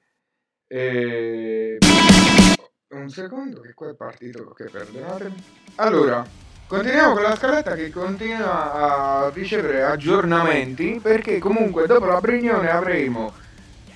Eh, 0.67 1.77
un 2.89 3.09
secondo 3.09 3.59
che 3.59 3.73
qua 3.73 3.89
è 3.89 3.95
partito, 3.95 4.51
che 4.51 4.69
perdonatemi. 4.71 5.35
Allora, 5.75 6.25
continuiamo 6.67 7.13
con 7.13 7.23
la 7.23 7.35
scaletta 7.35 7.75
che 7.75 7.89
continua 7.91 8.73
a 9.25 9.29
ricevere 9.33 9.83
aggiornamenti 9.83 10.99
perché 11.01 11.39
comunque 11.39 11.85
dopo 11.85 12.05
la 12.05 12.19
Brignone 12.21 12.69
avremo 12.71 13.33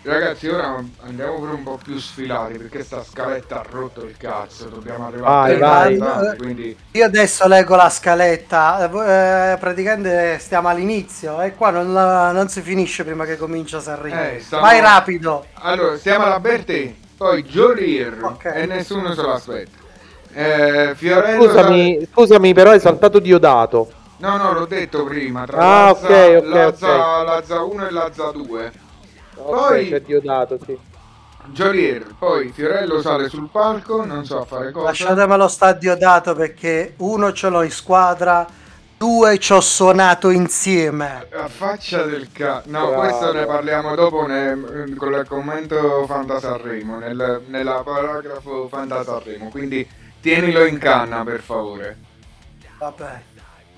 Ragazzi, 0.07 0.47
ora 0.47 0.81
andiamo 1.03 1.33
pure 1.35 1.51
un 1.51 1.63
po' 1.63 1.77
più 1.83 1.97
sfilati 1.99 2.57
perché 2.57 2.81
sta 2.81 3.03
scaletta 3.03 3.59
ha 3.59 3.65
rotto 3.69 4.05
il 4.05 4.15
cazzo. 4.17 4.69
Dobbiamo 4.69 5.07
arrivare 5.07 5.57
Vai, 5.57 5.61
a 5.97 5.97
vai. 5.97 5.97
30, 5.97 6.35
quindi 6.37 6.77
Io 6.91 7.03
adesso 7.05 7.45
leggo 7.45 7.75
la 7.75 7.89
scaletta, 7.89 8.89
eh, 8.89 9.51
eh, 9.51 9.57
praticamente 9.57 10.37
stiamo 10.39 10.69
all'inizio 10.69 11.41
e 11.41 11.55
qua 11.55 11.71
non, 11.71 11.91
la- 11.91 12.31
non 12.31 12.47
si 12.47 12.61
finisce 12.61 13.03
prima 13.03 13.25
che 13.25 13.35
comincia 13.35 13.81
Sanremo. 13.81 14.21
Eh, 14.21 14.39
stiamo- 14.39 14.63
Vai 14.63 14.79
rapido! 14.79 15.45
Allora, 15.55 15.97
stiamo 15.97 16.23
alla 16.23 16.39
Bertè, 16.39 16.93
poi 17.17 17.43
Jolier 17.43 18.17
Ok. 18.23 18.45
e 18.45 18.65
nessuno 18.65 19.13
se 19.13 19.21
lo 19.21 19.33
aspetta. 19.33 19.77
Eh, 20.31 20.93
Fiorello 20.95 21.43
Scusami, 21.43 22.07
scusami, 22.13 22.53
però 22.53 22.69
hai 22.71 22.79
saltato 22.79 23.19
Diodato. 23.19 23.91
No, 24.19 24.37
no, 24.37 24.53
l'ho 24.53 24.65
detto 24.65 25.03
prima, 25.03 25.43
tra 25.45 25.57
Ah, 25.57 25.83
la, 25.85 25.89
ok, 25.91 26.03
ok, 26.37 26.45
la, 26.47 26.67
ok. 26.67 26.75
ZA 26.77 27.23
la 27.23 27.43
ZA 27.45 27.61
1 27.63 27.87
e 27.87 27.91
la 27.91 28.09
ZA 28.13 28.31
2. 28.31 28.71
Poi- 29.43 29.89
c'è 29.89 30.01
Diodato, 30.01 30.59
sì. 30.65 30.77
Jolier, 31.49 32.05
poi 32.19 32.51
Fiorello 32.51 33.01
sale 33.01 33.29
sul 33.29 33.47
palco, 33.49 34.03
non 34.03 34.25
so 34.25 34.43
fare 34.43 34.71
cosa. 34.71 34.87
Lasciatemelo 34.87 35.47
sta 35.47 35.71
diodato 35.71 36.35
perché 36.35 36.95
uno 36.97 37.31
ce 37.31 37.47
l'ho 37.47 37.61
in 37.63 37.71
squadra, 37.71 38.45
due 38.97 39.37
ci 39.39 39.53
ho 39.53 39.61
suonato 39.61 40.29
insieme. 40.29 41.25
A 41.31 41.47
faccia 41.47 42.03
del 42.03 42.29
cazzo. 42.33 42.69
No, 42.69 42.87
Bravo. 42.87 43.01
questo 43.01 43.31
ne 43.31 43.45
parliamo 43.45 43.95
dopo 43.95 44.25
ne- 44.25 44.95
con 44.97 45.13
il 45.13 45.25
commento 45.25 46.05
Fanta 46.05 46.39
Sanremo, 46.39 46.97
nel, 46.97 47.43
nella 47.47 47.81
paragrafo 47.81 48.67
Fanta 48.67 49.03
Sanremo, 49.05 49.49
quindi 49.49 49.87
tienilo 50.19 50.65
in 50.65 50.77
canna 50.79 51.23
per 51.23 51.39
favore. 51.39 51.97
Vabbè. 52.77 53.21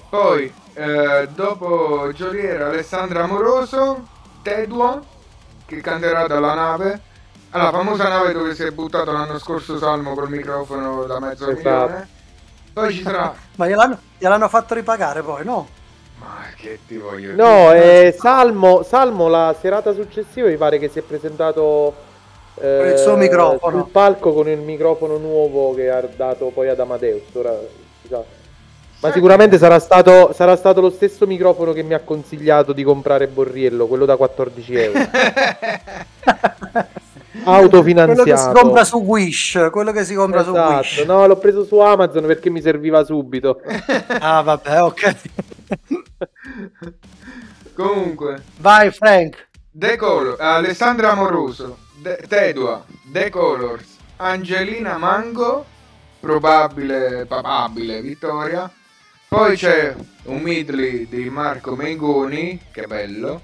Poi, 0.10 0.52
eh, 0.74 1.28
dopo 1.36 2.12
Jolier, 2.14 2.64
Alessandra 2.64 3.24
Amoroso, 3.26 4.08
Tedua, 4.42 5.00
che 5.70 5.82
canterà 5.82 6.28
dalla 6.28 6.54
nave. 6.56 7.00
Alla 7.52 7.72
famosa 7.72 8.08
nave 8.08 8.32
dove 8.34 8.54
si 8.54 8.64
è 8.64 8.72
buttato 8.72 9.12
l'anno 9.12 9.40
scorso 9.40 9.78
Salmo 9.78 10.14
col 10.14 10.30
microfono 10.30 11.04
da 11.06 11.20
mezzo 11.20 11.50
Esatto. 11.50 11.58
milione. 11.70 12.08
Poi 12.74 12.94
ci 12.94 13.02
sarà... 13.02 13.34
Ma 13.56 13.68
gliel'hanno, 13.68 13.98
gliel'hanno 14.18 14.48
fatto 14.50 14.74
ripagare 14.76 15.22
poi, 15.24 15.44
no? 15.46 15.68
Ma 16.20 16.44
che 16.56 16.80
ti 16.86 16.98
voglio 16.98 17.30
No, 17.34 17.72
dire? 17.72 18.08
eh, 18.08 18.12
Salmo, 18.12 18.84
Salmo 18.84 19.28
la 19.30 19.56
serata 19.60 19.94
successiva 19.94 20.48
mi 20.48 20.58
pare 20.58 20.78
che 20.78 20.90
si 20.90 21.00
è 21.00 21.02
presentato 21.02 21.96
eh, 22.56 22.78
Con 22.78 22.88
il 22.88 22.98
suo 22.98 23.16
microfono. 23.16 23.78
sul 23.82 23.90
palco 23.90 24.34
con 24.34 24.48
il 24.48 24.60
microfono 24.60 25.18
nuovo 25.18 25.74
che 25.74 25.90
ha 25.90 26.02
dato 26.02 26.48
poi 26.54 26.68
ad 26.70 26.80
Amadeus. 26.80 27.24
Ora, 27.34 27.58
si 28.02 28.08
sa. 28.10 28.22
Ma 29.02 29.12
sicuramente 29.14 29.58
sarà 29.58 29.80
stato, 29.80 30.34
sarà 30.34 30.58
stato 30.58 30.82
lo 30.82 30.90
stesso 30.90 31.26
microfono 31.26 31.72
che 31.72 31.84
mi 31.84 31.94
ha 31.94 32.00
consigliato 32.00 32.74
di 32.74 32.84
comprare 32.84 33.28
Borriello, 33.28 33.88
quello 33.88 34.06
da 34.06 34.18
14 34.18 34.74
euro. 34.76 35.00
Autofinanziato. 37.44 38.24
Quello 38.24 38.36
che 38.36 38.38
si 38.38 38.52
compra 38.62 38.84
su 38.84 38.98
Wish, 38.98 39.70
quello 39.72 39.92
che 39.94 40.04
si 40.04 40.14
compra 40.14 40.44
su 40.44 40.50
Esatto, 40.50 40.74
Wish. 40.76 41.04
no, 41.06 41.26
l'ho 41.26 41.38
preso 41.38 41.64
su 41.64 41.80
Amazon 41.80 42.26
perché 42.26 42.50
mi 42.50 42.62
serviva 42.62 43.04
subito. 43.06 43.62
Ah, 44.20 44.42
vabbè, 44.42 44.82
ok. 44.84 45.16
Comunque, 47.74 48.42
Vai 48.58 48.92
Frank. 48.92 49.48
The 49.72 49.96
Color, 49.96 50.36
Alessandra 50.42 51.12
Amoroso, 51.12 51.78
De- 52.02 52.22
Tedua, 52.28 52.84
The 53.14 53.30
Colors, 53.30 53.96
Angelina 54.18 54.98
Mango, 54.98 55.64
probabile, 56.20 57.26
papabile 57.26 58.02
vittoria. 58.02 58.70
Poi 59.30 59.56
c'è 59.56 59.96
un 60.24 60.42
medley 60.42 61.08
di 61.08 61.30
Marco 61.30 61.76
Mengoni, 61.76 62.60
che 62.72 62.88
bello. 62.88 63.44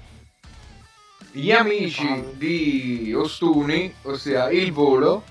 Gli 1.30 1.52
amici 1.52 2.32
di 2.32 3.14
Ostuni, 3.14 3.94
ossia 4.02 4.50
Il 4.50 4.72
Volo. 4.72 5.22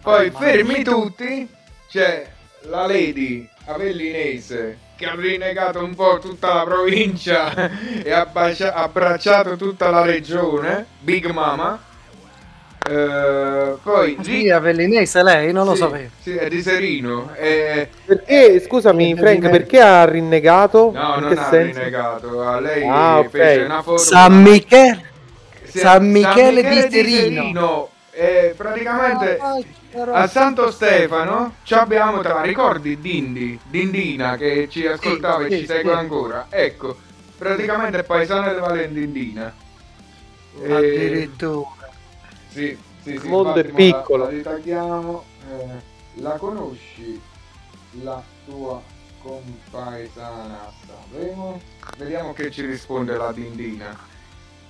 Poi 0.00 0.30
fermi 0.30 0.84
tutti, 0.84 1.48
c'è 1.88 2.24
la 2.66 2.86
Lady 2.86 3.48
Avellinese 3.64 4.78
che 4.96 5.06
ha 5.06 5.16
rinnegato 5.16 5.82
un 5.82 5.96
po' 5.96 6.20
tutta 6.20 6.54
la 6.54 6.62
provincia 6.62 7.52
e 8.00 8.12
ha 8.12 8.30
abbracciato 8.74 9.56
tutta 9.56 9.90
la 9.90 10.04
regione, 10.04 10.86
Big 11.00 11.26
Mama. 11.30 11.92
Eh, 12.86 13.76
poi 13.82 14.18
Sì, 14.20 14.50
Avellinese 14.50 15.22
lei, 15.22 15.52
non 15.52 15.64
lo 15.64 15.72
sì, 15.72 15.78
sapevo. 15.78 16.10
Sì, 16.20 16.34
è 16.36 16.48
di 16.48 16.60
Serino. 16.60 17.34
E... 17.34 17.88
Perché, 18.04 18.60
scusami, 18.60 19.14
Frank, 19.16 19.48
perché 19.48 19.80
ha 19.80 20.04
rinnegato? 20.04 20.90
No, 20.92 21.18
non 21.18 21.38
ha 21.38 21.48
senso? 21.48 21.78
rinnegato. 21.78 22.42
A 22.42 22.60
lei 22.60 22.86
Ah, 22.86 23.18
ok. 23.20 23.28
fece 23.30 23.60
una 23.62 23.82
foto. 23.82 23.98
San 23.98 24.42
Michele. 24.42 25.12
Sì, 25.64 25.78
San 25.78 26.10
Michele 26.10 26.62
di 26.62 26.80
Serino. 26.90 27.88
E 28.16 28.54
praticamente 28.56 29.40
a 30.12 30.26
Santo 30.28 30.70
Stefano 30.70 31.54
ci 31.64 31.74
abbiamo 31.74 32.20
tra 32.20 32.42
ricordi 32.42 33.00
Dindi, 33.00 33.58
Dindina 33.64 34.36
che 34.36 34.68
ci 34.70 34.86
ascoltava 34.86 35.46
Sì, 35.46 35.46
e 35.46 35.50
sì, 35.50 35.60
ci 35.60 35.66
segue 35.66 35.92
sì. 35.92 35.98
ancora. 35.98 36.46
Ecco, 36.48 36.96
praticamente 37.36 37.98
è 37.98 38.04
paesana 38.04 38.52
di 38.52 38.60
Valentindina. 38.60 39.52
E- 40.62 40.72
Addirittura. 40.72 41.83
Sì, 42.54 42.78
sì, 43.02 43.10
sì, 43.18 43.24
Il 43.24 43.28
mondo 43.28 43.58
infatti, 43.58 43.68
è 43.68 43.72
piccolo. 43.72 44.24
La, 44.24 44.30
la 44.30 44.36
ritagliamo. 44.36 45.24
eh, 45.50 45.66
la 46.20 46.36
conosci 46.36 47.20
la 48.02 48.22
tua 48.46 48.80
compaesana 49.20 50.72
Sanremo? 50.86 51.60
Vediamo 51.98 52.32
che 52.32 52.52
ci 52.52 52.64
risponde 52.64 53.16
la 53.16 53.32
Dindina. 53.32 53.98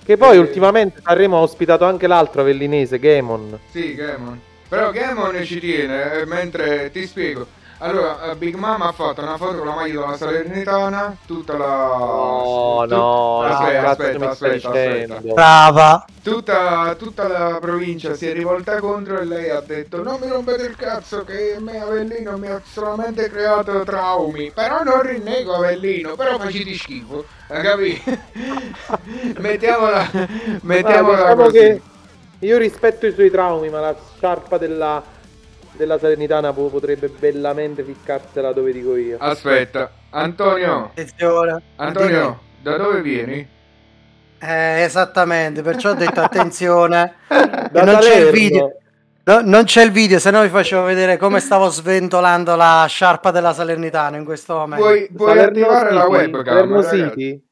Che 0.03 0.17
poi 0.17 0.35
Eh, 0.35 0.39
ultimamente 0.39 0.99
Sanremo 1.03 1.37
ha 1.37 1.41
ospitato 1.41 1.85
anche 1.85 2.07
l'altro 2.07 2.41
avellinese, 2.41 2.97
Gamon. 2.97 3.59
Sì, 3.69 3.93
Gamon. 3.93 4.41
Però 4.67 4.89
Gamon 4.91 5.43
ci 5.43 5.59
tiene, 5.59 6.13
eh, 6.21 6.25
mentre 6.25 6.89
ti 6.91 7.05
spiego. 7.05 7.47
Allora, 7.79 8.31
eh, 8.31 8.35
Big 8.35 8.55
Mama 8.55 8.87
ha 8.87 8.91
fatto 8.91 9.21
una 9.21 9.37
foto 9.37 9.57
con 9.57 9.67
la 9.67 9.75
maglia 9.75 9.99
della 9.99 10.17
Salernitana, 10.17 11.17
tutta 11.25 11.57
la... 11.57 11.65
No, 11.65 12.79
tut- 12.81 12.91
no, 12.91 13.41
aspetta, 13.41 13.81
cazzo 13.81 13.89
aspetta, 13.89 14.29
aspetta, 14.29 14.67
aspetta. 14.69 15.33
Brava. 15.33 16.05
Tutta, 16.23 16.95
tutta 16.95 17.27
la 17.27 17.57
provincia 17.59 18.13
si 18.13 18.27
è 18.27 18.33
rivolta 18.33 18.79
contro 18.79 19.19
e 19.19 19.25
lei 19.25 19.49
ha 19.49 19.59
detto 19.59 20.01
non 20.01 20.19
mi 20.19 20.27
rompete 20.27 20.63
il 20.63 20.75
cazzo 20.75 21.23
che 21.23 21.57
me 21.59 21.79
Avellino 21.79 22.35
mi 22.37 22.47
ha 22.47 22.59
solamente 22.65 23.29
creato 23.29 23.83
traumi 23.83 24.49
però 24.51 24.81
non 24.81 25.03
rinnego 25.03 25.53
Avellino 25.53 26.15
però 26.15 26.39
faciti 26.39 26.73
schifo 26.73 27.25
hai 27.49 27.61
capito? 27.61 28.11
mettiamola 29.39 30.09
mettiamola 30.61 31.17
diciamo 31.17 31.43
così 31.43 31.57
che 31.59 31.81
Io 32.39 32.57
rispetto 32.57 33.07
i 33.07 33.13
suoi 33.13 33.31
traumi, 33.31 33.69
ma 33.69 33.79
la 33.79 33.95
sciarpa 34.17 34.57
della, 34.57 35.01
della 35.77 35.97
Salernitana 35.99 36.53
po- 36.53 36.69
potrebbe 36.69 37.07
bellamente 37.09 37.83
ficcarsela 37.83 38.51
dove 38.53 38.71
dico 38.71 38.95
io. 38.95 39.17
Aspetta, 39.19 39.91
Antonio, 40.11 40.85
Attenzione. 40.85 41.61
Antonio, 41.75 42.39
da 42.61 42.77
dove 42.77 43.01
vieni? 43.01 43.47
Eh, 44.39 44.81
esattamente, 44.81 45.61
perciò 45.61 45.91
ho 45.91 45.93
detto 45.95 46.21
attenzione. 46.21 47.15
Non 47.75 47.85
c'è 47.85 47.97
il 47.97 48.01
Salerno. 48.03 48.31
video. 48.31 48.77
No, 49.25 49.41
non 49.41 49.63
c'è 49.63 49.83
il 49.83 49.91
video, 49.91 50.19
se 50.19 50.29
no 50.29 50.41
vi 50.43 50.49
facevo 50.49 50.83
vedere 50.83 51.17
come 51.17 51.39
stavo 51.39 51.67
sventolando 51.69 52.55
la 52.55 52.85
sciarpa 52.87 53.31
della 53.31 53.53
Salernitana 53.53 54.17
in 54.17 54.23
questo 54.23 54.53
momento. 54.55 54.85
Puoi, 54.85 55.09
puoi 55.11 55.29
Salerno 55.29 55.49
attivare 55.65 55.91
la 55.91 56.01
City? 56.01 56.11
webcam, 56.13 56.43
Salerno 56.45 56.75
ragazzi. 56.75 56.97
City? 57.09 57.43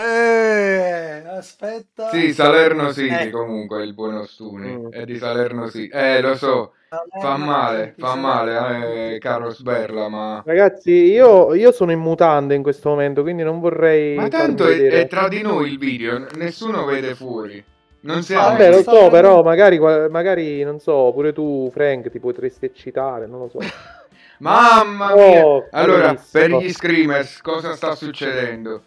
Eh, 0.00 1.24
aspetta. 1.26 2.10
Sì, 2.10 2.32
Salerno 2.34 2.92
City 2.92 3.26
Eh. 3.26 3.30
comunque 3.30 3.82
il 3.82 3.94
buono 3.94 4.26
Stuni, 4.26 4.76
Mm. 4.76 4.88
è 4.90 5.04
di 5.04 5.16
Salerno 5.18 5.68
City. 5.70 5.88
Eh, 5.92 6.20
lo 6.20 6.36
so, 6.36 6.74
fa 6.88 7.04
Salerno 7.20 7.44
male, 7.44 7.94
fa 7.98 8.14
male, 8.14 9.14
eh, 9.14 9.18
caro 9.18 9.50
Sberla, 9.50 10.08
ma... 10.08 10.42
Ragazzi, 10.44 10.90
io, 10.90 11.54
io 11.54 11.70
sono 11.70 11.92
in 11.92 11.98
mutande 11.98 12.54
in 12.54 12.62
questo 12.62 12.88
momento, 12.88 13.22
quindi 13.22 13.42
non 13.42 13.60
vorrei. 13.60 14.16
Ma 14.16 14.28
tanto 14.28 14.66
è, 14.66 14.88
è 14.88 15.06
tra 15.06 15.28
di 15.28 15.42
noi 15.42 15.72
il 15.72 15.78
video, 15.78 16.26
nessuno 16.36 16.84
vede 16.86 17.14
fuori. 17.14 17.62
Non 18.00 18.22
siamo... 18.22 18.48
Vabbè, 18.48 18.70
lo 18.70 18.82
so, 18.82 19.08
però 19.10 19.42
magari, 19.42 19.78
magari, 19.78 20.62
non 20.62 20.78
so, 20.78 21.10
pure 21.12 21.32
tu, 21.32 21.68
Frank, 21.72 22.10
ti 22.10 22.20
potresti 22.20 22.64
eccitare, 22.64 23.26
non 23.26 23.40
lo 23.40 23.48
so. 23.48 23.58
Mamma 24.38 25.14
Oh, 25.14 25.18
mia! 25.58 25.68
Allora, 25.72 26.14
Cristo. 26.14 26.38
per 26.38 26.50
gli 26.52 26.72
screamers, 26.72 27.40
cosa 27.42 27.74
sta 27.74 27.94
succedendo? 27.94 28.82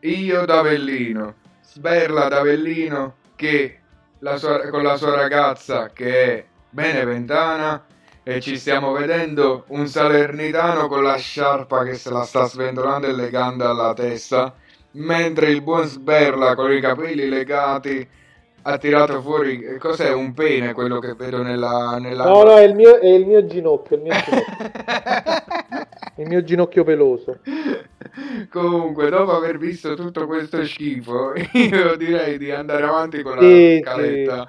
Io 0.00 0.44
da 0.46 0.60
Avellino, 0.60 1.34
Sberla 1.62 2.28
da 2.28 2.38
Avellino, 2.38 3.14
che 3.36 3.78
la 4.20 4.36
sua- 4.36 4.68
con 4.68 4.82
la 4.82 4.96
sua 4.96 5.14
ragazza 5.16 5.90
che 5.92 6.24
è 6.24 6.44
beneventana 6.72 7.84
e 8.24 8.40
ci 8.40 8.56
stiamo 8.56 8.92
vedendo 8.92 9.64
un 9.68 9.86
salernitano 9.86 10.88
con 10.88 11.02
la 11.02 11.16
sciarpa 11.16 11.84
che 11.84 11.94
se 11.94 12.10
la 12.10 12.22
sta 12.22 12.46
sventolando 12.46 13.08
e 13.08 13.12
legando 13.12 13.68
alla 13.68 13.92
testa, 13.94 14.54
mentre 14.92 15.50
il 15.50 15.62
buon 15.62 15.86
Sberla 15.86 16.54
con 16.54 16.72
i 16.72 16.80
capelli 16.80 17.28
legati 17.28 18.08
ha 18.64 18.78
tirato 18.78 19.20
fuori, 19.20 19.60
eh, 19.60 19.78
cos'è 19.78 20.12
un 20.12 20.32
pene 20.34 20.72
quello 20.72 21.00
che 21.00 21.14
vedo 21.14 21.42
nella... 21.42 21.98
nella... 22.00 22.24
No, 22.24 22.44
no, 22.44 22.56
è 22.56 22.62
il 22.62 22.74
mio, 22.74 22.98
è 23.00 23.08
il 23.08 23.26
mio 23.26 23.44
ginocchio, 23.44 23.96
il 23.96 24.02
mio 24.02 24.12
ginocchio, 24.12 24.64
il 26.22 26.28
mio 26.28 26.44
ginocchio 26.44 26.84
peloso. 26.84 27.40
Comunque, 28.50 29.10
dopo 29.10 29.34
aver 29.34 29.58
visto 29.58 29.94
tutto 29.94 30.26
questo 30.26 30.64
schifo, 30.64 31.32
io 31.52 31.96
direi 31.96 32.38
di 32.38 32.52
andare 32.52 32.84
avanti 32.84 33.20
con 33.22 33.34
la 33.34 33.42
Sì, 33.42 33.80
scaletta. 33.82 34.48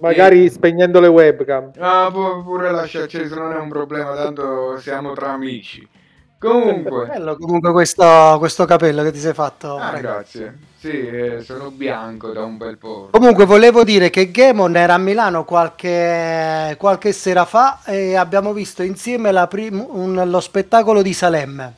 Magari 0.00 0.48
spegnendo 0.50 1.00
le 1.00 1.08
webcam. 1.08 1.72
Ah, 1.78 2.10
pu- 2.12 2.42
pure 2.44 2.70
lascia 2.72 3.02
acceso, 3.04 3.34
non 3.36 3.52
è 3.52 3.58
un 3.58 3.68
problema, 3.68 4.14
tanto 4.14 4.78
siamo 4.78 5.12
tra 5.14 5.32
amici. 5.32 5.88
Comunque, 6.38 7.06
Bello 7.14 7.36
comunque 7.36 7.72
questo, 7.72 8.36
questo 8.38 8.64
capello 8.64 9.02
che 9.02 9.12
ti 9.12 9.18
sei 9.18 9.34
fatto. 9.34 9.76
ah, 9.76 9.96
grazie. 9.98 10.58
Sì, 10.76 11.06
eh, 11.06 11.40
sono 11.42 11.70
bianco 11.70 12.32
da 12.32 12.44
un 12.44 12.56
bel 12.56 12.78
po'. 12.78 13.10
Comunque 13.10 13.46
volevo 13.46 13.82
dire 13.84 14.10
che 14.10 14.30
Gemon 14.30 14.76
era 14.76 14.94
a 14.94 14.98
Milano 14.98 15.44
qualche, 15.44 16.76
qualche 16.78 17.12
sera 17.12 17.44
fa 17.46 17.80
e 17.84 18.14
abbiamo 18.16 18.52
visto 18.52 18.82
insieme 18.82 19.30
la 19.32 19.46
prim- 19.46 19.86
un- 19.88 20.22
lo 20.28 20.40
spettacolo 20.40 21.00
di 21.00 21.12
Salem. 21.14 21.72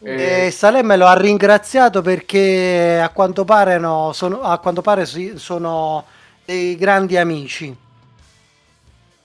Eh, 0.00 0.46
E 0.46 0.50
Salem 0.52 0.96
lo 0.96 1.06
ha 1.06 1.14
ringraziato 1.14 2.02
perché 2.02 3.00
a 3.02 3.08
quanto 3.10 3.44
pare, 3.44 3.78
no, 3.78 4.12
sono, 4.12 4.40
a 4.42 4.58
quanto 4.58 4.80
pare 4.82 5.06
sì, 5.06 5.34
sono 5.36 6.04
dei 6.48 6.76
grandi 6.76 7.18
amici. 7.18 7.76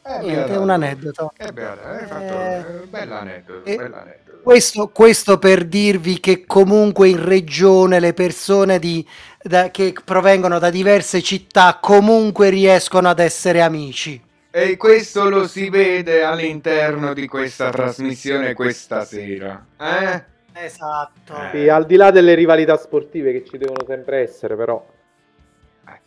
eh, 0.06 0.20
Niente, 0.20 0.34
beata- 0.36 0.54
è 0.54 0.58
un 0.58 0.70
aneddoto. 0.70 1.32
Eh, 1.38 1.46
fatto 1.46 2.34
Eh, 2.34 2.58
eh, 2.58 2.64
bell'aneddoto, 2.90 3.64
eh, 3.64 3.76
bell'aneddoto. 3.78 4.40
Questo, 4.44 4.90
questo 4.90 5.40
per 5.40 5.64
dirvi 5.64 6.20
che 6.20 6.44
comunque 6.46 7.08
in 7.08 7.24
regione 7.24 8.02
le 8.02 8.12
persone 8.12 8.78
di- 8.78 9.08
da- 9.42 9.72
che 9.72 9.94
provengono 10.04 10.60
da 10.60 10.70
diverse 10.70 11.22
città 11.22 11.78
comunque 11.82 12.50
riescono 12.50 13.08
ad 13.08 13.20
essere 13.20 13.62
amici. 13.62 14.22
E 14.52 14.76
questo 14.76 15.30
lo 15.30 15.48
si 15.48 15.70
vede 15.70 16.24
all'interno 16.24 17.14
di 17.14 17.26
questa 17.28 17.70
trasmissione 17.70 18.54
questa 18.54 19.06
sera. 19.06 19.66
Eh? 19.80 20.24
Esatto. 20.66 21.34
Sì, 21.54 21.70
al 21.70 21.86
di 21.86 21.96
là 21.96 22.12
delle 22.12 22.34
rivalità 22.36 22.76
sportive 22.76 23.32
che 23.32 23.46
ci 23.46 23.58
devono 23.58 23.86
sempre 23.88 24.18
essere, 24.20 24.58
però 24.58 24.86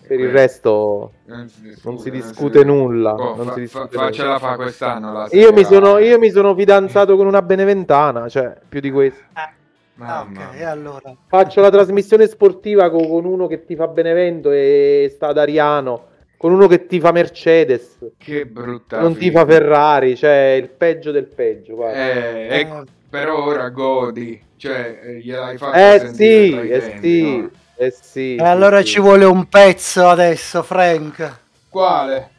per 0.07 0.20
il 0.20 0.30
resto 0.30 1.12
Non 1.26 1.48
si 1.48 1.61
discute, 1.62 1.88
non 1.88 1.98
si 1.98 2.11
non 2.11 2.20
discute 2.20 2.64
nulla. 2.64 3.12
Oh, 3.12 3.34
non 3.36 3.46
fa- 3.46 3.52
si 3.54 3.61
fa- 3.61 3.80
discute 3.80 3.96
faccela 3.96 4.38
fa 4.38 4.57
quest'anno 4.57 5.12
la 5.12 5.28
Io 5.32 5.52
mi, 5.52 5.64
sono, 5.64 5.98
io 5.98 6.18
mi 6.18 6.30
sono 6.30 6.54
fidanzato 6.54 7.16
con 7.16 7.26
una 7.26 7.42
beneventana, 7.42 8.28
cioè 8.28 8.57
più 8.68 8.80
di 8.80 8.90
questo. 8.90 9.24
Ah, 9.34 9.52
Mamma 9.98 10.50
ok, 10.50 10.57
e 10.57 10.62
allora? 10.64 11.14
Faccio 11.28 11.61
la 11.61 11.70
trasmissione 11.70 12.26
sportiva 12.26 12.90
co- 12.90 12.98
con, 13.09 13.24
uno 13.24 13.46
che 13.46 13.64
ti 13.64 13.74
fa 13.74 13.88
Benevento 13.88 14.50
e 14.52 15.11
sta 15.14 15.28
ad 15.28 15.38
Ariano, 15.38 16.09
con 16.36 16.52
uno 16.52 16.66
che 16.66 16.86
ti 16.86 17.00
fa 17.00 17.12
Mercedes, 17.12 17.98
Che 18.18 18.46
brutta 18.46 19.00
non 19.00 19.16
ti 19.16 19.30
fa 19.30 19.44
Ferrari, 19.46 20.16
cioè 20.16 20.59
il 20.61 20.68
peggio 20.70 21.11
del 21.11 21.26
peggio. 21.26 21.88
Eh, 21.88 22.48
ecco, 22.50 22.84
però 23.09 23.44
ora 23.46 23.68
godi, 23.70 24.40
cioè 24.57 25.00
eh, 25.02 25.18
gliel'hai 25.20 25.57
fatto 25.57 25.78
Eh 25.78 25.98
sentire 25.98 26.12
sì, 26.12 26.50
tra 26.50 26.62
i 26.62 26.68
eh 26.70 26.80
denti, 26.80 27.20
sì, 27.20 27.40
no? 27.40 27.50
Eh 27.76 27.94
sì. 28.00 28.36
E 28.36 28.44
allora 28.44 28.78
sì, 28.80 28.86
ci 28.86 29.00
vuole 29.00 29.24
un 29.24 29.48
pezzo 29.48 30.08
adesso, 30.08 30.62
Frank. 30.62 31.38
Quale? 31.68 32.30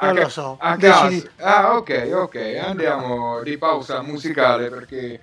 Non 0.00 0.14
ca- 0.14 0.22
lo 0.22 0.28
so, 0.30 0.56
A 0.60 0.76
decidi- 0.76 1.28
caso. 1.36 1.58
Ah, 1.66 1.76
ok, 1.76 2.10
ok, 2.14 2.58
andiamo 2.64 3.42
di 3.42 3.58
pausa 3.58 4.00
musicale 4.00 4.68
perché 4.70 5.20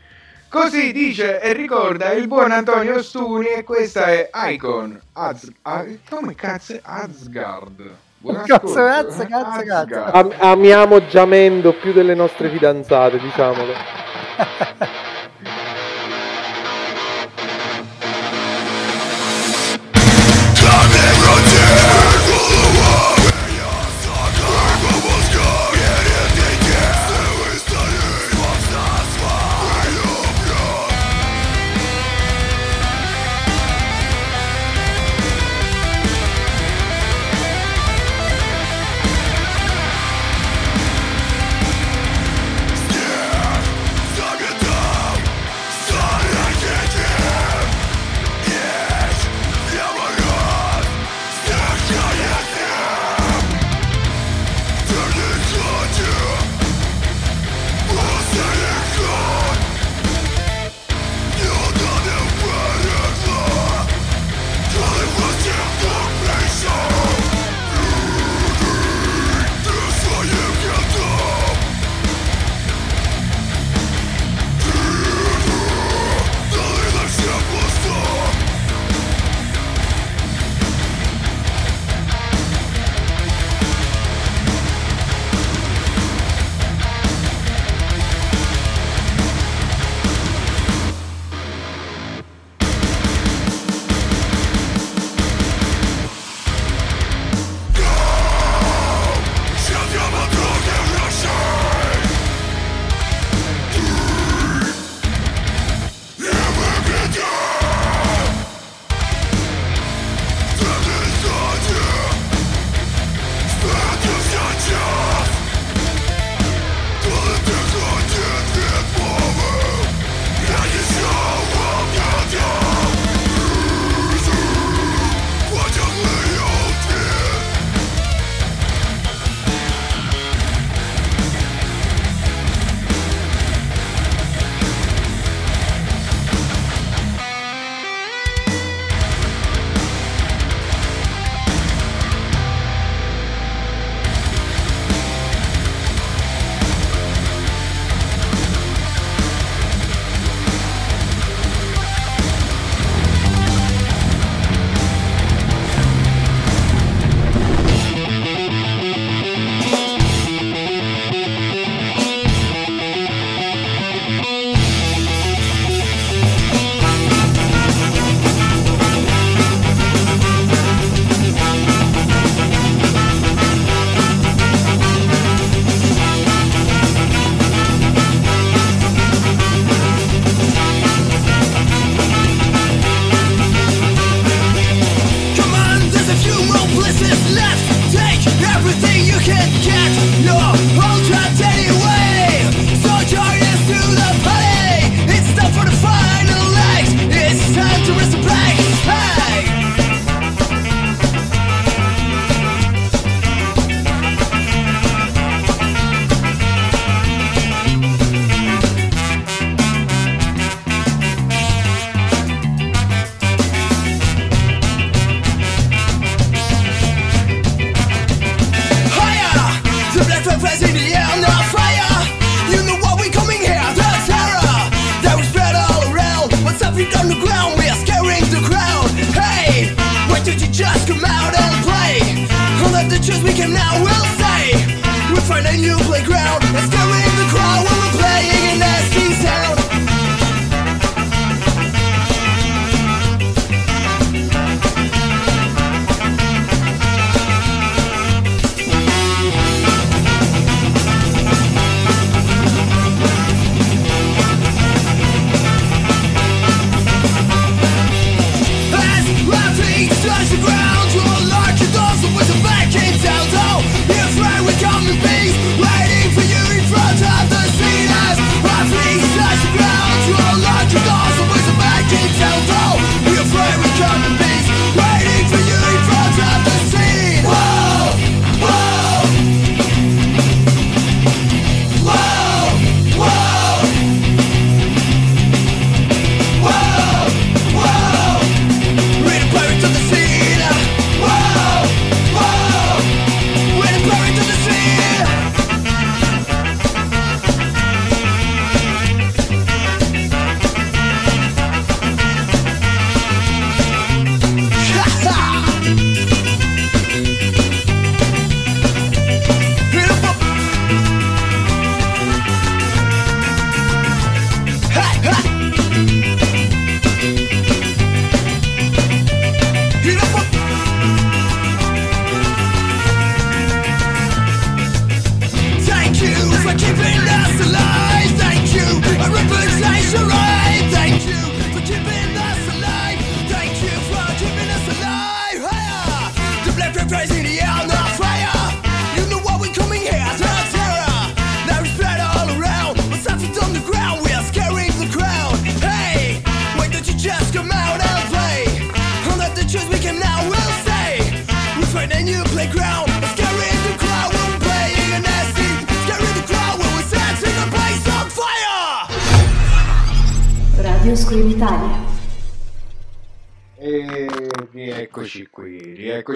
così 0.50 0.92
dice 0.92 1.40
e 1.42 1.52
ricorda 1.54 2.12
il 2.12 2.28
buon 2.28 2.52
Antonio 2.52 3.02
Stuni 3.02 3.48
e 3.48 3.64
questa 3.64 4.06
è 4.06 4.30
Icon. 4.52 5.00
Az- 5.14 5.52
ah, 5.64 5.84
come 6.10 6.36
cazzo 6.36 6.74
è 6.74 6.80
Asgard? 6.84 7.90
Buon 8.20 8.44
Cazzo, 8.46 8.54
ascolto. 8.56 8.84
cazzo, 8.84 9.26
cazzo, 9.28 9.64
cazzo. 9.66 10.04
Am- 10.16 10.34
amiamo 10.38 11.06
Giamendo 11.08 11.74
più 11.74 11.92
delle 11.94 12.14
nostre 12.16 12.50
fidanzate, 12.50 13.18
diciamolo. 13.20 13.74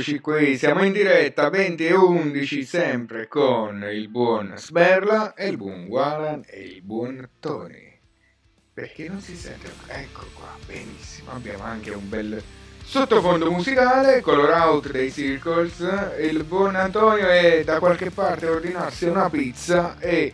rieccoci 0.02 0.20
qui, 0.20 0.58
siamo 0.58 0.84
in 0.84 0.92
diretta 0.92 1.50
20 1.50 1.86
e 1.86 1.94
11 1.94 2.64
sempre 2.66 3.28
con 3.28 3.88
il 3.92 4.10
buon 4.10 4.54
Sberla 4.56 5.36
e 5.36 5.48
il 5.50 5.58
buon 5.58 5.86
Walan 5.88 6.44
e 6.48 6.60
il 6.62 6.82
buon 6.82 7.30
Tony. 7.40 8.00
Perché 8.74 9.08
non 9.08 9.22
si 9.22 9.36
sente? 9.36 9.70
Ecco 9.88 10.26
qua, 10.34 10.56
benissimo, 10.66 11.32
abbiamo 11.32 11.64
anche 11.64 11.92
un 11.92 12.10
bel 12.10 12.42
sottofondo 12.84 13.52
musicale, 13.52 14.22
color 14.22 14.50
out 14.50 14.92
dei 14.92 15.12
Circles, 15.12 15.86
il 16.20 16.44
buon 16.46 16.76
Antonio 16.76 17.28
è 17.28 17.64
da 17.64 17.78
qualche 17.78 18.10
parte 18.10 18.48
a 18.48 18.52
ordinarsi 18.52 19.06
una 19.06 19.30
pizza 19.30 20.00
e... 20.00 20.34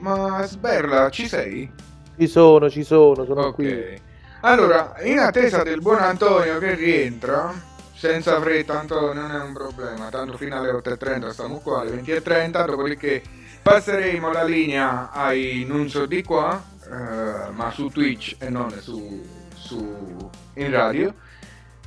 Ma 0.00 0.42
Sberla, 0.44 1.10
ci 1.10 1.28
sei? 1.28 1.70
Ci 2.18 2.26
sono, 2.26 2.70
ci 2.70 2.82
sono, 2.82 3.24
sono 3.24 3.42
Ok. 3.42 3.54
qui. 3.54 4.02
Allora, 4.40 4.94
in 5.02 5.18
attesa 5.18 5.62
del 5.62 5.80
buon 5.80 6.00
Antonio 6.02 6.58
che 6.58 6.74
rientra, 6.74 7.52
senza 7.94 8.40
fretta 8.40 8.80
Antonio 8.80 9.22
non 9.22 9.30
è 9.30 9.40
un 9.40 9.52
problema, 9.52 10.08
tanto 10.08 10.36
fino 10.36 10.56
alle 10.56 10.70
8.30 10.72 11.30
stiamo 11.30 11.58
qua, 11.58 11.80
alle 11.80 12.02
20.30, 12.02 12.66
dopodiché 12.66 13.22
passeremo 13.62 14.30
la 14.30 14.44
linea 14.44 15.10
ai 15.10 15.64
non 15.66 15.88
so 15.88 16.04
di 16.04 16.22
qua, 16.22 16.62
eh, 16.84 17.50
ma 17.52 17.70
su 17.70 17.88
Twitch 17.88 18.36
e 18.38 18.50
non 18.50 18.70
su, 18.80 19.24
su- 19.54 20.30
in 20.54 20.70
radio. 20.70 21.14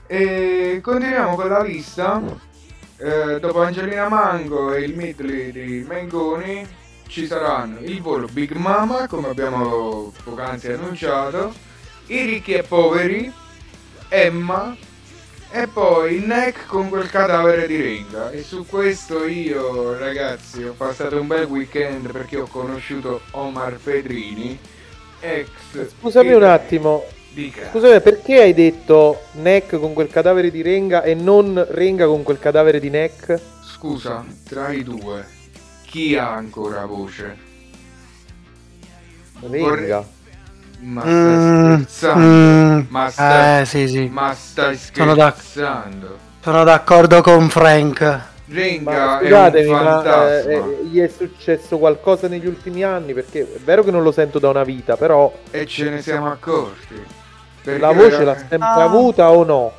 E 0.07 0.79
continuiamo 0.81 1.35
con 1.35 1.49
la 1.49 1.61
lista. 1.61 2.21
Eh, 2.99 3.39
dopo 3.39 3.61
Angelina 3.61 4.09
Mango 4.09 4.73
e 4.73 4.81
il 4.81 4.95
medley 4.95 5.51
di 5.51 5.85
Mengoni 5.87 6.65
ci 7.07 7.27
saranno 7.27 7.79
il 7.81 8.01
volo 8.01 8.27
Big 8.31 8.53
Mama, 8.53 9.07
come 9.07 9.27
abbiamo 9.27 10.11
poc'anzi 10.23 10.71
annunciato, 10.71 11.53
i 12.07 12.21
ricchi 12.23 12.53
e 12.53 12.63
poveri, 12.63 13.31
Emma 14.09 14.75
e 15.49 15.67
poi 15.67 16.19
Neck 16.19 16.65
con 16.65 16.89
quel 16.89 17.09
cadavere 17.09 17.67
di 17.67 17.81
Renga. 17.81 18.31
E 18.31 18.43
su 18.43 18.65
questo 18.65 19.25
io, 19.25 19.97
ragazzi, 19.97 20.63
ho 20.63 20.73
passato 20.73 21.19
un 21.19 21.27
bel 21.27 21.45
weekend 21.45 22.11
perché 22.11 22.37
ho 22.37 22.47
conosciuto 22.47 23.21
Omar 23.31 23.77
Pedrini, 23.81 24.57
ex... 25.19 25.49
Scusami 25.99 26.33
un 26.33 26.43
attimo. 26.43 27.03
Dica. 27.31 27.69
Scusami, 27.69 28.01
perché 28.01 28.41
hai 28.41 28.53
detto 28.53 29.21
Neck 29.33 29.79
con 29.79 29.93
quel 29.93 30.07
cadavere 30.07 30.49
di 30.49 30.61
Renga 30.61 31.03
e 31.03 31.13
non 31.13 31.65
Renga 31.69 32.07
con 32.07 32.23
quel 32.23 32.39
cadavere 32.39 32.79
di 32.79 32.89
Neck? 32.89 33.39
Scusa, 33.63 34.25
tra 34.43 34.71
i 34.71 34.83
due, 34.83 35.25
chi 35.85 36.15
ha 36.15 36.33
ancora 36.33 36.85
voce? 36.85 37.37
Renga. 39.39 40.15
Ma 40.79 41.03
Mm, 41.03 41.09
stai 41.09 41.85
scherzando? 41.85 42.19
mm, 42.23 42.79
ma 42.89 43.09
stai, 43.09 43.61
eh, 43.61 43.65
sì, 43.65 43.87
sì. 43.87 44.07
ma 44.11 44.33
stai 44.33 44.77
Sono 44.77 45.15
d'ac- 45.15 45.39
scherzando? 45.41 46.17
Sono 46.41 46.63
d'accordo 46.63 47.21
con 47.21 47.49
Frank. 47.49 48.21
Renga 48.49 48.91
Ma 48.91 49.19
è 49.19 49.23
scusatemi, 49.25 49.69
un 49.69 49.75
ma 49.83 50.27
eh, 50.27 50.53
eh, 50.53 50.85
gli 50.85 50.99
è 51.01 51.07
successo 51.09 51.77
qualcosa 51.79 52.27
negli 52.29 52.45
ultimi 52.47 52.83
anni? 52.83 53.13
Perché 53.13 53.41
è 53.41 53.59
vero 53.59 53.83
che 53.83 53.91
non 53.91 54.03
lo 54.03 54.11
sento 54.11 54.39
da 54.39 54.49
una 54.49 54.63
vita, 54.63 54.95
però 54.95 55.33
E 55.51 55.65
ce 55.65 55.89
ne 55.89 56.01
siamo 56.01 56.31
accorti. 56.31 56.95
Perché 57.63 57.79
la 57.79 57.91
voce 57.91 58.15
era- 58.15 58.23
l'ha 58.23 58.37
sempre 58.37 58.59
Ah. 58.59 58.83
avuta 58.83 59.29
o 59.31 59.43
no? 59.43 59.73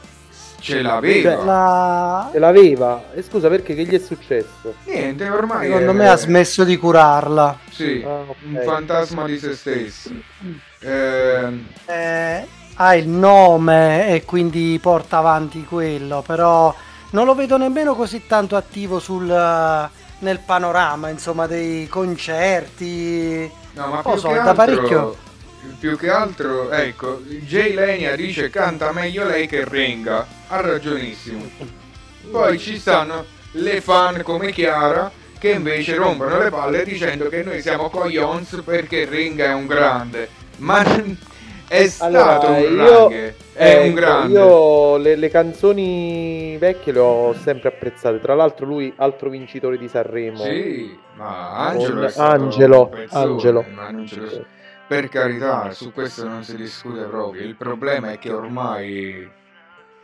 Ce 0.60 0.82
l'aveva. 0.82 1.34
Cioè, 1.36 1.44
La- 1.44 2.28
Ce 2.32 2.38
l'aveva? 2.38 3.04
E 3.14 3.22
scusa, 3.22 3.48
perché 3.48 3.74
che 3.74 3.84
gli 3.84 3.94
è 3.94 3.98
successo? 3.98 4.74
Niente, 4.84 5.28
ormai 5.28 5.66
Secondo 5.68 5.90
è- 5.90 5.94
me 5.94 6.08
ha 6.08 6.16
smesso 6.16 6.64
di 6.64 6.76
curarla. 6.76 7.58
Sì, 7.70 8.04
Ah, 8.06 8.20
ok. 8.26 8.36
un 8.44 8.60
fantasma 8.64 9.24
di 9.26 9.38
se 9.38 9.54
stesso. 9.54 10.10
Ehm, 10.80 11.66
Eh, 11.86 12.46
ha 12.74 12.94
il 12.94 13.08
nome 13.08 14.14
e 14.14 14.24
quindi 14.24 14.78
porta 14.80 15.18
avanti 15.18 15.64
quello, 15.64 16.22
però 16.26 16.74
non 17.10 17.24
lo 17.24 17.34
vedo 17.34 17.56
nemmeno 17.56 17.94
così 17.94 18.26
tanto 18.26 18.54
attivo 18.56 18.98
sul, 18.98 19.26
nel 20.20 20.40
panorama, 20.44 21.08
insomma, 21.08 21.46
dei 21.46 21.86
concerti. 21.88 23.50
No, 23.72 23.86
ma 23.86 23.92
Non 23.94 24.02
più 24.02 24.10
lo 24.12 24.16
so, 24.18 24.28
che 24.28 24.34
da 24.34 24.40
altro, 24.40 24.54
parecchio. 24.54 25.16
Più 25.78 25.96
che 25.96 26.10
altro, 26.10 26.70
ecco, 26.70 27.20
Jay 27.22 27.74
Lenia 27.74 28.14
dice 28.16 28.50
canta 28.50 28.92
meglio 28.92 29.24
lei 29.24 29.46
che 29.46 29.64
Renga, 29.64 30.26
ha 30.48 30.60
ragionissimo. 30.60 31.44
Poi 32.30 32.58
ci 32.58 32.78
stanno 32.78 33.24
le 33.52 33.80
fan 33.80 34.22
come 34.22 34.52
Chiara 34.52 35.10
che 35.38 35.50
invece 35.50 35.94
rompono 35.94 36.38
le 36.38 36.50
palle 36.50 36.84
dicendo 36.84 37.28
che 37.28 37.42
noi 37.42 37.62
siamo 37.62 37.88
coglions 37.90 38.62
perché 38.64 39.04
Renga 39.04 39.46
è 39.46 39.54
un 39.54 39.66
grande. 39.66 40.28
Ma 40.58 40.82
è 41.68 41.86
stato 41.86 42.46
Allora, 42.46 42.48
un 42.48 42.74
grande, 42.74 43.36
è 43.52 43.78
un 43.78 43.84
ecco, 43.86 43.94
grande. 43.94 44.32
io 44.32 44.96
le, 44.96 45.16
le 45.16 45.28
canzoni 45.28 46.56
vecchie 46.58 46.92
le 46.92 46.98
ho 46.98 47.34
sempre 47.34 47.68
apprezzate. 47.68 48.20
Tra 48.20 48.34
l'altro, 48.34 48.66
lui, 48.66 48.92
altro 48.96 49.30
vincitore 49.30 49.78
di 49.78 49.88
Sanremo. 49.88 50.42
Sì, 50.42 50.98
ma 51.14 51.56
Angelo 51.68 52.10
Con 52.10 52.24
Angelo, 52.24 52.80
un 52.80 52.88
pezzone, 52.88 53.64
Angelo. 53.76 54.44
Per 54.88 55.10
carità, 55.10 55.70
su 55.72 55.92
questo 55.92 56.26
non 56.26 56.42
si 56.44 56.56
discute 56.56 57.04
proprio. 57.04 57.42
Il 57.42 57.56
problema 57.56 58.12
è 58.12 58.18
che 58.18 58.32
ormai 58.32 59.30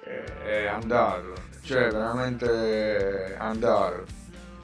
è, 0.05 0.25
è 0.43 0.67
andato, 0.67 1.33
cioè 1.63 1.89
veramente 1.89 3.35
andato. 3.39 4.05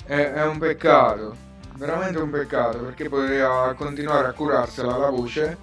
È, 0.05 0.33
è 0.33 0.47
un 0.47 0.59
peccato, 0.59 1.35
veramente 1.77 2.19
un 2.19 2.29
peccato, 2.29 2.81
perché 2.81 3.09
poteva 3.09 3.73
continuare 3.75 4.29
a 4.29 4.33
curarsela 4.33 4.99
la 4.99 5.09
voce, 5.09 5.57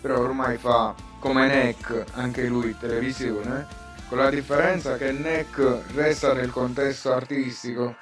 però 0.00 0.18
ormai 0.18 0.56
fa 0.56 0.92
come 1.20 1.46
Neck, 1.46 2.06
anche 2.14 2.48
lui 2.48 2.76
televisione, 2.76 3.64
con 4.08 4.18
la 4.18 4.28
differenza 4.28 4.96
che 4.96 5.12
Neck 5.12 5.82
resta 5.94 6.32
nel 6.32 6.50
contesto 6.50 7.12
artistico, 7.12 7.94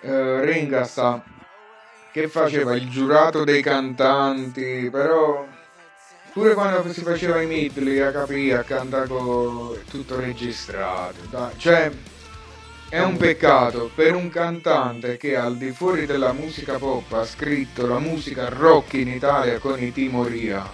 eh, 0.00 0.44
Ringa 0.44 0.82
sta 0.82 1.22
che 2.14 2.28
faceva 2.28 2.76
il 2.76 2.88
giurato 2.88 3.42
dei 3.42 3.60
cantanti, 3.60 4.88
però 4.88 5.44
pure 6.32 6.54
quando 6.54 6.92
si 6.92 7.00
faceva 7.02 7.42
i 7.42 7.46
medley 7.48 7.98
a 7.98 8.12
capire, 8.12 8.58
a 8.58 8.62
cantare 8.62 9.08
con 9.08 9.76
tutto 9.90 10.20
registrato, 10.20 11.16
dai, 11.28 11.50
cioè 11.56 11.90
è 12.88 13.00
un 13.00 13.16
peccato 13.16 13.90
per 13.92 14.14
un 14.14 14.28
cantante 14.28 15.16
che 15.16 15.34
al 15.34 15.56
di 15.56 15.72
fuori 15.72 16.06
della 16.06 16.32
musica 16.32 16.78
pop 16.78 17.12
ha 17.14 17.24
scritto 17.24 17.84
la 17.88 17.98
musica 17.98 18.48
rock 18.48 18.92
in 18.92 19.08
Italia 19.08 19.58
con 19.58 19.82
i 19.82 19.92
Timoria. 19.92 20.70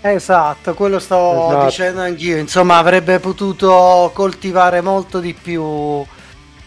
Esatto, 0.00 0.72
quello 0.72 0.98
stavo 0.98 1.48
Esatto. 1.48 1.64
dicendo 1.66 2.00
anch'io. 2.00 2.38
Insomma, 2.38 2.78
avrebbe 2.78 3.18
potuto 3.18 4.10
coltivare 4.14 4.80
molto 4.80 5.20
di 5.20 5.34
più. 5.34 6.02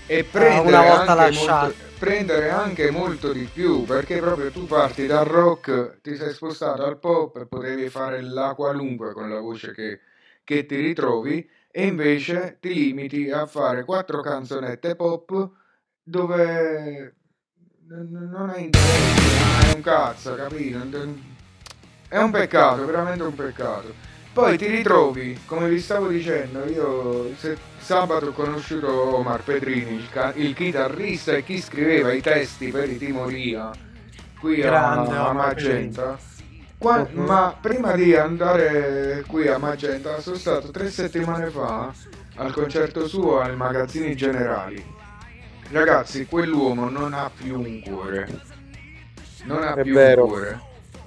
e 0.08 0.24
prendere, 0.24 0.68
una 0.68 0.82
volta 0.84 1.16
lasciato. 1.16 1.64
molto, 1.66 1.84
prendere 2.06 2.51
anche 2.51 2.91
molto 2.91 3.34
di 3.34 3.49
più 3.51 3.84
perché 3.84 4.20
proprio 4.20 4.51
tu 4.51 4.68
parti 4.68 5.08
dal 5.08 5.26
rock 5.26 6.01
ti 6.01 6.16
sei 6.16 6.34
spostato 6.34 6.84
al 6.84 6.99
pop 6.99 7.47
potevi 7.47 7.89
fare 7.89 8.22
la 8.22 8.53
qualunque 8.53 9.12
con 9.12 9.28
la 9.28 9.39
voce 9.39 9.74
che, 9.74 10.01
che 10.43 10.68
ti 10.68 10.76
ritrovi 10.76 11.49
e 11.72 11.88
invece 11.88 12.58
ti 12.62 12.76
limiti 12.76 13.32
a 13.32 13.47
fare 13.47 13.86
quattro 13.86 14.22
canzonette 14.22 14.95
pop 14.95 15.49
dove 16.03 17.16
non 17.88 18.51
hai 18.51 18.66
interesse, 18.66 19.76
un 19.76 19.82
cazzo, 19.82 20.36
capito? 20.36 20.78
È 22.08 22.20
un 22.20 22.30
peccato, 22.30 22.86
veramente 22.86 23.24
un 23.24 23.34
peccato. 23.34 23.93
Poi 24.32 24.60
ti 24.60 24.68
ritrovi, 24.68 25.39
come 25.47 25.70
vi 25.70 25.80
stavo 25.80 26.10
dicendo, 26.10 26.66
io 26.66 27.36
se- 27.38 27.74
sabato 27.86 28.25
ho 28.27 28.31
conosciuto 28.31 29.15
Omar 29.15 29.43
Pedrini, 29.43 29.93
il, 29.93 30.09
ca- 30.09 30.33
il 30.36 30.55
chitarrista 30.55 31.33
e 31.33 31.43
chi 31.43 31.61
scriveva 31.61 32.11
i 32.11 32.19
testi 32.19 32.69
per 32.71 32.89
i 32.89 32.97
Timoria 32.97 33.69
qui 34.39 34.61
a, 34.63 34.65
Grande 34.65 35.15
a 35.15 35.29
Omar 35.29 35.53
Magenta. 35.53 36.17
Qua- 36.79 37.07
ma 37.11 37.55
prima 37.61 37.93
di 37.93 38.16
andare 38.16 39.24
qui 39.28 39.47
a 39.47 39.59
Magenta 39.59 40.20
sono 40.20 40.36
stato 40.36 40.71
tre 40.71 40.89
settimane 40.89 41.51
fa 41.51 41.93
al 42.37 42.51
concerto 42.51 43.07
suo 43.07 43.39
ai 43.39 43.55
magazzini 43.55 44.16
generali. 44.16 44.83
Ragazzi, 45.70 46.25
quell'uomo 46.25 46.89
non 46.89 47.13
ha 47.13 47.29
più 47.36 47.59
un 47.59 47.82
cuore. 47.82 48.41
Non 49.43 49.62
ha 49.62 49.75
È 49.75 49.83
più 49.83 49.93
vero. 49.93 50.24
un 50.24 50.29
cuore. 50.29 50.62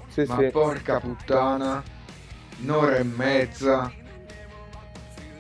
Sì, 0.09 0.25
Ma 0.27 0.37
sì. 0.39 0.49
porca 0.51 1.01
puttana, 1.01 1.83
un'ora 2.63 2.97
e 2.97 3.03
mezza. 3.03 3.93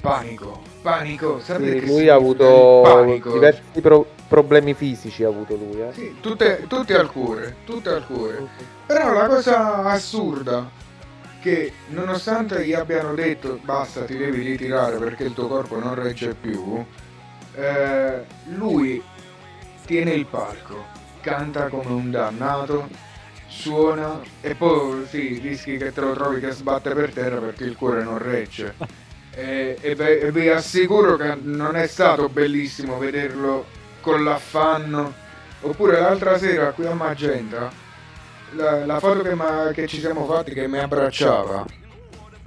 Panico, 0.01 0.63
panico. 0.81 1.41
Sapete 1.41 1.73
Sì, 1.73 1.79
che 1.81 1.87
lui 1.87 2.09
ha 2.09 2.15
avuto 2.15 3.21
diversi 3.33 3.81
pro- 3.81 4.07
problemi 4.29 4.75
fisici. 4.75 5.25
Ha 5.25 5.29
avuto 5.29 5.55
lui, 5.57 5.81
eh. 5.81 5.93
Sì, 5.93 6.17
tutte, 6.21 6.65
tutte 6.69 6.95
al 6.95 7.11
cuore, 7.11 7.57
tutte 7.65 7.91
al 7.91 8.07
cuore. 8.07 8.47
Però 8.87 9.13
la 9.13 9.27
cosa 9.27 9.85
assurda 9.85 10.71
che 11.41 11.73
nonostante 11.89 12.65
gli 12.65 12.73
abbiano 12.73 13.15
detto 13.15 13.59
basta 13.63 14.05
ti 14.05 14.17
devi 14.17 14.43
ritirare 14.43 14.97
perché 14.99 15.25
il 15.25 15.35
tuo 15.35 15.47
corpo 15.47 15.79
non 15.79 15.95
regge 15.95 16.35
più, 16.35 16.85
eh, 17.55 18.25
lui 18.47 19.03
tiene 19.85 20.13
il 20.13 20.27
palco, 20.27 20.85
canta 21.21 21.69
come 21.69 21.93
un 21.93 22.11
dannato 22.11 22.89
suona 23.47 24.21
e 24.41 24.55
poi 24.55 25.07
sì, 25.07 25.39
rischi 25.41 25.77
che 25.77 25.93
te 25.93 26.01
lo 26.01 26.13
trovi 26.13 26.41
che 26.41 26.51
sbatte 26.51 26.93
per 26.93 27.13
terra 27.13 27.39
perché 27.39 27.65
il 27.65 27.77
cuore 27.77 28.03
non 28.03 28.19
regge. 28.19 28.75
E, 29.39 29.77
e 29.81 29.95
beh, 29.95 30.19
e 30.19 30.33
vi 30.33 30.49
assicuro 30.49 31.15
che 31.17 31.39
non 31.41 31.77
è 31.77 31.87
stato 31.87 32.29
bellissimo 32.29 32.99
vederlo 32.99 33.67
con 34.01 34.25
l'affanno. 34.25 35.15
Oppure 35.61 36.01
l'altra 36.01 36.37
sera 36.39 36.73
qui 36.73 36.87
a 36.87 36.95
Magenta, 36.95 37.71
la, 38.57 38.85
la 38.85 38.99
foto 38.99 39.23
che, 39.23 39.35
ma- 39.35 39.71
che 39.73 39.87
ci 39.87 40.01
siamo 40.01 40.27
fatti 40.27 40.53
che 40.55 40.67
mi 40.67 40.79
abbracciava 40.79 41.65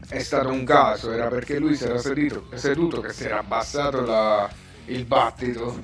è 0.09 0.19
stato 0.19 0.49
un 0.49 0.65
caso, 0.65 1.11
era 1.11 1.27
perché 1.27 1.59
lui 1.59 1.77
si 1.77 1.85
era 1.85 1.97
seduto, 1.97 2.43
seduto 2.55 2.99
che 2.99 3.13
si 3.13 3.23
era 3.23 3.39
abbassato 3.39 4.01
la- 4.01 4.49
il 4.85 5.05
battito 5.05 5.79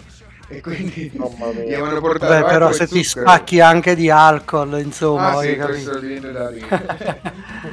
e 0.49 0.59
quindi 0.59 1.09
gli 1.13 1.73
avevano 1.73 2.01
portato 2.01 2.33
Beh, 2.33 2.43
però 2.51 2.71
se 2.73 2.85
ti 2.85 3.01
spacchi 3.03 3.61
anche 3.61 3.95
di 3.95 4.09
alcol, 4.09 4.77
insomma, 4.81 5.37
Ah 5.37 5.41
sì, 5.41 5.55
questo 5.55 5.99
viene 5.99 6.33
da 6.33 6.49
dire. 6.49 7.21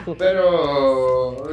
Però 0.17 1.49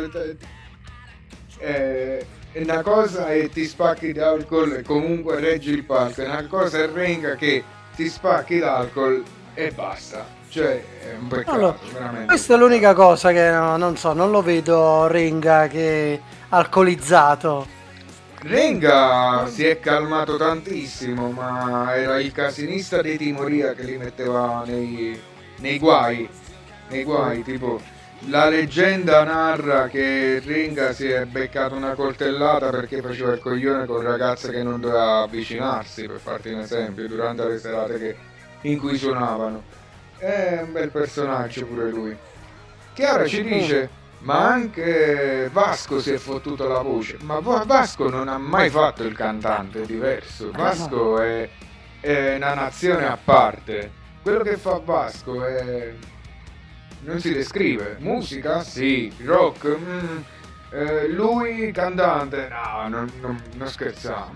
eh, 1.61 2.25
una 2.53 2.81
cosa 2.81 3.29
è 3.29 3.49
ti 3.49 3.65
spacchi 3.65 4.11
di 4.11 4.19
alcol 4.19 4.73
e 4.73 4.81
comunque 4.83 5.39
reggi 5.39 5.71
il 5.71 5.85
palco, 5.85 6.23
una 6.23 6.45
cosa 6.47 6.79
è 6.79 6.89
renga 6.89 7.35
che 7.35 7.63
ti 7.95 8.09
spacchi 8.09 8.59
l'alcol 8.59 9.23
e 9.53 9.71
basta. 9.71 10.39
Cioè, 10.49 10.83
è 10.99 11.15
un 11.17 11.27
peccato, 11.27 11.51
Allora, 11.51 11.77
veramente. 11.93 12.25
Questa 12.25 12.55
è 12.55 12.57
l'unica 12.57 12.93
cosa 12.93 13.31
che 13.31 13.49
no, 13.51 13.77
non 13.77 13.95
so, 13.95 14.11
non 14.11 14.31
lo 14.31 14.41
vedo 14.41 15.07
Renga 15.07 15.67
che 15.67 16.19
alcolizzato. 16.49 17.79
Renga 18.41 19.45
si 19.47 19.65
è 19.65 19.79
calmato 19.79 20.35
tantissimo, 20.35 21.29
ma 21.29 21.95
era 21.95 22.19
il 22.19 22.33
casinista 22.33 23.01
dei 23.01 23.17
Timoria 23.17 23.73
che 23.73 23.83
li 23.83 23.97
metteva 23.97 24.63
nei, 24.65 25.17
nei 25.59 25.79
guai. 25.79 26.27
Nei 26.89 27.03
guai, 27.03 27.43
tipo 27.43 27.79
la 28.27 28.47
leggenda 28.49 29.23
narra 29.23 29.87
che 29.87 30.39
Renga 30.45 30.93
si 30.93 31.07
è 31.07 31.25
beccato 31.25 31.75
una 31.75 31.93
coltellata 31.95 32.69
perché 32.69 33.01
faceva 33.01 33.33
il 33.33 33.39
coglione 33.39 33.85
con 33.85 34.01
ragazze 34.01 34.51
che 34.51 34.63
non 34.63 34.79
doveva 34.79 35.21
avvicinarsi, 35.21 36.05
per 36.05 36.19
farti 36.19 36.49
un 36.49 36.59
esempio, 36.59 37.07
durante 37.07 37.43
le 37.45 37.57
serate 37.57 37.97
che- 37.97 38.15
in 38.61 38.77
cui 38.77 38.97
suonavano. 38.97 39.63
È 40.17 40.59
un 40.63 40.71
bel 40.71 40.89
personaggio 40.91 41.65
pure 41.65 41.89
lui. 41.89 42.15
Chiara 42.93 43.25
ci 43.25 43.43
dice, 43.43 43.89
ma 44.19 44.47
anche 44.47 45.49
Vasco 45.51 45.99
si 45.99 46.11
è 46.11 46.17
fottuto 46.17 46.67
la 46.67 46.81
voce. 46.81 47.17
Ma 47.21 47.39
Va- 47.39 47.63
Vasco 47.65 48.07
non 48.07 48.27
ha 48.27 48.37
mai 48.37 48.69
fatto 48.69 49.03
il 49.03 49.15
cantante, 49.15 49.81
è 49.81 49.85
diverso. 49.85 50.51
Vasco 50.51 51.19
è, 51.19 51.49
è 51.99 52.35
una 52.35 52.53
nazione 52.53 53.07
a 53.07 53.17
parte. 53.21 53.91
Quello 54.21 54.43
che 54.43 54.57
fa 54.57 54.79
Vasco 54.83 55.43
è... 55.43 55.93
non 57.03 57.19
si 57.19 57.33
descrive. 57.33 57.95
Musica? 57.99 58.63
Sì. 58.63 59.11
Rock? 59.23 59.77
mm. 59.77 60.17
Eh, 60.73 61.07
lui 61.09 61.71
cantante? 61.73 62.47
No, 62.49 62.87
non, 62.87 63.11
non- 63.19 63.41
non 63.55 63.67
scherziamo. 63.67 64.31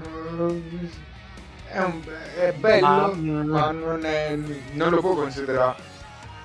È, 1.67 1.79
un- 1.79 2.01
è 2.37 2.51
bello, 2.53 3.13
Ma- 3.15 3.43
ma 3.43 3.71
non, 3.71 4.03
è, 4.05 4.37
non 4.73 4.89
lo 4.91 4.99
può 4.99 5.13
considerare 5.15 5.93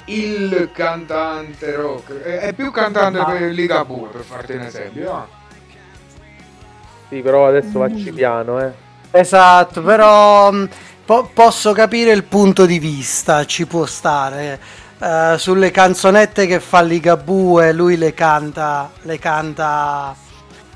il 0.07 0.71
cantante 0.73 1.75
rock. 1.75 2.21
È, 2.23 2.39
è 2.39 2.53
più 2.53 2.71
cantante 2.71 3.19
Ma- 3.19 3.25
per 3.25 3.51
Ligabue, 3.51 4.09
per 4.09 4.23
farti 4.23 4.53
un 4.53 4.61
esempio. 4.63 5.13
no? 5.13 5.29
Sì, 7.09 7.21
però 7.21 7.49
adesso 7.49 7.81
facci 7.81 8.13
piano, 8.13 8.61
eh. 8.61 8.73
Esatto, 9.11 9.83
però 9.83 10.53
po- 11.05 11.29
posso 11.35 11.73
capire 11.73 12.13
il 12.13 12.23
punto 12.25 12.65
di 12.67 12.79
vista, 12.79 13.45
ci 13.45 13.67
può 13.67 13.85
stare. 13.87 14.61
Eh, 15.03 15.39
sulle 15.39 15.71
canzonette 15.71 16.47
che 16.47 16.61
fa 16.61 16.83
Ligabue, 16.83 17.73
lui 17.73 17.97
le 17.97 18.13
canta, 18.13 18.91
le 19.03 19.19
canta 19.19 20.15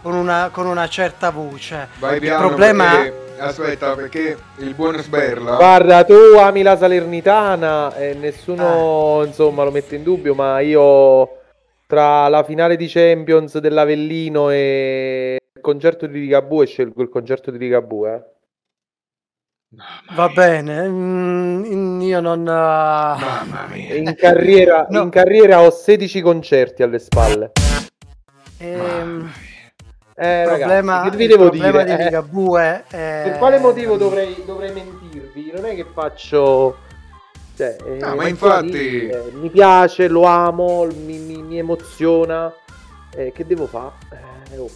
con 0.02 0.14
una, 0.14 0.48
con 0.50 0.66
una 0.66 0.88
certa 0.88 1.30
voce. 1.30 1.88
Vai 1.98 2.22
il 2.22 2.34
problema 2.36 2.84
perché- 2.90 3.14
aspetta, 3.38 3.94
perché 3.94 4.38
il 4.58 4.74
buon 4.74 4.96
Sberla... 4.98 5.56
Guarda, 5.56 6.04
tu 6.04 6.14
ami 6.38 6.62
la 6.62 6.76
Salernitana 6.76 7.94
e 7.96 8.14
nessuno 8.14 9.22
Eh. 9.22 9.26
insomma 9.26 9.62
lo 9.64 9.70
mette 9.70 9.96
in 9.96 10.02
dubbio, 10.02 10.34
ma 10.34 10.60
io 10.60 11.40
tra 11.86 12.26
la 12.28 12.42
finale 12.44 12.76
di 12.76 12.86
Champions 12.88 13.58
dell'Avellino 13.58 14.48
e 14.50 15.36
il 15.54 15.60
concerto 15.60 16.06
di 16.06 16.20
Ligabue 16.20 16.64
scelgo 16.66 17.02
il 17.02 17.10
concerto 17.10 17.50
di 17.50 17.58
Ligabue. 17.58 18.14
eh. 18.14 18.32
Va 20.14 20.28
bene, 20.28 20.88
mm, 20.88 22.00
io 22.00 22.20
non... 22.20 22.40
eh, 22.40 22.50
Mamma 22.50 23.66
mia. 23.70 23.94
In 23.94 24.14
carriera, 24.16 24.86
No. 24.90 25.02
in 25.02 25.10
carriera 25.10 25.60
ho 25.62 25.70
16 25.70 26.20
concerti 26.20 26.82
alle 26.82 26.98
spalle. 26.98 27.52
ehm, 28.58 29.30
Eh, 30.16 30.42
il 30.42 30.46
ragazzi, 30.46 30.58
problema, 30.60 31.02
che 31.10 31.16
vi 31.16 31.22
il 31.24 31.28
devo 31.30 31.48
problema 31.48 31.82
dire? 31.82 31.96
di 31.96 32.00
Eh, 32.00 32.04
Ligabue 32.04 32.84
è... 32.88 33.20
per 33.24 33.38
quale 33.38 33.58
motivo 33.58 33.96
dovrei, 33.96 34.42
dovrei 34.46 34.72
mentirvi? 34.72 35.50
Non 35.54 35.64
è 35.66 35.74
che 35.74 35.86
faccio... 35.92 36.76
Cioè, 37.56 37.76
eh, 37.84 37.96
No, 37.98 38.08
ma 38.08 38.14
non 38.22 38.28
infatti- 38.28 38.70
dire, 38.70 39.24
mi 39.32 39.48
piace, 39.50 40.08
lo 40.08 40.24
amo, 40.24 40.86
mi, 40.86 41.18
mi- 41.18 41.42
mi 41.42 41.58
emoziona. 41.58 42.52
Eh, 43.16 43.30
che 43.32 43.46
devo 43.46 43.66
fare? 43.66 43.92
Eh, 44.52 44.58
oh. 44.58 44.68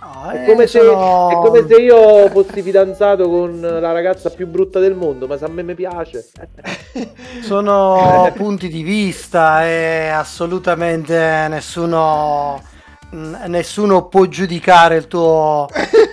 No, 0.00 0.30
È 0.30 0.42
eh, 0.42 0.46
come, 0.46 0.66
se, 0.68 0.78
sono- 0.80 1.30
è 1.30 1.34
come 1.34 1.66
se 1.66 1.74
io 1.80 2.28
fossi 2.28 2.62
fidanzato 2.62 3.28
con 3.28 3.60
la 3.60 3.92
ragazza 3.92 4.30
più 4.30 4.46
brutta 4.46 4.78
del 4.78 4.94
mondo, 4.94 5.26
ma 5.26 5.36
se 5.36 5.44
a 5.44 5.48
me 5.48 5.62
mi 5.62 5.74
piace. 5.74 6.28
Sono 7.42 8.32
punti 8.36 8.68
di 8.68 8.82
vista 8.82 9.66
e 9.66 10.08
assolutamente 10.08 11.46
nessuno, 11.48 12.62
mh, 13.10 13.36
nessuno 13.46 14.06
può 14.06 14.24
giudicare 14.26 14.96
il 14.96 15.08
tuo, 15.08 15.66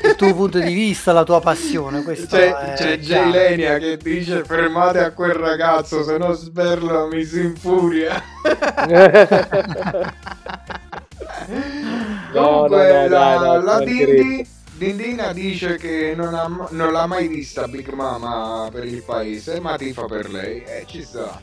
il 0.03 0.15
tuo 0.15 0.33
punto 0.33 0.59
di 0.59 0.73
vista, 0.73 1.13
la 1.13 1.23
tua 1.23 1.39
passione. 1.39 2.01
Questo 2.03 2.35
C'è, 2.35 2.73
c'è 2.75 2.99
chiaro. 2.99 3.29
Lenia 3.29 3.77
che 3.77 3.97
dice 3.97 4.43
fermate 4.43 4.99
a 4.99 5.11
quel 5.11 5.33
ragazzo 5.33 6.03
se 6.03 6.17
no 6.17 6.31
Sberla 6.33 7.05
mi 7.05 7.23
si 7.23 7.39
infuria. 7.41 8.21
Comunque 12.41 12.91
no, 12.93 13.01
no, 13.01 13.07
la, 13.07 13.35
no, 13.39 13.61
la 13.61 13.79
ci 13.79 14.05
Dindi. 14.05 14.47
Dindina 14.77 15.31
dice 15.31 15.77
che 15.77 16.13
non, 16.15 16.33
ha- 16.33 16.67
non 16.71 16.91
l'ha 16.91 17.05
mai 17.05 17.27
vista 17.29 17.67
Big 17.67 17.87
Mama 17.89 18.67
per 18.71 18.83
il 18.85 19.01
paese, 19.03 19.59
ma 19.61 19.77
tifa 19.77 20.05
per 20.05 20.29
lei. 20.29 20.63
E 20.63 20.83
ci 20.85 21.01
sta. 21.01 21.41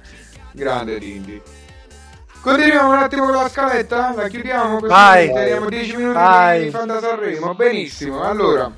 Grande 0.53 0.99
Dindi. 0.99 1.41
Continuiamo 2.43 2.89
un 2.91 2.99
attimo 2.99 3.25
con 3.25 3.35
la 3.35 3.49
scaletta? 3.49 4.13
La 4.15 4.29
chiudiamo 4.29 4.75
così 4.81 4.89
Vai. 4.89 5.33
teniamo 5.33 5.69
10 5.69 5.97
minuti 5.97 6.15
Vai. 6.15 6.65
di 6.65 6.71
Fanta 6.71 7.01
Sanremo. 7.01 7.55
Benissimo. 7.55 8.23
Allora, 8.23 8.71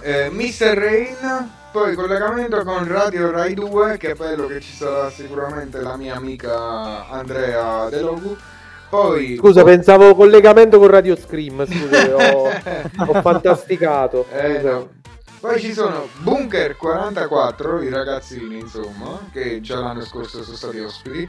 eh, 0.00 0.28
Mr. 0.28 0.74
Rain, 0.74 1.50
poi 1.70 1.94
collegamento 1.94 2.62
con 2.64 2.86
Radio 2.86 3.30
Rai 3.30 3.54
2, 3.54 3.96
che 3.96 4.10
è 4.10 4.14
bello 4.14 4.46
che 4.48 4.60
ci 4.60 4.72
sarà 4.74 5.08
sicuramente 5.08 5.80
la 5.80 5.96
mia 5.96 6.16
amica 6.16 7.08
Andrea 7.08 7.88
De 7.88 8.00
Logu. 8.00 8.36
Poi 8.90 9.36
Scusa, 9.36 9.62
pensavo 9.62 10.16
collegamento 10.16 10.80
con 10.80 10.88
Radio 10.88 11.14
Scream. 11.14 11.64
Scusa, 11.64 12.16
ho, 12.36 12.50
ho 13.06 13.20
fantasticato. 13.22 14.26
Eh, 14.32 14.60
no. 14.62 14.88
Poi 15.38 15.60
ci 15.60 15.72
sono 15.72 16.08
Bunker 16.18 16.76
44, 16.76 17.82
i 17.82 17.88
ragazzini 17.88 18.58
insomma, 18.58 19.18
che 19.32 19.60
già 19.60 19.78
l'anno 19.78 20.02
scorso 20.02 20.42
sono 20.42 20.56
stati 20.56 20.80
ospiti. 20.80 21.28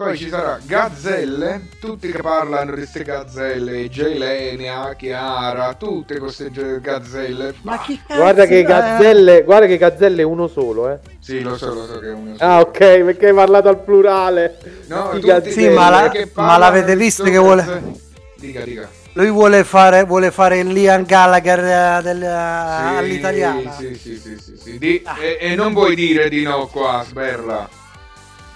Poi 0.00 0.16
ci 0.16 0.30
sarà 0.30 0.58
Gazzelle, 0.64 1.68
tutti 1.78 2.10
che 2.10 2.22
parlano 2.22 2.70
di 2.70 2.78
queste 2.78 3.02
gazzelle, 3.02 3.86
Gelenia, 3.90 4.94
Chiara, 4.94 5.74
tutte 5.74 6.18
queste 6.18 6.50
gazzelle. 6.80 7.52
Ma 7.60 7.78
chi 7.80 8.00
cazzo 8.06 8.18
Guarda 8.18 8.46
che 8.46 8.60
è? 8.60 8.62
gazzelle, 8.62 9.42
guarda 9.42 9.66
che 9.66 9.76
gazzelle 9.76 10.22
è 10.22 10.24
uno 10.24 10.46
solo, 10.46 10.88
eh. 10.90 10.98
Sì, 11.18 11.42
lo 11.42 11.54
so, 11.58 11.74
lo 11.74 11.84
so 11.84 11.98
che 11.98 12.06
è 12.08 12.12
uno 12.14 12.34
Ah, 12.38 12.60
ok, 12.60 12.78
perché 12.78 13.26
hai 13.28 13.34
parlato 13.34 13.68
al 13.68 13.78
plurale. 13.82 14.56
No. 14.86 15.20
Sì, 15.44 15.68
ma 15.68 15.90
la- 15.90 16.10
ma 16.36 16.56
l'avete 16.56 16.96
visto 16.96 17.24
sto 17.24 17.32
che 17.32 17.36
vuole- 17.38 17.62
gazzelle. 17.62 17.92
Dica, 18.36 18.60
dica. 18.64 18.88
Lui 19.12 19.28
vuole 19.30 19.64
fare, 19.64 20.04
vuole 20.04 20.30
fare 20.30 20.60
il 20.60 20.68
Liam 20.68 21.04
Gallagher 21.04 21.58
eh, 21.58 22.02
del- 22.02 22.22
all'italiana. 22.24 23.70
Sì, 23.72 23.94
sì, 23.96 24.16
sì, 24.16 24.38
sì, 24.40 24.56
sì. 24.56 24.78
Di- 24.78 25.02
e, 25.20 25.36
e 25.38 25.54
non 25.54 25.74
vuoi 25.74 25.94
dire 25.94 26.30
di 26.30 26.42
no 26.42 26.68
qua, 26.68 27.04
Sberla. 27.06 27.68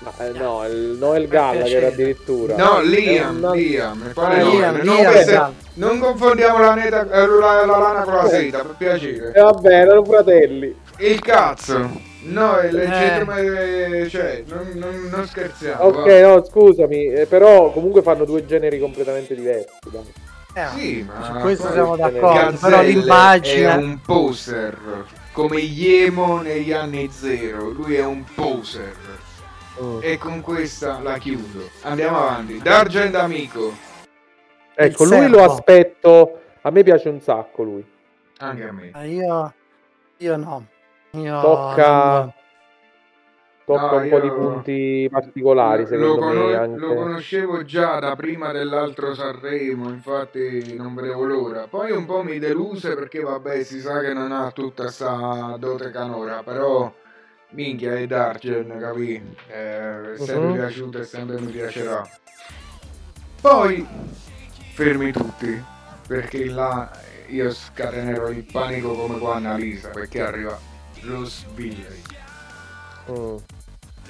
Ma, 0.04 0.24
eh, 0.26 0.30
no, 0.32 0.64
il 0.66 0.96
Noel 0.98 1.26
Gallagher 1.28 1.84
addirittura. 1.84 2.56
No, 2.56 2.80
È 2.80 2.84
Liam, 2.84 3.36
una- 3.38 3.52
Liam, 3.54 3.98
mi 3.98 4.12
pare 4.12 4.40
Ah, 4.40 4.42
no, 4.44 4.50
Liam, 4.50 4.76
non, 4.82 4.96
Liam, 4.96 5.12
che 5.12 5.18
se- 5.18 5.30
esatto. 5.30 5.54
non 5.74 5.98
confondiamo 5.98 6.58
la, 6.58 6.74
neta, 6.74 7.00
eh, 7.10 7.26
la, 7.26 7.64
la 7.64 7.78
lana 7.78 8.02
con 8.02 8.14
la 8.14 8.28
seta, 8.28 8.58
per 8.58 8.74
piacere. 8.76 9.32
Eh, 9.34 9.40
vabbè, 9.40 9.72
erano 9.72 10.04
fratelli. 10.04 10.76
Il 10.98 11.20
cazzo, 11.20 11.90
no, 12.24 12.56
è 12.56 12.66
Eh. 12.66 12.72
legittimo, 12.72 13.36
eh, 13.36 14.08
cioè, 14.10 14.44
non, 14.46 14.70
non- 14.74 15.08
non 15.10 15.26
scherziamo. 15.26 15.82
Ok, 15.82 16.06
va. 16.06 16.20
no, 16.34 16.44
scusami, 16.44 17.26
però 17.28 17.70
comunque 17.72 18.02
fanno 18.02 18.24
due 18.24 18.44
generi 18.44 18.78
completamente 18.78 19.34
diversi. 19.34 19.68
dai. 19.90 20.02
Eh, 20.56 20.66
Sì, 20.78 21.02
ma 21.08 21.24
su 21.24 21.32
questo 21.40 21.72
siamo 21.72 21.96
Gazzelle 21.96 22.20
d'accordo, 22.20 22.58
però 22.60 22.76
Gazzelle 22.76 22.82
l'immagine... 23.00 23.72
è 23.72 23.74
un 23.74 23.98
poser, 24.06 24.78
come 25.32 25.56
Yemo 25.58 26.42
negli 26.42 26.70
anni 26.70 27.10
zero, 27.12 27.70
lui 27.70 27.96
è 27.96 28.04
un 28.04 28.22
poser. 28.36 28.92
Mm. 29.82 29.98
E 30.02 30.18
con 30.18 30.40
questa 30.40 31.00
la 31.00 31.18
chiudo. 31.18 31.68
Andiamo 31.82 32.18
avanti. 32.18 32.58
D'Argent 32.58 33.14
Amico. 33.16 33.72
Ecco, 34.74 35.02
Il 35.04 35.08
lui 35.10 35.28
lo 35.28 35.42
aspetto. 35.42 36.40
A 36.62 36.70
me 36.70 36.82
piace 36.82 37.08
un 37.08 37.20
sacco 37.20 37.62
lui. 37.62 37.84
Anche 38.38 38.68
a 38.68 38.72
me. 38.72 38.90
Ah, 38.92 39.04
Io, 39.04 39.52
io 40.18 40.36
no. 40.36 40.66
Io 41.10 41.40
Tocca, 41.40 42.18
non- 42.18 42.32
tocca 43.64 43.90
No, 43.96 44.02
un 44.02 44.08
po' 44.08 44.20
di 44.20 44.28
punti 44.30 45.08
particolari, 45.10 45.82
Lo, 45.82 45.88
secondo 45.88 46.14
cono- 46.18 46.46
me. 46.46 46.54
Anche... 46.56 46.78
lo 46.80 46.94
conoscevo 46.94 47.64
già 47.64 47.98
da 48.00 48.16
prima 48.16 48.50
dell'altro 48.52 49.14
Sanremo, 49.14 49.88
infatti 49.90 50.74
non 50.76 50.94
vedevo 50.94 51.24
l'ora. 51.24 51.66
Poi 51.68 51.92
un 51.92 52.04
po' 52.04 52.22
mi 52.24 52.38
deluse 52.40 52.94
perché 52.96 53.20
vabbè 53.20 53.62
si 53.62 53.78
sa 53.80 54.00
che 54.00 54.12
non 54.12 54.32
ha 54.32 54.50
tutta 54.50 54.88
sta 54.88 55.56
dote 55.58 55.90
canora, 55.90 56.42
però 56.42 56.92
minchia 57.54 57.94
è 57.94 58.06
Dargen, 58.06 58.76
capì? 58.80 59.14
Eh, 59.48 60.14
è 60.14 60.16
sempre 60.18 60.46
Mhm. 60.48 60.52
piaciuto 60.54 60.98
e 60.98 61.04
sempre 61.04 61.40
mi 61.40 61.50
piacerà. 61.50 62.08
Poi 63.40 63.86
fermi 64.72 65.12
tutti, 65.12 65.62
perché 66.06 66.46
là 66.46 66.90
io 67.28 67.50
scatenerò 67.52 68.28
il 68.28 68.44
panico 68.44 68.94
come 68.94 69.18
qua 69.18 69.36
Annalisa, 69.36 69.88
perché 69.90 70.20
arriva 70.22 70.58
lo 71.02 71.28
Village. 71.54 72.02
Mm. 73.10 73.36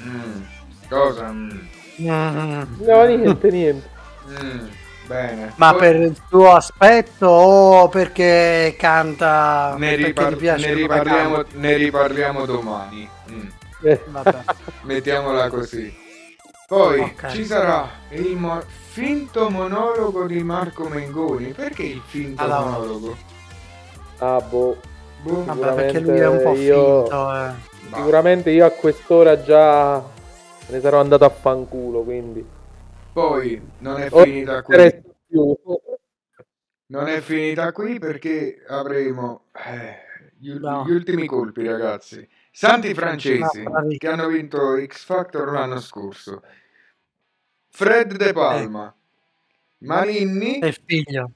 Mm. 0.03 0.43
Cosa? 0.89 1.31
Mm. 1.33 1.59
No, 1.97 3.05
niente, 3.05 3.51
niente. 3.51 3.89
Mm, 4.29 4.67
bene. 5.07 5.53
Ma 5.57 5.71
Poi 5.71 5.81
per 5.81 5.97
il 5.97 6.17
suo 6.29 6.53
aspetto 6.53 7.27
o 7.27 7.89
perché 7.89 8.75
canta 8.79 9.75
ne, 9.77 9.91
perché 9.91 10.07
ripar- 10.07 10.37
piace 10.37 10.67
ne 10.69 10.75
riparliamo, 10.75 11.35
canta? 11.35 11.59
ne 11.59 11.77
riparliamo 11.77 12.45
domani. 12.47 13.09
Mettiamola 14.83 15.49
così. 15.49 15.93
Poi 16.67 17.01
Ok. 17.01 17.27
ci 17.29 17.45
sarà 17.45 17.89
il 18.11 18.37
mo- 18.37 18.63
finto 18.67 19.51
monologo 19.51 20.27
di 20.27 20.43
Marco 20.43 20.89
Mengoni. 20.89 21.53
Perché 21.53 21.83
il 21.83 22.01
finto 22.05 22.43
Allora. 22.43 22.61
monologo? 22.61 23.17
Ah, 24.19 24.41
boh. 24.41 24.81
Boh, 25.23 25.45
Vabbè, 25.45 25.75
perché 25.75 26.01
lui 26.01 26.19
è 26.19 26.27
un 26.27 26.41
po' 26.43 26.55
Io- 26.55 27.03
finto. 27.03 27.35
eh. 27.35 27.53
Sicuramente 27.93 28.51
io 28.51 28.65
a 28.67 28.71
quest'ora 28.71 29.43
già 29.43 30.03
ne 30.69 30.81
sarò 30.81 31.01
andato 31.01 31.25
a 31.25 31.31
fanculo, 31.31 32.03
quindi... 32.03 32.45
Poi 33.13 33.61
non 33.79 34.01
è 34.01 34.09
Oh, 34.11 34.23
finita 34.23 34.63
qui. 34.63 35.03
Non 36.87 37.09
è 37.09 37.21
finita 37.21 37.73
qui 37.73 37.99
perché 37.99 38.63
avremo 38.67 39.47
eh, 39.53 40.31
gli, 40.39 40.53
No. 40.53 40.85
gli 40.87 40.93
ultimi 40.93 41.27
colpi, 41.27 41.67
ragazzi. 41.67 42.27
Santi 42.57 42.95
francesi 42.95 43.65
che 43.99 44.07
hanno 44.07 44.29
vinto 44.29 44.81
X 44.87 45.07
Factor 45.07 45.51
l'anno 45.51 45.81
scorso. 45.81 46.41
Fred 47.69 48.15
De 48.15 48.33
Palma, 48.33 48.95
Maninni, 49.79 50.61
È 50.61 50.67
il 50.67 50.79
figlio. 50.87 51.33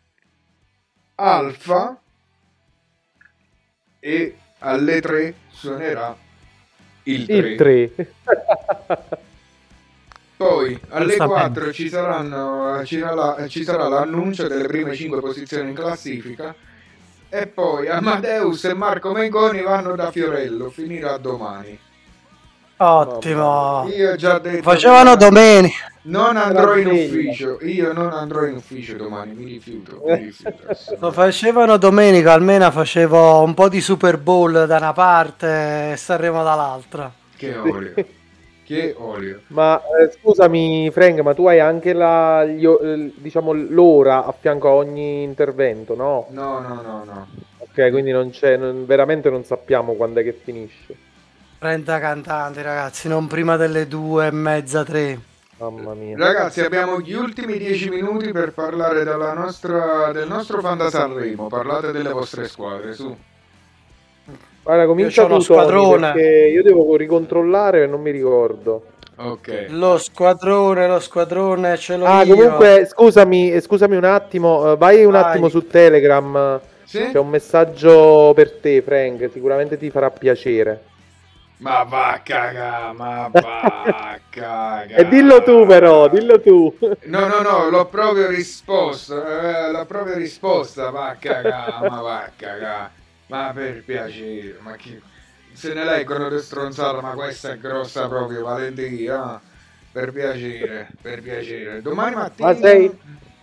Alfa 1.16 2.00
e 3.98 4.38
alle 4.58 5.00
3 5.00 5.34
suonerà 5.48 6.16
il 7.02 7.26
3. 7.26 7.36
Il 7.36 7.56
3. 7.56 8.14
Poi 10.36 10.80
alle 10.90 11.06
Giustamente. 11.06 11.60
4 11.60 11.72
ci, 11.72 11.88
saranno, 11.88 12.84
ci, 12.84 13.00
sarà, 13.00 13.48
ci 13.48 13.64
sarà 13.64 13.88
l'annuncio 13.88 14.46
delle 14.46 14.68
prime 14.68 14.94
5 14.94 15.20
posizioni 15.20 15.70
in 15.70 15.74
classifica. 15.74 16.54
E 17.30 17.46
poi 17.46 17.88
Amadeus 17.88 18.64
e 18.64 18.74
Marco 18.74 19.12
Mengoni 19.12 19.60
vanno 19.60 19.94
da 19.94 20.10
Fiorello. 20.10 20.70
Finirà 20.70 21.18
domani. 21.18 21.78
Ottimo. 22.78 23.88
Io 23.94 24.16
già 24.16 24.38
detto. 24.38 24.62
Facevano 24.62 25.16
domenica. 25.16 25.90
Non 26.02 26.36
andrò 26.36 26.76
in 26.76 26.86
ufficio. 26.86 27.58
Io 27.62 27.92
non 27.92 28.12
andrò 28.12 28.44
in 28.44 28.56
ufficio 28.56 28.96
domani. 28.96 29.34
Mi 29.34 29.44
rifiuto. 29.44 30.00
Mi 30.04 30.16
rifiuto 30.16 30.62
Lo 31.00 31.12
facevano 31.12 31.76
domenica, 31.76 32.32
almeno 32.32 32.70
facevo 32.70 33.42
un 33.42 33.52
po' 33.52 33.68
di 33.68 33.80
Super 33.80 34.16
Bowl 34.16 34.66
da 34.66 34.76
una 34.76 34.92
parte 34.94 35.92
e 35.92 35.96
Sanremo 35.96 36.42
dall'altra. 36.42 37.12
Che 37.36 37.56
olio. 37.56 37.94
Che 38.68 38.94
olio. 38.98 39.40
Ma 39.46 39.80
eh, 39.80 40.10
scusami, 40.10 40.90
Frank, 40.90 41.20
ma 41.20 41.32
tu 41.32 41.46
hai 41.46 41.58
anche 41.58 41.94
la, 41.94 42.44
gli 42.44 42.66
eh, 42.66 43.12
diciamo, 43.16 43.54
l'ora 43.54 44.26
a 44.26 44.32
fianco 44.38 44.68
a 44.68 44.72
ogni 44.72 45.22
intervento, 45.22 45.94
no? 45.96 46.26
No, 46.30 46.60
no, 46.60 46.82
no, 46.82 47.02
no. 47.04 47.26
Ok, 47.56 47.90
quindi 47.90 48.10
non 48.10 48.28
c'è, 48.28 48.58
non- 48.58 48.84
veramente 48.84 49.30
non 49.30 49.44
sappiamo 49.44 49.94
quando 49.94 50.20
è 50.20 50.22
che 50.22 50.34
finisce. 50.34 50.94
30 51.58 51.98
cantanti, 51.98 52.60
ragazzi, 52.60 53.08
non 53.08 53.26
prima 53.26 53.56
delle 53.56 53.88
due 53.88 54.26
e 54.26 54.30
mezza, 54.32 54.84
tre. 54.84 55.18
Mamma 55.56 55.94
mia. 55.94 56.16
Ragazzi, 56.16 56.60
abbiamo 56.60 57.00
gli 57.00 57.14
ultimi 57.14 57.56
10 57.56 57.88
minuti 57.88 58.32
per 58.32 58.52
parlare 58.52 59.02
della 59.02 59.32
nostra, 59.32 60.12
del 60.12 60.28
nostro 60.28 60.60
fan 60.60 60.76
da 60.76 60.90
Sanremo. 60.90 61.46
Parlate 61.48 61.90
delle 61.90 62.12
vostre 62.12 62.46
squadre, 62.46 62.92
su. 62.92 63.16
Guarda, 64.68 64.84
comincia 64.84 65.22
c'ho 65.22 65.28
uno 65.28 65.38
tu, 65.38 65.44
Tony, 65.44 65.60
squadrone. 65.62 66.12
perché 66.12 66.28
io 66.52 66.62
devo 66.62 66.94
ricontrollare 66.94 67.84
e 67.84 67.86
non 67.86 68.02
mi 68.02 68.10
ricordo. 68.10 68.82
Ok. 69.16 69.64
Lo 69.70 69.96
squadrone, 69.96 70.86
lo 70.86 71.00
squadrone 71.00 71.78
ce 71.78 71.96
l'ho 71.96 72.04
Ah, 72.04 72.22
io. 72.22 72.34
comunque, 72.34 72.84
scusami, 72.86 73.50
eh, 73.50 73.60
scusami 73.62 73.96
un 73.96 74.04
attimo, 74.04 74.72
eh, 74.72 74.76
vai 74.76 75.06
un 75.06 75.12
Vai. 75.12 75.22
attimo 75.22 75.48
su 75.48 75.66
Telegram. 75.66 76.60
Sì? 76.84 77.08
C'è 77.10 77.18
un 77.18 77.30
messaggio 77.30 78.32
per 78.34 78.52
te, 78.60 78.82
Frank, 78.82 79.30
sicuramente 79.32 79.78
ti 79.78 79.88
farà 79.88 80.10
piacere. 80.10 80.82
Ma 81.60 81.82
va 81.84 82.12
a 82.12 82.20
cagà, 82.20 82.92
ma 82.94 83.28
va 83.32 83.60
a 83.62 84.18
cagà. 84.28 84.96
E 84.96 85.08
dillo 85.08 85.42
tu 85.42 85.64
però, 85.66 86.08
dillo 86.08 86.40
tu. 86.42 86.76
No, 87.04 87.26
no, 87.26 87.40
no, 87.40 87.70
l'ho 87.70 87.86
proprio 87.86 88.28
risposta. 88.28 89.66
eh, 89.68 89.72
l'ho 89.72 89.86
proprio 89.86 90.14
risposta. 90.14 90.90
Va 90.90 91.08
a 91.08 91.16
cagà, 91.18 91.78
ma 91.80 92.00
va 92.02 92.16
a 92.18 92.30
cagà. 92.36 92.90
Ma 93.28 93.52
per 93.54 93.82
piacere, 93.84 94.56
ma 94.60 94.74
chi... 94.76 95.00
Se 95.52 95.74
ne 95.74 95.84
leggono 95.84 96.28
di 96.28 96.38
stronzata, 96.38 97.00
ma 97.00 97.12
questa 97.12 97.52
è 97.52 97.58
grossa 97.58 98.06
proprio, 98.08 98.42
Valentina. 98.44 99.40
Per 99.90 100.12
piacere, 100.12 100.88
per 101.00 101.20
piacere. 101.22 101.82
Domani 101.82 102.14
mattina... 102.14 102.48
Ma 102.48 102.56
sei- 102.56 102.90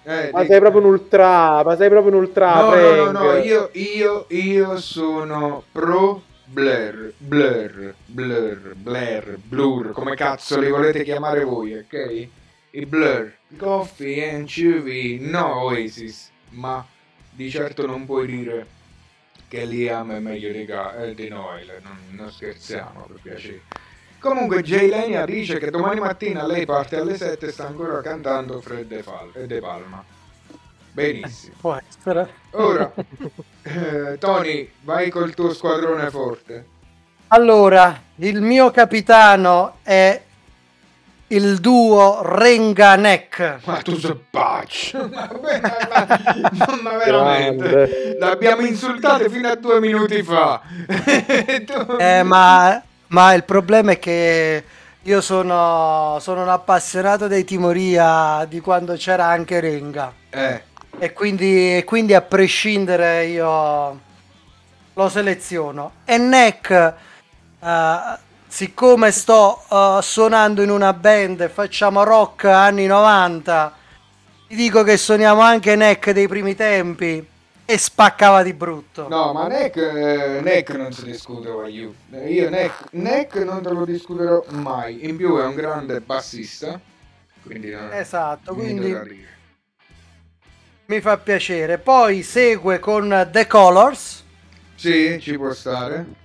Eh, 0.08 0.30
Ma 0.32 0.46
sei 0.46 0.60
proprio 0.60 0.82
un 0.82 0.88
ultra, 0.88 1.64
ma 1.64 1.76
sei 1.76 1.90
proprio 1.90 2.14
un 2.14 2.20
ultra, 2.20 2.54
No, 2.62 2.76
no, 2.76 3.06
no, 3.06 3.12
no, 3.12 3.38
io, 3.38 3.70
io, 3.74 4.26
io 4.30 4.78
sono 4.78 5.64
pro 5.72 6.22
Blair, 6.46 7.14
Blur, 7.18 7.96
Blur, 8.06 8.74
Blair, 8.76 9.40
Blur, 9.44 9.92
come 9.94 10.16
cazzo 10.16 10.60
li 10.60 10.70
volete 10.70 11.04
chiamare 11.04 11.44
voi, 11.44 11.74
ok? 11.74 12.28
I 12.72 12.86
Blur, 12.86 13.34
Coffee 13.58 14.30
and 14.30 14.48
Chuvy, 14.48 15.18
no 15.20 15.62
Oasis, 15.64 16.30
ma 16.50 16.86
di 17.32 17.50
certo 17.50 17.88
non 17.88 18.06
puoi 18.06 18.28
dire 18.28 18.68
che 19.48 19.66
Liam 19.66 20.12
è 20.14 20.20
meglio 20.20 20.52
di, 20.52 20.66
Ga- 20.66 20.96
eh, 21.04 21.14
di 21.14 21.28
Noel, 21.28 21.80
non, 21.84 21.98
non 22.12 22.32
scherziamo 22.32 23.06
per 23.08 23.20
piacere. 23.22 23.62
Comunque 24.20 24.64
Jay 24.64 24.90
Lenia 24.90 25.24
dice 25.26 25.60
che 25.60 25.70
domani 25.70 26.00
mattina 26.00 26.46
lei 26.46 26.66
parte 26.66 26.98
alle 26.98 27.16
7 27.16 27.46
e 27.46 27.52
sta 27.52 27.68
ancora 27.68 28.02
cantando 28.02 28.60
Fred 28.60 28.88
De, 28.88 29.04
Fal- 29.04 29.32
De 29.32 29.60
Palma. 29.60 30.04
Benissimo. 30.92 31.56
Può 31.60 31.76
essere. 31.76 32.34
Ora, 32.52 32.92
eh, 33.62 34.18
Tony, 34.18 34.72
vai 34.82 35.10
col 35.10 35.34
tuo 35.34 35.54
squadrone 35.54 36.10
forte. 36.10 36.66
Allora, 37.28 38.02
il 38.16 38.42
mio 38.42 38.72
capitano 38.72 39.78
è 39.84 40.22
il 41.28 41.58
duo 41.60 42.22
Renganek. 42.24 43.60
Ma 43.66 43.78
tu 43.82 43.98
sei 43.98 44.18
paccio. 44.30 45.10
Ma, 45.12 45.28
ma- 45.32 46.80
ma 46.82 46.98
veramente. 46.98 47.68
Grande. 47.70 48.18
L'abbiamo 48.20 48.62
insultato 48.66 49.30
fino 49.30 49.48
a 49.50 49.56
due 49.56 49.80
minuti 49.80 50.22
fa. 50.24 50.62
Eh, 51.98 52.24
ma, 52.24 52.82
ma 53.08 53.34
il 53.34 53.44
problema 53.44 53.92
è 53.92 54.00
che 54.00 54.64
io 55.02 55.22
sono, 55.22 56.18
sono 56.20 56.42
un 56.42 56.50
appassionato 56.50 57.28
dei 57.28 57.44
Timoria 57.44 58.46
di 58.48 58.60
quando 58.60 58.94
c'era 58.96 59.26
anche 59.26 59.60
Renga. 59.60 60.12
Eh, 60.30 60.62
E 60.98 61.14
quindi, 61.14 61.78
e 61.78 61.84
quindi 61.84 62.14
a 62.14 62.22
prescindere 62.22 63.26
io 63.26 64.00
lo 64.94 65.10
seleziono. 65.10 65.92
E 66.06 66.18
Neck, 66.18 66.72
eh, 67.60 68.18
siccome 68.56 69.12
sto 69.12 69.64
eh, 69.70 70.00
suonando 70.02 70.62
in 70.62 70.70
una 70.70 70.94
band 70.94 71.42
e 71.42 71.50
facciamo 71.50 72.04
rock 72.04 72.46
anni 72.46 72.86
90, 72.86 73.76
ti 74.48 74.56
dico 74.56 74.82
che 74.84 74.96
suoniamo 74.96 75.42
anche 75.42 75.76
Neck 75.76 76.12
dei 76.12 76.30
primi 76.30 76.56
tempi 76.56 77.28
e 77.66 77.78
spaccava 77.78 78.44
di 78.44 78.54
brutto. 78.54 79.10
no, 79.10 79.34
ma 79.34 79.48
Neck, 79.48 79.76
eh, 79.76 80.40
Neck 80.40 80.70
non 80.70 80.94
si 80.94 81.04
discute 81.04 81.50
con 81.50 81.68
you. 81.68 81.94
Io 82.28 82.50
Neck, 82.50 82.92
Neck 82.92 83.36
non 83.44 83.62
te 83.62 83.72
lo 83.72 83.84
discuterò 83.84 84.46
mai. 84.52 85.06
In 85.06 85.18
più 85.18 85.38
è 85.38 85.44
un 85.44 85.56
grande 85.56 86.00
bassista. 86.00 86.80
Quindi 87.44 87.72
non, 87.72 87.92
Esatto, 87.92 88.54
quindi 88.54 88.98
mi 90.86 91.02
fa 91.02 91.18
piacere. 91.18 91.78
Poi 91.78 92.24
segue 92.24 92.80
con 92.80 93.28
The 93.30 93.48
Colors. 93.48 94.24
Sì, 94.76 95.20
ci 95.20 95.36
può 95.36 95.52
stare. 95.52 96.24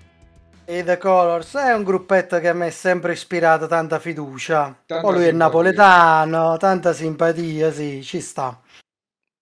E 0.71 0.85
The 0.85 0.99
Colors 0.99 1.57
è 1.57 1.75
un 1.75 1.83
gruppetto 1.83 2.39
che 2.39 2.47
a 2.47 2.53
me 2.53 2.69
è 2.69 2.71
sempre 2.71 3.15
ispirato 3.15 3.67
tanta 3.67 3.99
fiducia. 3.99 4.73
Tanta 4.87 5.01
Poi 5.01 5.15
lui 5.15 5.23
è 5.25 5.31
simpatia. 5.31 5.45
napoletano, 5.45 6.57
tanta 6.59 6.93
simpatia, 6.93 7.73
sì, 7.73 8.05
ci 8.05 8.21
sta. 8.21 8.57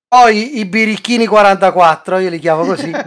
Poi 0.08 0.58
i 0.58 0.64
birichini 0.64 1.26
44, 1.26 2.16
io 2.16 2.30
li 2.30 2.38
chiamo 2.38 2.64
così. 2.64 2.90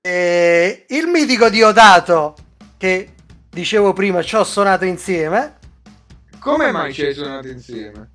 E 0.00 0.86
il 0.88 1.08
mitico 1.08 1.50
Diodato, 1.50 2.36
che 2.78 3.12
dicevo 3.50 3.92
prima, 3.92 4.22
ci 4.22 4.36
ho 4.36 4.44
suonato 4.44 4.84
insieme. 4.84 5.56
Come 6.38 6.70
mai 6.70 6.94
ci 6.94 7.04
hai 7.04 7.12
suonato 7.12 7.48
insieme? 7.48 8.12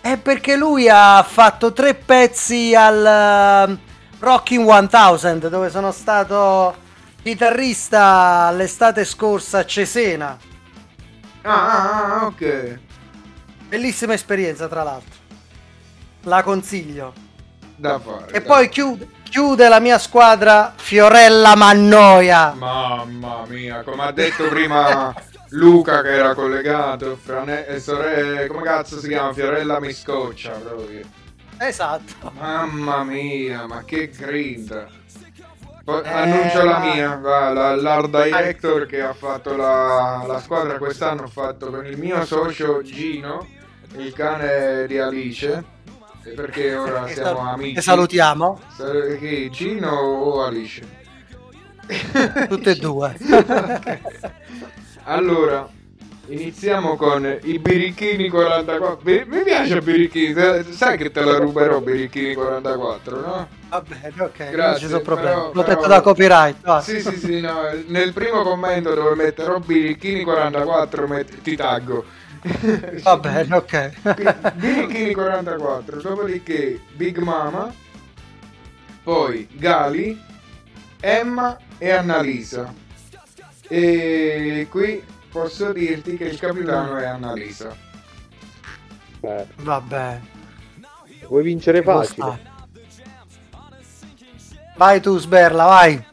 È 0.00 0.18
perché 0.18 0.56
lui 0.56 0.86
ha 0.90 1.22
fatto 1.26 1.72
tre 1.72 1.94
pezzi 1.94 2.74
al 2.76 3.78
Rocking 4.24 4.66
1000 4.66 5.50
dove 5.50 5.68
sono 5.68 5.92
stato 5.92 6.74
chitarrista 7.22 8.50
l'estate 8.52 9.04
scorsa 9.04 9.58
a 9.58 9.66
Cesena. 9.66 10.38
Ah, 11.42 11.66
ah, 11.66 12.20
ah, 12.20 12.26
ok. 12.26 12.78
Bellissima 13.68 14.14
esperienza 14.14 14.66
tra 14.66 14.82
l'altro. 14.82 15.12
La 16.22 16.42
consiglio. 16.42 17.12
Da 17.76 17.98
fare. 17.98 18.32
E 18.32 18.40
da 18.40 18.46
poi 18.46 18.70
chiude, 18.70 19.08
chiude 19.24 19.68
la 19.68 19.78
mia 19.78 19.98
squadra 19.98 20.72
Fiorella 20.74 21.54
Mannoia. 21.54 22.54
Mamma 22.56 23.42
mia, 23.46 23.82
come 23.82 24.04
ha 24.04 24.10
detto 24.10 24.48
prima 24.48 25.14
Luca 25.50 26.00
che 26.00 26.14
era 26.14 26.34
collegato, 26.34 27.18
frane- 27.22 27.66
e 27.66 27.78
sorelle, 27.78 28.46
come 28.46 28.62
cazzo 28.62 28.98
si 28.98 29.08
chiama? 29.08 29.34
Fiorella 29.34 29.80
mi 29.80 29.92
scoccia 29.92 30.52
proprio. 30.52 31.22
Esatto. 31.58 32.32
Mamma 32.38 33.04
mia, 33.04 33.66
ma 33.66 33.82
che. 33.84 34.10
Poi 35.84 36.02
Eh, 36.02 36.08
annuncio 36.08 36.64
la 36.64 36.78
mia, 36.78 37.16
va, 37.16 37.50
la- 37.52 37.76
l'art 37.76 38.08
director 38.08 38.86
che 38.86 39.02
ha 39.02 39.12
fatto 39.12 39.54
la, 39.54 40.24
la 40.26 40.40
squadra 40.40 40.78
quest'anno, 40.78 41.24
ho 41.24 41.28
fatto 41.28 41.70
con 41.70 41.84
il 41.84 41.98
mio 41.98 42.24
socio 42.24 42.80
Gino, 42.82 43.46
il 43.96 44.12
cane 44.14 44.86
di 44.86 44.98
Alice, 44.98 45.62
e 46.22 46.30
perché 46.30 46.74
ora 46.74 47.04
Che 47.04 47.12
siamo 47.20 47.36
sal- 47.38 47.46
amici. 47.48 47.74
che 47.74 47.80
salutiamo. 47.82 48.60
Sa- 48.74 49.16
Chi, 49.18 49.50
Gino 49.50 49.90
o 49.90 50.42
Alice? 50.42 50.82
Tutte 52.48 52.70
e 52.70 52.74
due. 52.76 53.14
Allora, 55.06 55.68
iniziamo 56.28 56.96
con 56.96 57.38
i 57.42 57.58
birichini 57.58 58.28
44. 58.28 58.98
Bi- 59.02 59.24
Mi 59.26 59.42
piace 59.42 59.80
birichini, 59.80 60.32
te- 60.32 60.64
sai 60.70 60.96
che 60.96 61.10
te 61.10 61.22
la 61.22 61.36
ruberò 61.38 61.80
birichini 61.80 62.34
44, 62.34 63.20
no? 63.20 63.48
Va 63.68 63.80
bene, 63.86 64.12
ok, 64.22 64.38
non 64.38 64.50
Grazie, 64.50 64.78
ci 64.80 64.86
sono 64.86 65.00
problemi. 65.00 65.28
però- 65.34 65.50
Protetto 65.50 65.80
però- 65.80 65.88
da 65.94 66.00
copyright. 66.00 66.56
va. 66.62 66.80
Sì, 66.80 67.00
sì, 67.00 67.16
sì, 67.18 67.40
no, 67.40 67.60
nel 67.88 68.12
primo 68.12 68.42
commento 68.42 68.94
dove 68.94 69.14
metterò 69.14 69.58
birichini 69.58 70.22
44 70.24 71.06
met- 71.06 71.40
ti 71.42 71.56
taggo. 71.56 72.04
Va 73.02 73.16
bene, 73.16 73.54
ok. 73.56 74.52
Birichini 74.54 75.14
44, 75.14 76.00
dopodiché 76.00 76.78
Big 76.92 77.16
Mama, 77.18 77.72
poi 79.02 79.48
Gali, 79.52 80.20
Emma 81.00 81.56
e 81.78 81.90
Annalisa. 81.90 82.72
E 83.66 84.66
qui 84.70 85.02
posso 85.34 85.72
dirti 85.72 86.16
che 86.16 86.26
il 86.26 86.38
capitano 86.38 86.96
è 86.96 87.06
Annalisa. 87.06 87.76
Eh, 89.20 89.46
Vabbè. 89.62 90.20
vuoi 91.26 91.42
vincere 91.42 91.82
facile? 91.82 92.52
Vai 94.76 95.00
tu, 95.00 95.18
Sberla, 95.18 95.64
vai. 95.64 96.04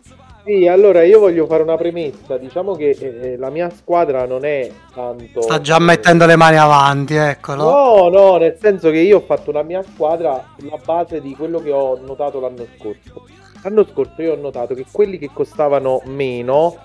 Sì, 0.43 0.67
allora 0.67 1.03
io 1.03 1.19
voglio 1.19 1.45
fare 1.45 1.61
una 1.61 1.77
premessa. 1.77 2.37
Diciamo 2.37 2.73
che 2.73 2.89
eh, 2.89 3.37
la 3.37 3.51
mia 3.51 3.69
squadra 3.69 4.25
non 4.25 4.43
è 4.43 4.71
tanto. 4.91 5.43
Sta 5.43 5.61
già 5.61 5.77
mettendo 5.77 6.25
le 6.25 6.35
mani 6.35 6.57
avanti, 6.57 7.13
eccolo. 7.13 7.63
No, 7.63 8.09
no, 8.09 8.37
nel 8.37 8.57
senso 8.59 8.89
che 8.89 8.97
io 8.97 9.17
ho 9.17 9.21
fatto 9.21 9.51
la 9.51 9.61
mia 9.61 9.83
squadra 9.83 10.43
sulla 10.57 10.79
base 10.83 11.21
di 11.21 11.35
quello 11.35 11.59
che 11.59 11.71
ho 11.71 11.99
notato 12.03 12.39
l'anno 12.39 12.65
scorso. 12.75 13.27
L'anno 13.61 13.85
scorso 13.85 14.19
io 14.23 14.33
ho 14.33 14.41
notato 14.41 14.73
che 14.73 14.85
quelli 14.91 15.19
che 15.19 15.29
costavano 15.31 16.01
meno, 16.05 16.75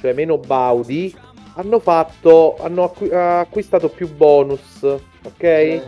cioè 0.00 0.12
meno 0.12 0.36
baudi, 0.36 1.14
hanno 1.58 1.80
fatto, 1.80 2.56
hanno 2.60 2.84
acqui- 2.84 3.10
acquistato 3.12 3.88
più 3.88 4.08
bonus, 4.14 4.82
ok? 4.82 5.82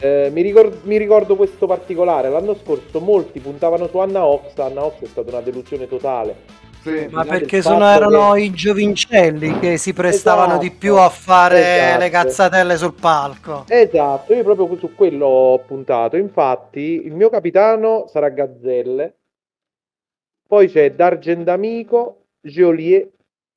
Eh, 0.00 0.28
mi, 0.30 0.42
ricor- 0.42 0.80
mi 0.84 0.98
ricordo 0.98 1.36
questo 1.36 1.66
particolare. 1.66 2.28
L'anno 2.28 2.54
scorso 2.54 3.00
molti 3.00 3.40
puntavano 3.40 3.88
su 3.88 3.96
Anna 3.98 4.24
Ox. 4.26 4.56
Anna 4.58 4.84
Ox 4.84 5.00
è 5.00 5.06
stata 5.06 5.30
una 5.30 5.40
delusione 5.40 5.88
totale. 5.88 6.66
Sì. 6.82 7.08
Ma 7.10 7.24
perché 7.24 7.62
sono, 7.62 7.84
erano 7.86 8.32
che- 8.32 8.42
i 8.42 8.50
giovincelli 8.52 9.58
che 9.58 9.78
si 9.78 9.92
prestavano 9.92 10.52
Esatto, 10.52 10.62
di 10.62 10.70
più 10.70 10.96
a 10.96 11.08
fare 11.08 11.76
esatto. 11.76 11.98
le 11.98 12.10
cazzatelle 12.10 12.76
sul 12.76 12.94
palco. 12.94 13.64
Esatto, 13.66 14.34
io 14.34 14.44
proprio 14.44 14.76
su 14.78 14.94
quello 14.94 15.26
ho 15.26 15.58
puntato. 15.60 16.16
Infatti, 16.16 17.04
il 17.04 17.14
mio 17.14 17.30
capitano 17.30 18.06
sarà 18.06 18.28
Gazzelle. 18.28 19.16
Poi 20.46 20.68
c'è 20.68 20.92
D'Argent 20.92 21.48
Amico, 21.48 22.26
Geolier. 22.40 23.08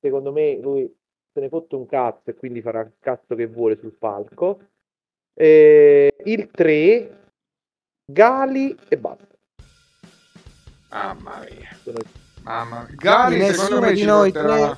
Secondo 0.04 0.32
me 0.32 0.58
lui 0.60 0.92
se 1.34 1.40
ne 1.40 1.50
fotte 1.50 1.76
un 1.76 1.86
cazzo 1.88 2.30
e 2.30 2.36
quindi 2.36 2.62
farà 2.62 2.82
il 2.82 2.92
cazzo 3.00 3.36
che 3.36 3.48
vuole 3.48 3.78
sul 3.80 3.94
palco. 3.94 4.60
E 5.34 6.14
il 6.26 6.50
3, 6.52 7.20
Gali 8.06 8.76
e 8.90 8.98
basta. 8.98 9.28
Mamma 10.90 11.40
mia. 11.50 11.70
Sono- 11.82 11.98
Mamma 12.44 12.86
mia. 12.88 12.96
Gali 12.98 13.38
Nessuno 13.38 13.64
secondo 13.66 13.86
me 13.86 13.92
di 13.94 13.98
ci 14.00 14.06
noi 14.06 14.32
porterà... 14.32 14.56
tre- 14.68 14.78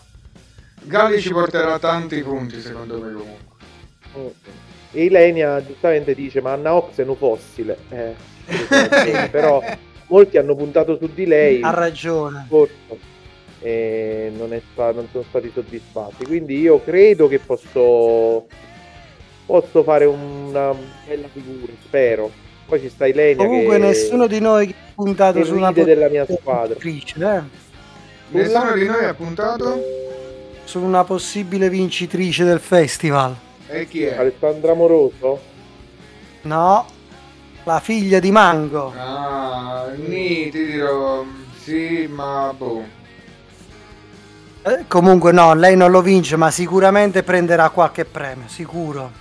Gali 0.85 1.21
ci 1.21 1.31
porterà 1.31 1.79
tanti 1.79 2.21
punti 2.21 2.59
secondo 2.59 2.99
me 3.01 3.13
comunque. 3.13 4.51
E 4.91 5.05
Ilenia 5.05 5.65
giustamente 5.65 6.13
dice: 6.13 6.41
Ma 6.41 6.51
Anna 6.51 6.75
Ox 6.75 6.97
è 6.97 7.03
un 7.05 7.15
fossile. 7.15 7.77
Eh, 7.89 8.15
però 9.31 9.61
molti 10.07 10.37
hanno 10.37 10.55
puntato 10.55 10.97
su 10.97 11.07
di 11.11 11.25
lei. 11.25 11.61
Ha 11.63 11.71
ragione. 11.71 12.45
scorso 12.47 13.11
e 13.63 14.29
non, 14.35 14.53
è 14.53 14.61
sta- 14.73 14.91
non 14.91 15.07
sono 15.09 15.23
stati 15.29 15.49
soddisfatti. 15.53 16.25
Quindi 16.25 16.59
io 16.59 16.81
credo 16.83 17.29
che 17.29 17.39
posso, 17.39 18.45
posso 19.45 19.83
fare 19.83 20.03
una 20.03 20.75
bella 21.07 21.27
figura, 21.31 21.71
spero. 21.81 22.29
Poi 22.65 22.79
ci 22.81 22.89
sta 22.89 23.07
Ilenia 23.07 23.45
Comunque 23.45 23.77
che 23.77 23.83
nessuno 23.85 24.27
di 24.27 24.39
noi 24.39 24.69
ha 24.69 24.93
puntato 24.93 25.43
su 25.45 25.55
una 25.55 25.71
della 25.71 26.09
mia 26.09 26.25
squadra. 26.25 26.75
vincitrice, 26.77 27.23
eh? 27.23 27.41
Nessuno 28.29 28.73
di 28.73 28.85
noi 28.85 29.05
ha 29.05 29.13
puntato? 29.13 29.81
Su 30.65 30.79
una 30.79 31.03
possibile 31.05 31.69
vincitrice 31.69 32.43
del 32.43 32.59
festival. 32.59 33.35
E 33.67 33.87
chi 33.87 34.03
è? 34.03 34.15
Alessandra 34.17 34.73
Moroso? 34.73 35.39
No, 36.43 36.85
la 37.63 37.79
figlia 37.79 38.19
di 38.19 38.31
Mango. 38.31 38.93
Ah, 38.97 39.87
ni, 39.95 40.49
ti 40.49 40.65
dirò... 40.65 41.23
Sì, 41.63 42.07
ma 42.11 42.53
boh. 42.57 43.01
Eh, 44.65 44.85
comunque 44.87 45.33
no, 45.33 45.53
lei 45.53 45.75
non 45.75 45.91
lo 45.91 46.01
vince, 46.01 46.37
ma 46.37 46.49
sicuramente 46.49 47.21
prenderà 47.23 47.69
qualche 47.69 48.05
premio, 48.05 48.47
sicuro. 48.47 49.11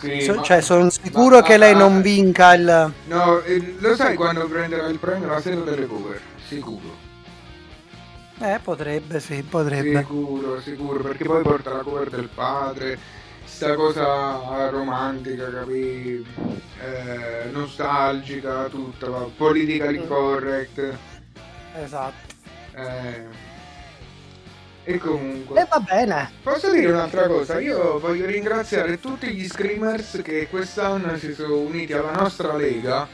Sì, 0.00 0.20
So- 0.22 0.34
ma- 0.34 0.42
cioè, 0.42 0.60
sono 0.60 0.90
sicuro 0.90 1.36
ma- 1.38 1.42
che 1.42 1.56
lei 1.56 1.74
non 1.74 2.00
vinca 2.00 2.54
il... 2.54 2.92
No, 3.06 3.40
eh, 3.42 3.76
lo 3.78 3.94
sai 3.94 4.16
quando 4.16 4.46
prenderà 4.48 4.86
il 4.88 4.98
premio 4.98 5.28
la 5.28 5.40
sera 5.40 5.60
delle 5.60 5.86
cover? 5.86 6.20
Sicuro. 6.46 7.06
Eh, 8.40 8.58
potrebbe, 8.62 9.20
sì, 9.20 9.42
potrebbe. 9.42 9.98
Sicuro, 9.98 10.60
sicuro, 10.60 11.00
perché 11.02 11.24
poi 11.24 11.42
porta 11.42 11.72
la 11.72 11.82
cover 11.82 12.10
del 12.10 12.28
padre, 12.32 12.98
sta 13.44 13.74
cosa 13.74 14.68
romantica, 14.68 15.50
capì? 15.50 16.24
Eh, 16.80 17.50
nostalgica, 17.50 18.64
tutta, 18.64 19.08
va, 19.10 19.26
politically 19.36 20.04
correct. 20.06 20.96
Esatto. 21.74 22.34
Eh. 22.78 23.46
E 24.84 24.98
comunque... 24.98 25.60
E 25.60 25.66
va 25.68 25.80
bene. 25.80 26.30
Posso 26.42 26.70
dire 26.70 26.90
un'altra 26.90 27.26
cosa? 27.26 27.60
Io 27.60 27.98
voglio 27.98 28.24
ringraziare 28.24 28.98
tutti 28.98 29.28
gli 29.34 29.46
screamers 29.46 30.20
che 30.22 30.48
quest'anno 30.48 31.16
si 31.18 31.34
sono 31.34 31.58
uniti 31.58 31.92
alla 31.92 32.12
nostra 32.12 32.56
lega 32.56 33.06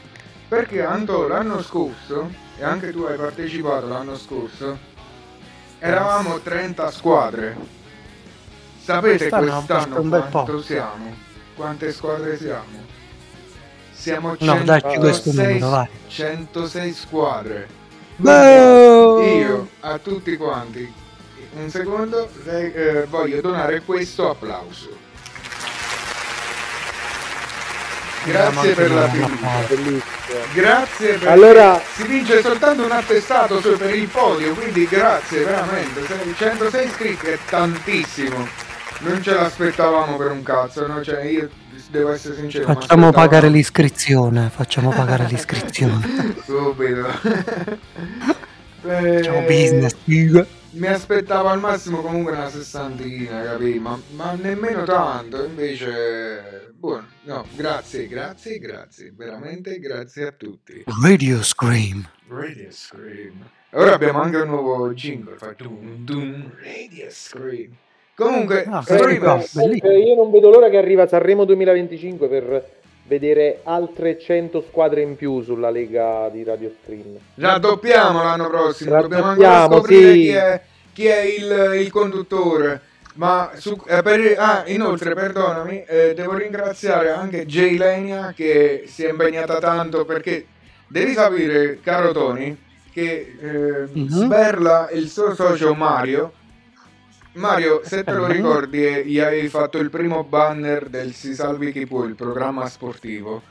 perché 0.47 0.83
Anto 0.83 1.27
l'anno 1.27 1.61
scorso, 1.61 2.31
e 2.57 2.63
anche 2.63 2.91
tu 2.91 3.01
hai 3.01 3.17
partecipato 3.17 3.87
l'anno 3.87 4.15
scorso, 4.15 4.77
eravamo 5.79 6.39
30 6.39 6.91
squadre. 6.91 7.57
Sapete 8.79 9.17
Quest'anno 9.17 9.51
hanno 9.51 9.65
quest'anno 9.65 9.81
fatto 9.81 10.01
un 10.01 10.09
bel 10.09 10.27
quanto 10.29 10.51
po'. 10.53 10.61
siamo? 10.61 11.13
Quante 11.55 11.91
squadre 11.91 12.37
siamo? 12.37 12.83
Siamo 13.91 14.35
No, 14.39 14.63
dacci 14.63 14.97
questo 14.97 15.31
106, 15.31 15.45
numero, 15.45 15.69
vai. 15.69 15.87
106 16.07 16.93
squadre. 16.93 17.67
Boh! 18.17 19.21
Io 19.23 19.69
a 19.81 19.97
tutti 19.99 20.37
quanti, 20.37 20.91
un 21.55 21.69
secondo, 21.69 22.29
eh, 22.45 23.05
voglio 23.09 23.41
donare 23.41 23.81
questo 23.81 24.29
applauso. 24.29 25.03
Grazie 28.25 28.73
per 28.73 28.91
la 28.91 29.07
fiducia. 29.07 30.03
Grazie 30.53 31.09
perché 31.11 31.27
Allora- 31.29 31.79
si 31.93 32.07
vince 32.07 32.41
soltanto 32.41 32.83
un 32.83 32.91
attestato 32.91 33.59
per 33.59 33.93
il 33.93 34.07
podio, 34.07 34.53
quindi 34.55 34.87
grazie 34.87 35.43
veramente. 35.43 36.05
Se- 36.07 36.33
106 36.35 36.87
iscritti 36.87 37.27
è 37.27 37.37
tantissimo. 37.47 38.47
Non 38.99 39.21
ce 39.21 39.33
l'aspettavamo 39.33 40.15
per 40.17 40.31
un 40.31 40.41
cazzo, 40.41 40.87
no? 40.87 41.03
Cioè 41.03 41.23
io 41.25 41.49
devo 41.89 42.11
essere 42.11 42.35
sincero. 42.35 42.65
Facciamo 42.65 43.11
pagare 43.11 43.49
l'iscrizione, 43.49 44.49
facciamo 44.49 44.91
pagare 44.91 45.25
l'iscrizione. 45.27 46.35
Subito. 46.43 47.07
Facciamo 48.85 49.39
Eh, 49.39 49.45
business, 49.47 49.95
figa. 50.03 50.45
Mi 50.71 50.87
aspettavo 50.87 51.47
al 51.47 51.59
massimo 51.59 52.01
comunque 52.01 52.33
una 52.33 52.49
sessantina, 52.49 53.41
capì? 53.43 53.79
Ma, 53.79 53.99
ma 54.11 54.33
nemmeno 54.33 54.83
tanto, 54.83 55.43
invece... 55.43 56.73
Buono, 56.75 57.07
no, 57.23 57.47
grazie, 57.55 58.07
grazie, 58.07 58.59
grazie, 58.59 59.11
veramente 59.15 59.79
grazie 59.79 60.27
a 60.27 60.31
tutti. 60.33 60.83
Radio 61.01 61.41
Scream. 61.41 62.07
Radio 62.27 62.67
Scream. 62.69 63.49
Ora 63.71 63.93
abbiamo 63.93 64.21
anche 64.21 64.37
un 64.37 64.49
nuovo 64.49 64.93
jingle, 64.93 65.37
fa 65.37 65.53
dun 65.57 66.03
dun 66.03 66.51
Radio 66.61 67.07
Scream. 67.09 67.71
Comunque, 68.15 68.65
Ah. 68.69 68.83
Eh, 68.87 69.99
Io 69.99 70.15
non 70.15 70.31
vedo 70.31 70.49
l'ora 70.49 70.69
che 70.69 70.77
arriva 70.77 71.05
Sanremo 71.07 71.43
2025 71.43 72.27
per 72.27 72.69
vedere 73.07 73.59
altre 73.63 74.17
100 74.17 74.63
squadre 74.67 75.01
in 75.01 75.15
più 75.15 75.41
sulla 75.43 75.69
lega 75.69 76.29
di 76.31 76.43
Radio 76.43 76.71
Stream. 76.81 77.17
raddoppiamo 77.35 78.23
l'anno 78.23 78.47
prossimo, 78.47 78.99
dobbiamo 79.01 79.25
ancora 79.25 79.47
Raddoppiamo, 79.49 79.77
scoprire 79.77 80.11
sì. 80.13 80.19
chi 80.21 80.29
è, 80.31 80.61
chi 80.93 81.05
è 81.07 81.21
il, 81.21 81.81
il 81.81 81.91
conduttore. 81.91 82.81
Ma 83.15 83.51
su, 83.55 83.77
eh, 83.87 84.01
per- 84.01 84.35
ah, 84.37 84.63
inoltre, 84.67 85.13
perdonami, 85.13 85.83
eh, 85.87 86.13
devo 86.13 86.35
ringraziare 86.35 87.11
anche 87.11 87.45
Jay 87.45 87.77
Lenia 87.77 88.33
che 88.35 88.83
si 88.87 89.03
è 89.05 89.09
impegnata 89.09 89.59
tanto 89.59 90.03
perché 90.03 90.45
devi 90.87 91.13
sapere, 91.13 91.79
caro 91.81 92.11
Tony, 92.11 92.57
che 92.91 93.35
eh, 93.39 93.87
Mhm. 93.91 94.07
Sberla 94.07 94.87
e 94.87 94.97
il 94.97 95.09
suo 95.09 95.33
socio 95.35 95.73
Mario. 95.73 96.31
Mario, 97.35 97.81
se 97.83 98.03
te 98.03 98.13
lo 98.13 98.27
ricordi, 98.27 98.85
eh, 98.85 99.05
gli 99.05 99.19
hai 99.19 99.47
fatto 99.49 99.77
il 99.77 99.89
primo 99.89 100.23
banner 100.23 100.87
del 100.87 101.13
Si 101.13 101.35
Salvi 101.35 101.71
Chi 101.71 101.85
Può, 101.85 102.05
il 102.05 102.15
programma 102.15 102.67
sportivo. 102.67 103.41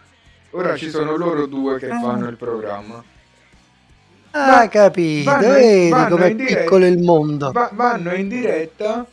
Ora 0.51 0.77
ci 0.77 0.89
sono 0.89 1.17
loro 1.17 1.47
due 1.47 1.79
che 1.79 1.89
fanno 1.89 2.29
il 2.29 2.37
programma. 2.37 3.03
Ah, 4.31 4.69
capito, 4.69 5.31
vanno 5.31 5.49
vedi 5.49 6.09
com'è 6.09 6.35
piccolo 6.35 6.87
il 6.87 6.99
mondo. 6.99 7.53
Va- 7.53 7.71
vanno 7.73 8.15
in 8.15 8.29
diretta 8.29 9.07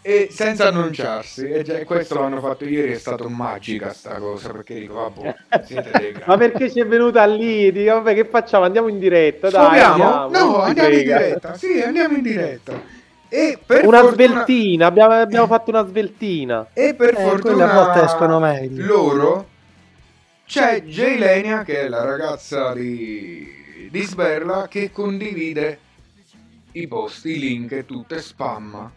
e 0.00 0.28
senza 0.30 0.68
annunciarsi. 0.68 1.48
E 1.48 1.62
già, 1.62 1.84
questo 1.84 2.18
l'hanno 2.18 2.40
fatto 2.40 2.64
ieri, 2.64 2.92
è 2.92 2.98
stato 2.98 3.28
magica 3.28 3.92
sta 3.92 4.14
cosa, 4.14 4.50
perché 4.50 4.74
dico, 4.74 4.94
vabbè, 4.94 5.36
siete 5.66 5.90
dei 5.98 6.14
Ma 6.24 6.36
perché 6.38 6.70
ci 6.70 6.80
è 6.80 6.86
venuta 6.86 7.24
lì? 7.26 7.70
Dico, 7.70 7.92
vabbè, 7.92 8.14
che 8.14 8.24
facciamo? 8.24 8.64
Andiamo 8.64 8.88
in 8.88 8.98
diretta, 8.98 9.50
dai. 9.50 9.80
Andiamo, 9.80 10.28
No, 10.30 10.62
andiamo 10.62 10.88
in 10.88 11.02
diretta. 11.02 11.54
Sì, 11.54 11.80
andiamo 11.80 12.16
in 12.16 12.22
diretta. 12.22 13.01
E 13.34 13.58
per 13.64 13.86
Una 13.86 14.00
fortuna- 14.00 14.26
sveltina, 14.44 14.86
abbiamo, 14.86 15.12
abbiamo 15.14 15.46
fatto 15.46 15.70
una 15.70 15.86
sveltina. 15.86 16.66
E 16.74 16.92
per 16.94 17.14
Eh, 17.16 17.22
fortuna 17.22 18.04
escono 18.04 18.38
meglio. 18.38 18.84
loro 18.84 19.48
c'è 20.44 20.82
Jay 20.82 21.16
Lenia 21.16 21.62
che 21.64 21.80
è 21.80 21.88
la 21.88 22.04
ragazza 22.04 22.74
di, 22.74 23.88
di 23.90 24.02
Sberla 24.02 24.68
che 24.68 24.90
condivide 24.92 25.78
i 26.72 26.86
post, 26.86 27.24
i 27.24 27.38
link 27.38 27.72
e 27.72 27.86
tutto 27.86 28.14
e 28.14 28.20
spamma. 28.20 28.92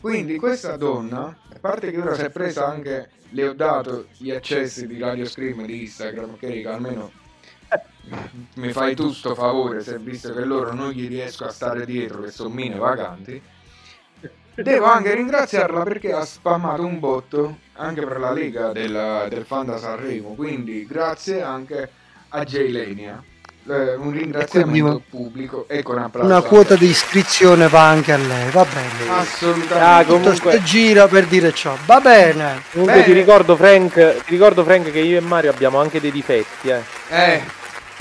Quindi 0.00 0.36
questa 0.36 0.76
donna, 0.76 1.26
a 1.26 1.58
parte 1.60 1.92
che 1.92 2.00
ora 2.00 2.14
si 2.14 2.22
è 2.22 2.30
presa 2.30 2.66
anche, 2.66 3.10
le 3.28 3.48
ho 3.48 3.52
dato 3.52 4.06
gli 4.16 4.32
accessi 4.32 4.88
di 4.88 4.98
Radio 4.98 5.26
Scream 5.26 5.64
di 5.64 5.82
Instagram, 5.82 6.36
che 6.38 6.48
raga, 6.48 6.74
almeno 6.74 7.12
mi 8.56 8.72
fai 8.72 8.96
tu 8.96 9.12
sto 9.12 9.36
favore, 9.36 9.80
se 9.80 9.96
visto 10.00 10.32
che 10.34 10.42
loro 10.44 10.72
non 10.74 10.90
gli 10.90 11.06
riesco 11.06 11.44
a 11.44 11.50
stare 11.50 11.84
dietro, 11.86 12.22
che 12.22 12.32
sono 12.32 12.48
mine 12.48 12.74
vaganti. 12.76 13.40
Devo 14.62 14.86
anche 14.86 15.14
ringraziarla 15.14 15.82
perché 15.82 16.12
ha 16.12 16.24
spammato 16.24 16.84
un 16.84 16.98
botto 16.98 17.56
anche 17.76 18.04
per 18.06 18.18
la 18.20 18.32
lega 18.32 18.72
del, 18.72 19.26
del 19.28 19.44
fan 19.46 19.66
da 19.66 19.78
Sanremo. 19.78 20.34
Quindi 20.34 20.86
grazie 20.86 21.42
anche 21.42 21.88
a 22.28 22.44
Jay 22.44 22.70
Lenia. 22.70 23.22
Eh, 23.68 23.94
un 23.94 24.10
ringraziamento 24.10 24.84
quindi- 24.86 25.02
pubblico 25.10 25.64
e 25.68 25.82
con 25.82 25.98
applauso. 25.98 26.26
Una 26.28 26.40
quota 26.42 26.74
di 26.76 26.86
iscrizione 26.88 27.68
va 27.68 27.88
anche 27.88 28.12
a 28.12 28.16
lei, 28.16 28.50
va 28.50 28.64
bene. 28.64 29.10
Assolutamente. 29.20 29.74
Ah, 29.78 30.02
Tutto 30.02 30.12
comunque- 30.14 30.52
sto 30.52 30.62
gira 30.62 31.06
per 31.08 31.26
dire 31.26 31.52
ciò, 31.52 31.76
va 31.84 32.00
bene. 32.00 32.62
Comunque 32.72 32.94
Bene. 33.00 33.04
ti 33.06 33.12
ricordo, 33.12 33.56
Frank, 33.56 33.92
ti 34.24 34.30
ricordo 34.30 34.64
Frank 34.64 34.90
che 34.90 35.00
io 35.00 35.18
e 35.18 35.20
Mario 35.20 35.50
abbiamo 35.50 35.78
anche 35.78 36.00
dei 36.00 36.10
difetti, 36.10 36.68
eh. 36.70 36.80
Eh, 37.10 37.42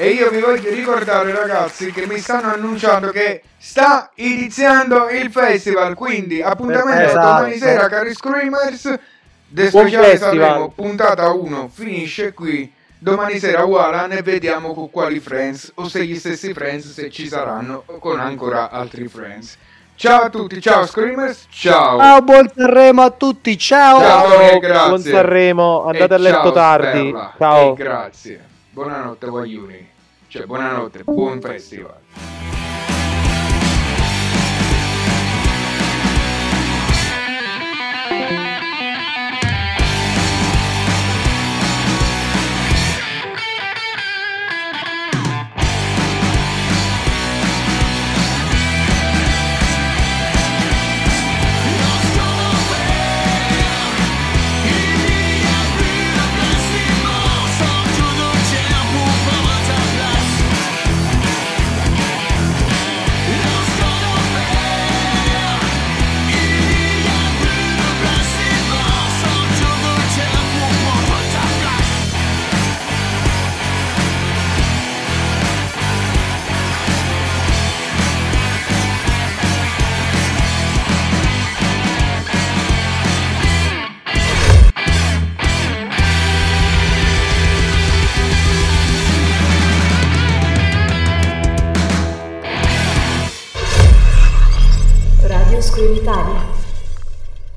e 0.02 0.12
io 0.12 0.30
vi 0.30 0.40
voglio 0.40 0.70
ricordare 0.70 1.34
ragazzi 1.34 1.92
che 1.92 2.08
mi 2.08 2.20
stanno 2.20 2.54
annunciando 2.54 3.10
che 3.10 3.42
sta 3.58 4.10
iniziando 4.16 5.10
il 5.10 5.30
festival, 5.30 5.94
quindi 5.94 6.42
appuntamento 6.42 7.10
Esatto. 7.10 7.20
domani 7.20 7.58
sera 7.58 7.90
cari 7.90 8.14
Screamers, 8.14 8.98
The 9.50 9.68
Speciale. 9.68 10.18
Sanremo, 10.18 10.70
puntata 10.70 11.30
1 11.34 11.70
finisce 11.74 12.34
qui, 12.34 12.72
domani 12.98 13.40
sera 13.40 13.66
Walan 13.66 14.14
e 14.14 14.22
vediamo 14.22 14.74
con 14.74 14.90
quali 14.90 15.20
friends, 15.20 15.70
o 15.76 15.90
se 15.90 16.06
gli 16.06 16.16
stessi 16.18 16.54
friends, 16.54 16.94
se 16.94 17.10
ci 17.10 17.28
saranno, 17.28 17.84
o 17.86 18.00
con 18.00 18.22
ancora 18.22 18.70
altri 18.70 19.06
friends. 19.10 19.58
Ciao 19.96 20.22
a 20.22 20.30
tutti, 20.30 20.62
ciao 20.62 20.86
Screamers, 20.86 21.48
ciao! 21.50 22.00
Ciao, 22.00 22.22
buon 22.22 22.50
Sanremo 22.56 23.02
a 23.02 23.10
tutti, 23.10 23.58
ciao. 23.58 24.00
Ciao, 24.00 24.30
Tony, 24.30 24.60
grazie. 24.60 24.88
Buon 24.88 25.02
Sanremo, 25.02 25.84
andate 25.88 26.14
E 26.14 26.16
a 26.16 26.20
letto 26.20 26.42
ciao, 26.44 26.52
tardi. 26.54 27.10
Sperla. 27.10 27.34
Ciao. 27.38 27.72
E 27.72 27.76
grazie. 27.76 28.49
Buonanotte, 28.72 29.28
Guagliuni. 29.28 29.88
Cioè, 30.28 30.46
buonanotte, 30.46 31.04
buon 31.04 31.41
festival. 31.41 32.59